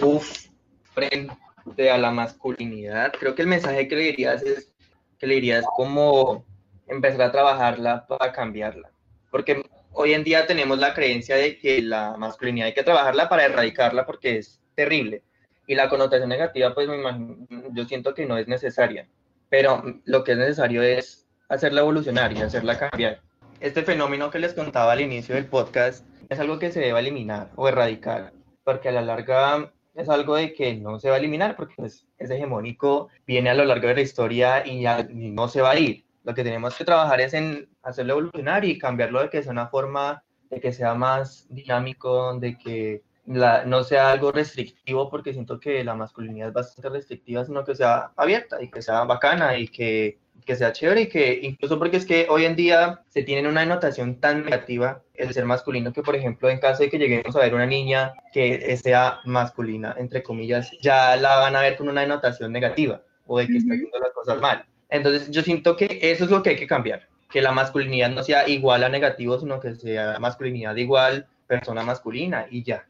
Uf, 0.00 0.48
frente 0.92 1.90
a 1.90 1.98
la 1.98 2.10
masculinidad, 2.10 3.12
creo 3.12 3.34
que 3.34 3.42
el 3.42 3.48
mensaje 3.48 3.86
que 3.86 3.96
le 3.96 4.02
dirías 4.02 4.42
es 4.42 4.72
que 5.18 5.26
le 5.26 5.34
dirías 5.34 5.64
como 5.76 6.44
empezar 6.88 7.22
a 7.22 7.32
trabajarla 7.32 8.06
para 8.06 8.32
cambiarla. 8.32 8.90
Porque 9.30 9.62
hoy 9.92 10.14
en 10.14 10.24
día 10.24 10.46
tenemos 10.46 10.78
la 10.78 10.94
creencia 10.94 11.36
de 11.36 11.58
que 11.58 11.82
la 11.82 12.16
masculinidad 12.16 12.68
hay 12.68 12.74
que 12.74 12.82
trabajarla 12.82 13.28
para 13.28 13.44
erradicarla 13.44 14.06
porque 14.06 14.38
es 14.38 14.60
terrible. 14.74 15.22
Y 15.66 15.74
la 15.74 15.88
connotación 15.88 16.28
negativa, 16.28 16.72
pues 16.74 16.88
me 16.88 16.96
imagino, 16.96 17.36
yo 17.72 17.84
siento 17.86 18.14
que 18.14 18.24
no 18.24 18.38
es 18.38 18.46
necesaria. 18.46 19.08
Pero 19.48 19.82
lo 20.04 20.24
que 20.24 20.32
es 20.32 20.38
necesario 20.38 20.82
es 20.82 21.26
hacerla 21.48 21.80
evolucionar 21.80 22.32
y 22.32 22.40
hacerla 22.40 22.78
cambiar. 22.78 23.20
Este 23.60 23.82
fenómeno 23.82 24.30
que 24.30 24.38
les 24.38 24.54
contaba 24.54 24.92
al 24.92 25.00
inicio 25.00 25.34
del 25.34 25.46
podcast 25.46 26.04
es 26.28 26.40
algo 26.40 26.58
que 26.58 26.72
se 26.72 26.80
debe 26.80 26.98
eliminar 26.98 27.50
o 27.56 27.68
erradicar, 27.68 28.32
porque 28.64 28.88
a 28.88 28.92
la 28.92 29.02
larga 29.02 29.72
es 29.94 30.08
algo 30.08 30.36
de 30.36 30.52
que 30.52 30.74
no 30.74 30.98
se 30.98 31.08
va 31.08 31.16
a 31.16 31.18
eliminar, 31.18 31.56
porque 31.56 31.74
pues, 31.76 32.06
es 32.18 32.30
hegemónico, 32.30 33.08
viene 33.26 33.50
a 33.50 33.54
lo 33.54 33.64
largo 33.64 33.88
de 33.88 33.94
la 33.94 34.00
historia 34.02 34.66
y 34.66 34.82
ya 34.82 35.06
no 35.10 35.48
se 35.48 35.62
va 35.62 35.70
a 35.70 35.78
ir. 35.78 36.04
Lo 36.24 36.34
que 36.34 36.44
tenemos 36.44 36.76
que 36.76 36.84
trabajar 36.84 37.20
es 37.20 37.34
en 37.34 37.68
hacerlo 37.82 38.14
evolucionar 38.14 38.64
y 38.64 38.78
cambiarlo 38.78 39.22
de 39.22 39.30
que 39.30 39.42
sea 39.42 39.52
una 39.52 39.68
forma 39.68 40.22
de 40.50 40.60
que 40.60 40.72
sea 40.72 40.94
más 40.94 41.46
dinámico, 41.48 42.38
de 42.38 42.58
que 42.58 43.02
la, 43.26 43.64
no 43.64 43.82
sea 43.84 44.12
algo 44.12 44.32
restrictivo, 44.32 45.10
porque 45.10 45.32
siento 45.32 45.58
que 45.58 45.82
la 45.82 45.94
masculinidad 45.94 46.48
es 46.48 46.54
bastante 46.54 46.88
restrictiva, 46.90 47.44
sino 47.44 47.64
que 47.64 47.74
sea 47.74 48.12
abierta 48.16 48.62
y 48.62 48.70
que 48.70 48.82
sea 48.82 49.04
bacana 49.04 49.58
y 49.58 49.68
que, 49.68 50.18
que 50.46 50.56
sea 50.56 50.72
chévere 50.72 51.02
y 51.02 51.08
que 51.08 51.40
incluso 51.42 51.78
porque 51.78 51.96
es 51.96 52.06
que 52.06 52.26
hoy 52.30 52.44
en 52.44 52.56
día 52.56 53.02
se 53.08 53.24
tiene 53.24 53.48
una 53.48 53.60
denotación 53.60 54.20
tan 54.20 54.44
negativa 54.44 55.02
el 55.14 55.34
ser 55.34 55.44
masculino 55.44 55.92
que, 55.92 56.02
por 56.02 56.14
ejemplo, 56.14 56.48
en 56.48 56.60
caso 56.60 56.84
de 56.84 56.88
que 56.88 56.98
lleguemos 56.98 57.34
a 57.34 57.40
ver 57.40 57.54
una 57.54 57.66
niña 57.66 58.14
que 58.32 58.76
sea 58.76 59.20
masculina, 59.24 59.94
entre 59.98 60.22
comillas, 60.22 60.70
ya 60.80 61.16
la 61.16 61.36
van 61.36 61.56
a 61.56 61.60
ver 61.60 61.76
con 61.76 61.88
una 61.88 62.02
denotación 62.02 62.52
negativa 62.52 63.02
o 63.26 63.38
de 63.38 63.48
que 63.48 63.56
está 63.56 63.74
haciendo 63.74 63.98
las 63.98 64.12
cosas 64.12 64.40
mal. 64.40 64.64
Entonces 64.88 65.30
yo 65.30 65.42
siento 65.42 65.76
que 65.76 65.98
eso 66.00 66.24
es 66.24 66.30
lo 66.30 66.42
que 66.42 66.50
hay 66.50 66.56
que 66.56 66.68
cambiar, 66.68 67.08
que 67.28 67.42
la 67.42 67.50
masculinidad 67.50 68.10
no 68.10 68.22
sea 68.22 68.48
igual 68.48 68.84
a 68.84 68.88
negativo, 68.88 69.38
sino 69.40 69.58
que 69.58 69.74
sea 69.74 70.18
masculinidad 70.20 70.76
igual 70.76 71.26
persona 71.48 71.82
masculina 71.82 72.46
y 72.50 72.62
ya. 72.62 72.86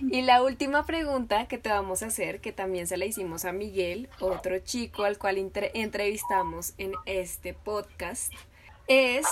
Y 0.00 0.22
la 0.22 0.42
última 0.42 0.84
pregunta 0.84 1.46
que 1.46 1.58
te 1.58 1.68
vamos 1.68 2.02
a 2.02 2.06
hacer, 2.06 2.40
que 2.40 2.52
también 2.52 2.86
se 2.86 2.96
la 2.96 3.04
hicimos 3.04 3.44
a 3.44 3.52
Miguel, 3.52 4.08
otro 4.20 4.58
chico 4.58 5.04
al 5.04 5.18
cual 5.18 5.38
entre 5.38 5.70
entrevistamos 5.74 6.74
en 6.78 6.92
este 7.06 7.54
podcast, 7.54 8.32
es, 8.88 9.26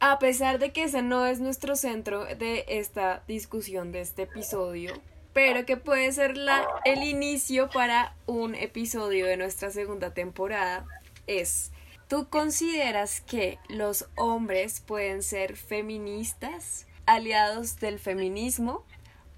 a 0.00 0.18
pesar 0.18 0.58
de 0.58 0.72
que 0.72 0.84
ese 0.84 1.02
no 1.02 1.26
es 1.26 1.40
nuestro 1.40 1.76
centro 1.76 2.24
de 2.24 2.64
esta 2.68 3.22
discusión, 3.26 3.92
de 3.92 4.02
este 4.02 4.22
episodio, 4.22 4.92
pero 5.32 5.64
que 5.66 5.76
puede 5.76 6.12
ser 6.12 6.36
la, 6.36 6.66
el 6.84 7.02
inicio 7.02 7.68
para 7.70 8.14
un 8.26 8.54
episodio 8.54 9.26
de 9.26 9.36
nuestra 9.36 9.70
segunda 9.70 10.12
temporada, 10.14 10.86
es, 11.26 11.72
¿tú 12.08 12.28
consideras 12.28 13.20
que 13.22 13.58
los 13.68 14.06
hombres 14.14 14.80
pueden 14.80 15.22
ser 15.22 15.56
feministas, 15.56 16.86
aliados 17.06 17.78
del 17.80 17.98
feminismo 17.98 18.84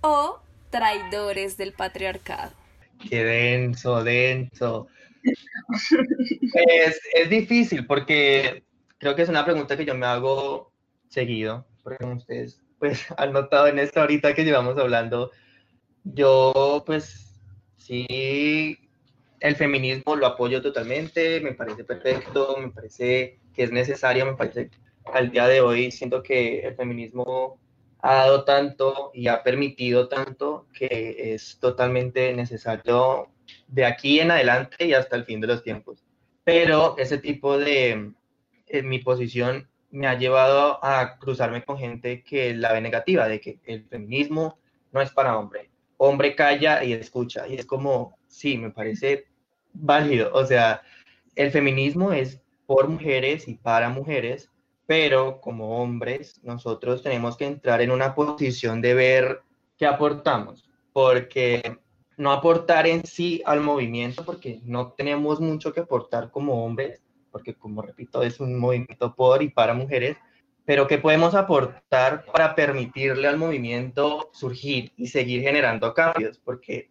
o 0.01 0.41
traidores 0.71 1.57
del 1.57 1.73
patriarcado? 1.73 2.53
Qué 3.09 3.25
denso, 3.25 4.03
denso. 4.03 4.89
Es, 5.23 7.01
es 7.14 7.31
difícil 7.31 7.87
porque 7.87 8.62
creo 8.99 9.14
que 9.14 9.23
es 9.23 9.29
una 9.29 9.45
pregunta 9.45 9.77
que 9.77 9.85
yo 9.85 9.95
me 9.95 10.07
hago 10.07 10.73
seguido, 11.09 11.66
porque 11.83 12.05
ustedes 12.05 12.61
pues 12.79 13.07
han 13.16 13.33
notado 13.33 13.66
en 13.69 13.79
esta 13.79 14.03
ahorita 14.03 14.35
que 14.35 14.45
llevamos 14.45 14.79
hablando, 14.79 15.31
yo 16.05 16.83
pues 16.87 17.35
sí, 17.77 18.79
el 19.41 19.57
feminismo 19.57 20.16
lo 20.16 20.27
apoyo 20.27 20.62
totalmente, 20.62 21.41
me 21.41 21.53
parece 21.53 21.85
perfecto, 21.85 22.57
me 22.61 22.71
parece 22.71 23.39
que 23.55 23.64
es 23.64 23.73
necesario, 23.73 24.27
me 24.27 24.35
parece 24.35 24.71
al 25.12 25.31
día 25.31 25.47
de 25.47 25.61
hoy 25.61 25.91
siento 25.91 26.23
que 26.23 26.61
el 26.61 26.75
feminismo 26.75 27.59
ha 28.01 28.14
dado 28.14 28.44
tanto 28.44 29.11
y 29.14 29.28
ha 29.28 29.42
permitido 29.42 30.09
tanto 30.09 30.66
que 30.72 31.34
es 31.34 31.59
totalmente 31.59 32.32
necesario 32.32 33.28
de 33.66 33.84
aquí 33.84 34.20
en 34.20 34.30
adelante 34.30 34.86
y 34.86 34.94
hasta 34.94 35.16
el 35.16 35.24
fin 35.24 35.40
de 35.40 35.49
los 35.49 35.62
tiempos. 35.62 36.05
Pero 36.44 36.96
ese 36.99 37.18
tipo 37.18 37.59
de, 37.59 38.12
en 38.66 38.88
mi 38.88 38.99
posición 39.01 39.68
me 39.90 40.07
ha 40.07 40.18
llevado 40.18 40.82
a 40.84 41.18
cruzarme 41.18 41.64
con 41.64 41.78
gente 41.78 42.22
que 42.22 42.55
la 42.55 42.72
ve 42.72 42.80
negativa, 42.80 43.28
de 43.28 43.40
que 43.40 43.59
el 43.64 43.84
feminismo 43.84 44.59
no 44.92 45.01
es 45.01 45.11
para 45.11 45.36
hombre. 45.36 45.70
Hombre 45.96 46.34
calla 46.34 46.84
y 46.84 46.92
escucha. 46.92 47.49
Y 47.49 47.55
es 47.55 47.66
como, 47.66 48.16
sí, 48.28 48.57
me 48.59 48.70
parece 48.70 49.26
válido. 49.72 50.30
O 50.32 50.44
sea, 50.44 50.82
el 51.34 51.51
feminismo 51.51 52.12
es 52.12 52.40
por 52.66 52.88
mujeres 52.88 53.49
y 53.49 53.55
para 53.55 53.88
mujeres, 53.88 54.51
pero 54.89 55.43
como 55.43 55.82
hombres 55.82 56.41
nosotros 56.43 57.03
tenemos 57.03 57.36
que 57.36 57.45
entrar 57.45 57.82
en 57.82 57.91
una 57.91 58.14
posición 58.14 58.80
de 58.80 58.95
ver 58.95 59.43
qué 59.76 59.84
aportamos, 59.84 60.66
porque 60.95 61.78
no 62.16 62.32
aportar 62.32 62.86
en 62.86 63.05
sí 63.05 63.43
al 63.45 63.61
movimiento, 63.61 64.24
porque 64.24 64.61
no 64.64 64.93
tenemos 64.93 65.41
mucho 65.41 65.74
que 65.74 65.80
aportar 65.80 66.30
como 66.30 66.64
hombres, 66.64 67.03
porque 67.30 67.53
como 67.53 67.82
repito, 67.82 68.22
es 68.22 68.41
un 68.41 68.59
movimiento 68.59 69.14
por 69.14 69.43
y 69.43 69.51
para 69.51 69.74
mujeres, 69.74 70.16
pero 70.64 70.86
qué 70.86 70.97
podemos 70.97 71.34
aportar 71.34 72.24
para 72.24 72.55
permitirle 72.55 73.28
al 73.28 73.36
movimiento 73.36 74.30
surgir 74.32 74.95
y 74.97 75.09
seguir 75.09 75.43
generando 75.43 75.93
cambios, 75.93 76.39
porque 76.39 76.89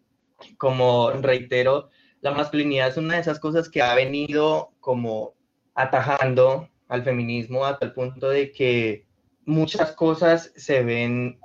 como 0.57 1.09
reitero, 1.13 1.89
la 2.21 2.29
masculinidad 2.29 2.89
es 2.89 2.97
una 2.97 3.15
de 3.15 3.21
esas 3.21 3.39
cosas 3.39 3.69
que 3.69 3.81
ha 3.81 3.95
venido 3.95 4.69
como 4.81 5.33
atajando 5.73 6.69
al 6.87 7.03
feminismo 7.03 7.65
a 7.65 7.77
tal 7.77 7.93
punto 7.93 8.29
de 8.29 8.51
que 8.51 9.05
muchas 9.45 9.91
cosas 9.93 10.51
se 10.55 10.83
ven 10.83 11.39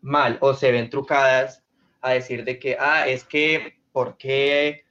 mal 0.00 0.38
o 0.40 0.54
se 0.54 0.70
ven 0.72 0.90
trucadas 0.90 1.62
a 2.00 2.12
decir 2.12 2.44
de 2.44 2.58
que, 2.58 2.76
ah, 2.78 3.08
es 3.08 3.24
que, 3.24 3.78
¿por 3.92 4.16
qué, 4.16 4.84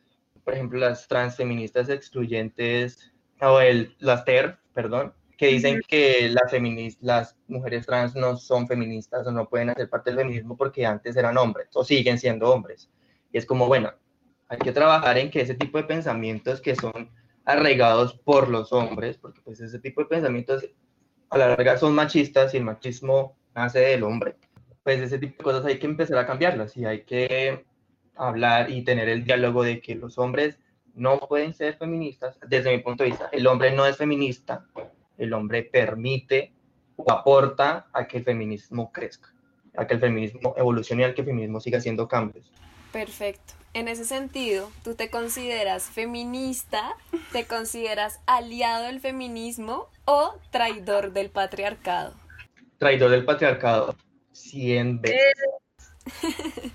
por 0.44 0.54
ejemplo, 0.54 0.80
las 0.80 1.08
transfeministas 1.08 1.90
excluyentes 1.90 3.12
o 3.42 3.60
el, 3.60 3.96
las 4.00 4.26
TER, 4.26 4.58
perdón, 4.74 5.14
que 5.38 5.48
dicen 5.48 5.82
que 5.88 6.30
las, 6.30 6.50
feminist, 6.50 7.02
las 7.02 7.36
mujeres 7.48 7.86
trans 7.86 8.16
no 8.16 8.38
son 8.38 8.68
feministas 8.68 9.28
o 9.28 9.32
no 9.32 9.50
pueden 9.50 9.70
hacer 9.70 9.90
parte 9.90 10.10
del 10.10 10.20
feminismo 10.20 10.56
porque 10.56 10.86
antes 10.86 11.16
eran 11.16 11.38
hombres 11.38 11.70
o 11.74 11.84
siguen 11.84 12.18
siendo 12.18 12.50
hombres? 12.52 12.90
Y 13.32 13.38
es 13.38 13.46
como, 13.46 13.68
bueno, 13.68 13.94
hay 14.48 14.58
que 14.60 14.72
trabajar 14.72 15.18
en 15.18 15.30
que 15.30 15.42
ese 15.42 15.56
tipo 15.56 15.78
de 15.78 15.84
pensamientos 15.84 16.62
que 16.62 16.76
son 16.76 17.10
arraigados 17.46 18.14
por 18.14 18.50
los 18.50 18.74
hombres, 18.74 19.18
porque 19.18 19.42
pues 19.42 19.60
ese 19.60 19.80
tipo 19.80 20.02
de 20.02 20.08
pensamientos 20.08 20.66
a 21.30 21.38
la 21.38 21.50
larga 21.50 21.78
son 21.78 21.96
machistas 21.96 22.54
y 22.54 22.58
el 22.58 22.64
machismo 22.64 23.38
nace 23.54 23.80
del 23.80 24.04
hombre. 24.04 24.36
Pues 24.84 25.00
ese 25.00 25.18
tipo 25.18 25.38
de 25.38 25.44
cosas 25.44 25.66
hay 25.66 25.80
que 25.80 25.88
empezar 25.88 26.18
a 26.18 26.28
cambiarlas 26.28 26.76
y 26.78 26.86
hay 26.86 27.04
que 27.04 27.66
hablar 28.16 28.70
y 28.70 28.84
tener 28.84 29.10
el 29.10 29.24
diálogo 29.24 29.64
de 29.64 29.82
que 29.82 29.96
los 29.96 30.18
hombres 30.18 30.60
no 30.94 31.20
pueden 31.20 31.54
ser 31.54 31.78
feministas 31.78 32.38
desde 32.48 32.72
mi 32.72 32.82
punto 32.82 33.04
de 33.04 33.10
vista. 33.10 33.30
El 33.32 33.48
hombre 33.48 33.72
no 33.72 33.86
es 33.86 33.98
feminista 33.98 34.66
el 35.18 35.34
hombre 35.34 35.64
permite 35.64 36.54
o 36.96 37.12
aporta 37.12 37.88
a 37.94 38.08
que 38.08 38.18
el 38.18 38.24
feminismo 38.24 38.92
crezca, 38.92 39.34
a 39.76 39.86
que 39.86 39.96
el 39.96 40.00
feminismo 40.00 40.54
evolucione 40.58 41.06
a 41.06 41.14
que 41.14 41.22
el 41.22 41.28
feminismo 41.28 41.60
siga 41.60 41.78
haciendo 41.78 42.08
cambios. 42.08 42.52
Perfecto. 42.96 43.56
En 43.74 43.90
ese 43.90 44.06
sentido, 44.06 44.72
¿tú 44.86 44.96
te 44.96 45.10
consideras 45.10 45.84
feminista? 45.84 46.96
¿Te 47.34 47.46
consideras 47.46 48.22
aliado 48.26 48.86
del 48.86 49.02
feminismo 49.02 49.90
o 50.06 50.36
traidor 50.50 51.12
del 51.12 51.30
patriarcado? 51.30 52.14
Traidor 52.78 53.12
del 53.12 53.26
patriarcado, 53.26 53.98
100 54.32 55.02
veces. 55.02 55.20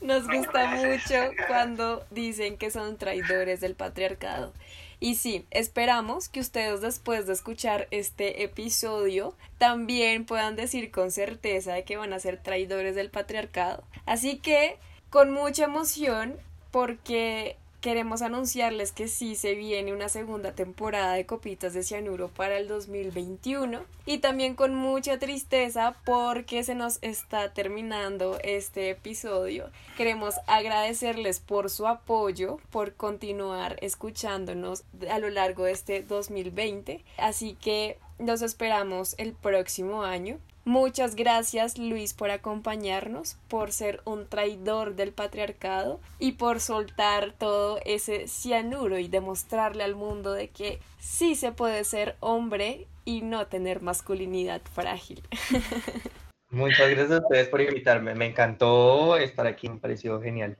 Nos 0.00 0.28
gusta 0.28 0.76
mucho 0.76 1.32
cuando 1.48 2.06
dicen 2.12 2.56
que 2.56 2.70
son 2.70 2.96
traidores 2.96 3.60
del 3.60 3.74
patriarcado. 3.74 4.52
Y 5.00 5.16
sí, 5.16 5.46
esperamos 5.50 6.28
que 6.28 6.38
ustedes 6.38 6.80
después 6.80 7.26
de 7.26 7.32
escuchar 7.32 7.88
este 7.90 8.44
episodio 8.44 9.34
también 9.58 10.26
puedan 10.26 10.54
decir 10.54 10.92
con 10.92 11.10
certeza 11.10 11.74
de 11.74 11.82
que 11.82 11.96
van 11.96 12.12
a 12.12 12.20
ser 12.20 12.40
traidores 12.40 12.94
del 12.94 13.10
patriarcado. 13.10 13.82
Así 14.06 14.38
que, 14.38 14.78
con 15.10 15.32
mucha 15.32 15.64
emoción, 15.64 16.36
porque 16.70 17.56
queremos 17.80 18.20
anunciarles 18.20 18.92
que 18.92 19.08
sí 19.08 19.34
se 19.34 19.54
viene 19.54 19.92
una 19.92 20.08
segunda 20.08 20.52
temporada 20.52 21.14
de 21.14 21.24
Copitas 21.24 21.72
de 21.72 21.82
Cianuro 21.82 22.28
para 22.28 22.58
el 22.58 22.68
2021 22.68 23.80
y 24.04 24.18
también 24.18 24.54
con 24.54 24.74
mucha 24.74 25.18
tristeza 25.18 25.96
porque 26.04 26.62
se 26.62 26.74
nos 26.74 26.98
está 27.02 27.52
terminando 27.52 28.38
este 28.44 28.90
episodio. 28.90 29.70
Queremos 29.96 30.34
agradecerles 30.46 31.40
por 31.40 31.70
su 31.70 31.86
apoyo, 31.86 32.58
por 32.70 32.94
continuar 32.94 33.78
escuchándonos 33.80 34.84
a 35.10 35.18
lo 35.18 35.30
largo 35.30 35.64
de 35.64 35.72
este 35.72 36.02
2020. 36.02 37.02
Así 37.16 37.54
que 37.54 37.98
nos 38.18 38.42
esperamos 38.42 39.14
el 39.16 39.32
próximo 39.32 40.02
año. 40.02 40.38
Muchas 40.64 41.16
gracias 41.16 41.78
Luis 41.78 42.12
por 42.12 42.30
acompañarnos, 42.30 43.36
por 43.48 43.72
ser 43.72 44.02
un 44.04 44.28
traidor 44.28 44.94
del 44.94 45.12
patriarcado 45.12 46.00
y 46.18 46.32
por 46.32 46.60
soltar 46.60 47.32
todo 47.32 47.80
ese 47.86 48.28
cianuro 48.28 48.98
y 48.98 49.08
demostrarle 49.08 49.84
al 49.84 49.94
mundo 49.94 50.32
de 50.32 50.48
que 50.48 50.78
sí 50.98 51.34
se 51.34 51.52
puede 51.52 51.84
ser 51.84 52.16
hombre 52.20 52.86
y 53.06 53.22
no 53.22 53.46
tener 53.46 53.80
masculinidad 53.80 54.60
frágil. 54.74 55.22
Muchas 56.50 56.90
gracias 56.90 57.10
a 57.12 57.22
ustedes 57.22 57.48
por 57.48 57.60
invitarme, 57.60 58.14
me 58.14 58.26
encantó 58.26 59.16
estar 59.16 59.46
aquí, 59.46 59.68
me 59.68 59.78
pareció 59.78 60.20
genial. 60.20 60.58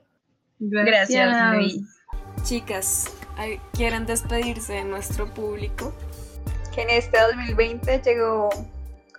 Gracias, 0.59 1.55
Luis. 1.55 1.83
Chicas, 2.43 3.13
¿quieren 3.73 4.07
despedirse 4.07 4.75
de 4.75 4.85
nuestro 4.85 5.27
público? 5.33 5.93
Que 6.75 6.83
en 6.83 6.91
este 6.91 7.19
2020 7.19 8.03
llegó 8.05 8.51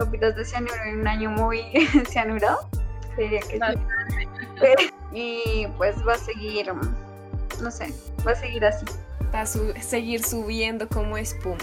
copitas 0.06 0.36
de 0.36 0.46
cianuro 0.46 0.74
en 0.86 1.02
un 1.02 1.08
año 1.08 1.30
muy 1.30 1.62
cianurado. 2.10 2.70
Diría 3.18 3.42
que 3.42 3.60
sí. 3.60 4.92
Y 5.14 5.68
pues 5.78 5.96
va 6.08 6.14
a 6.14 6.18
seguir, 6.18 6.72
no 7.62 7.72
sé, 7.72 7.94
va 8.26 8.32
a 8.32 8.36
seguir 8.36 8.66
así. 8.66 8.86
Va 9.34 9.42
a 9.42 9.46
su 9.46 9.74
seguir 9.82 10.24
subiendo 10.24 10.88
como 10.88 11.18
espuma. 11.18 11.58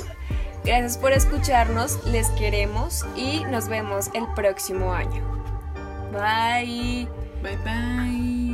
Gracias 0.64 0.98
por 0.98 1.12
escucharnos, 1.12 2.04
les 2.06 2.28
queremos 2.30 3.06
y 3.16 3.44
nos 3.44 3.68
vemos 3.68 4.10
el 4.14 4.26
próximo 4.34 4.92
año. 4.92 5.22
Bye. 6.12 7.08
Bye 7.42 7.56
bye. 7.64 8.47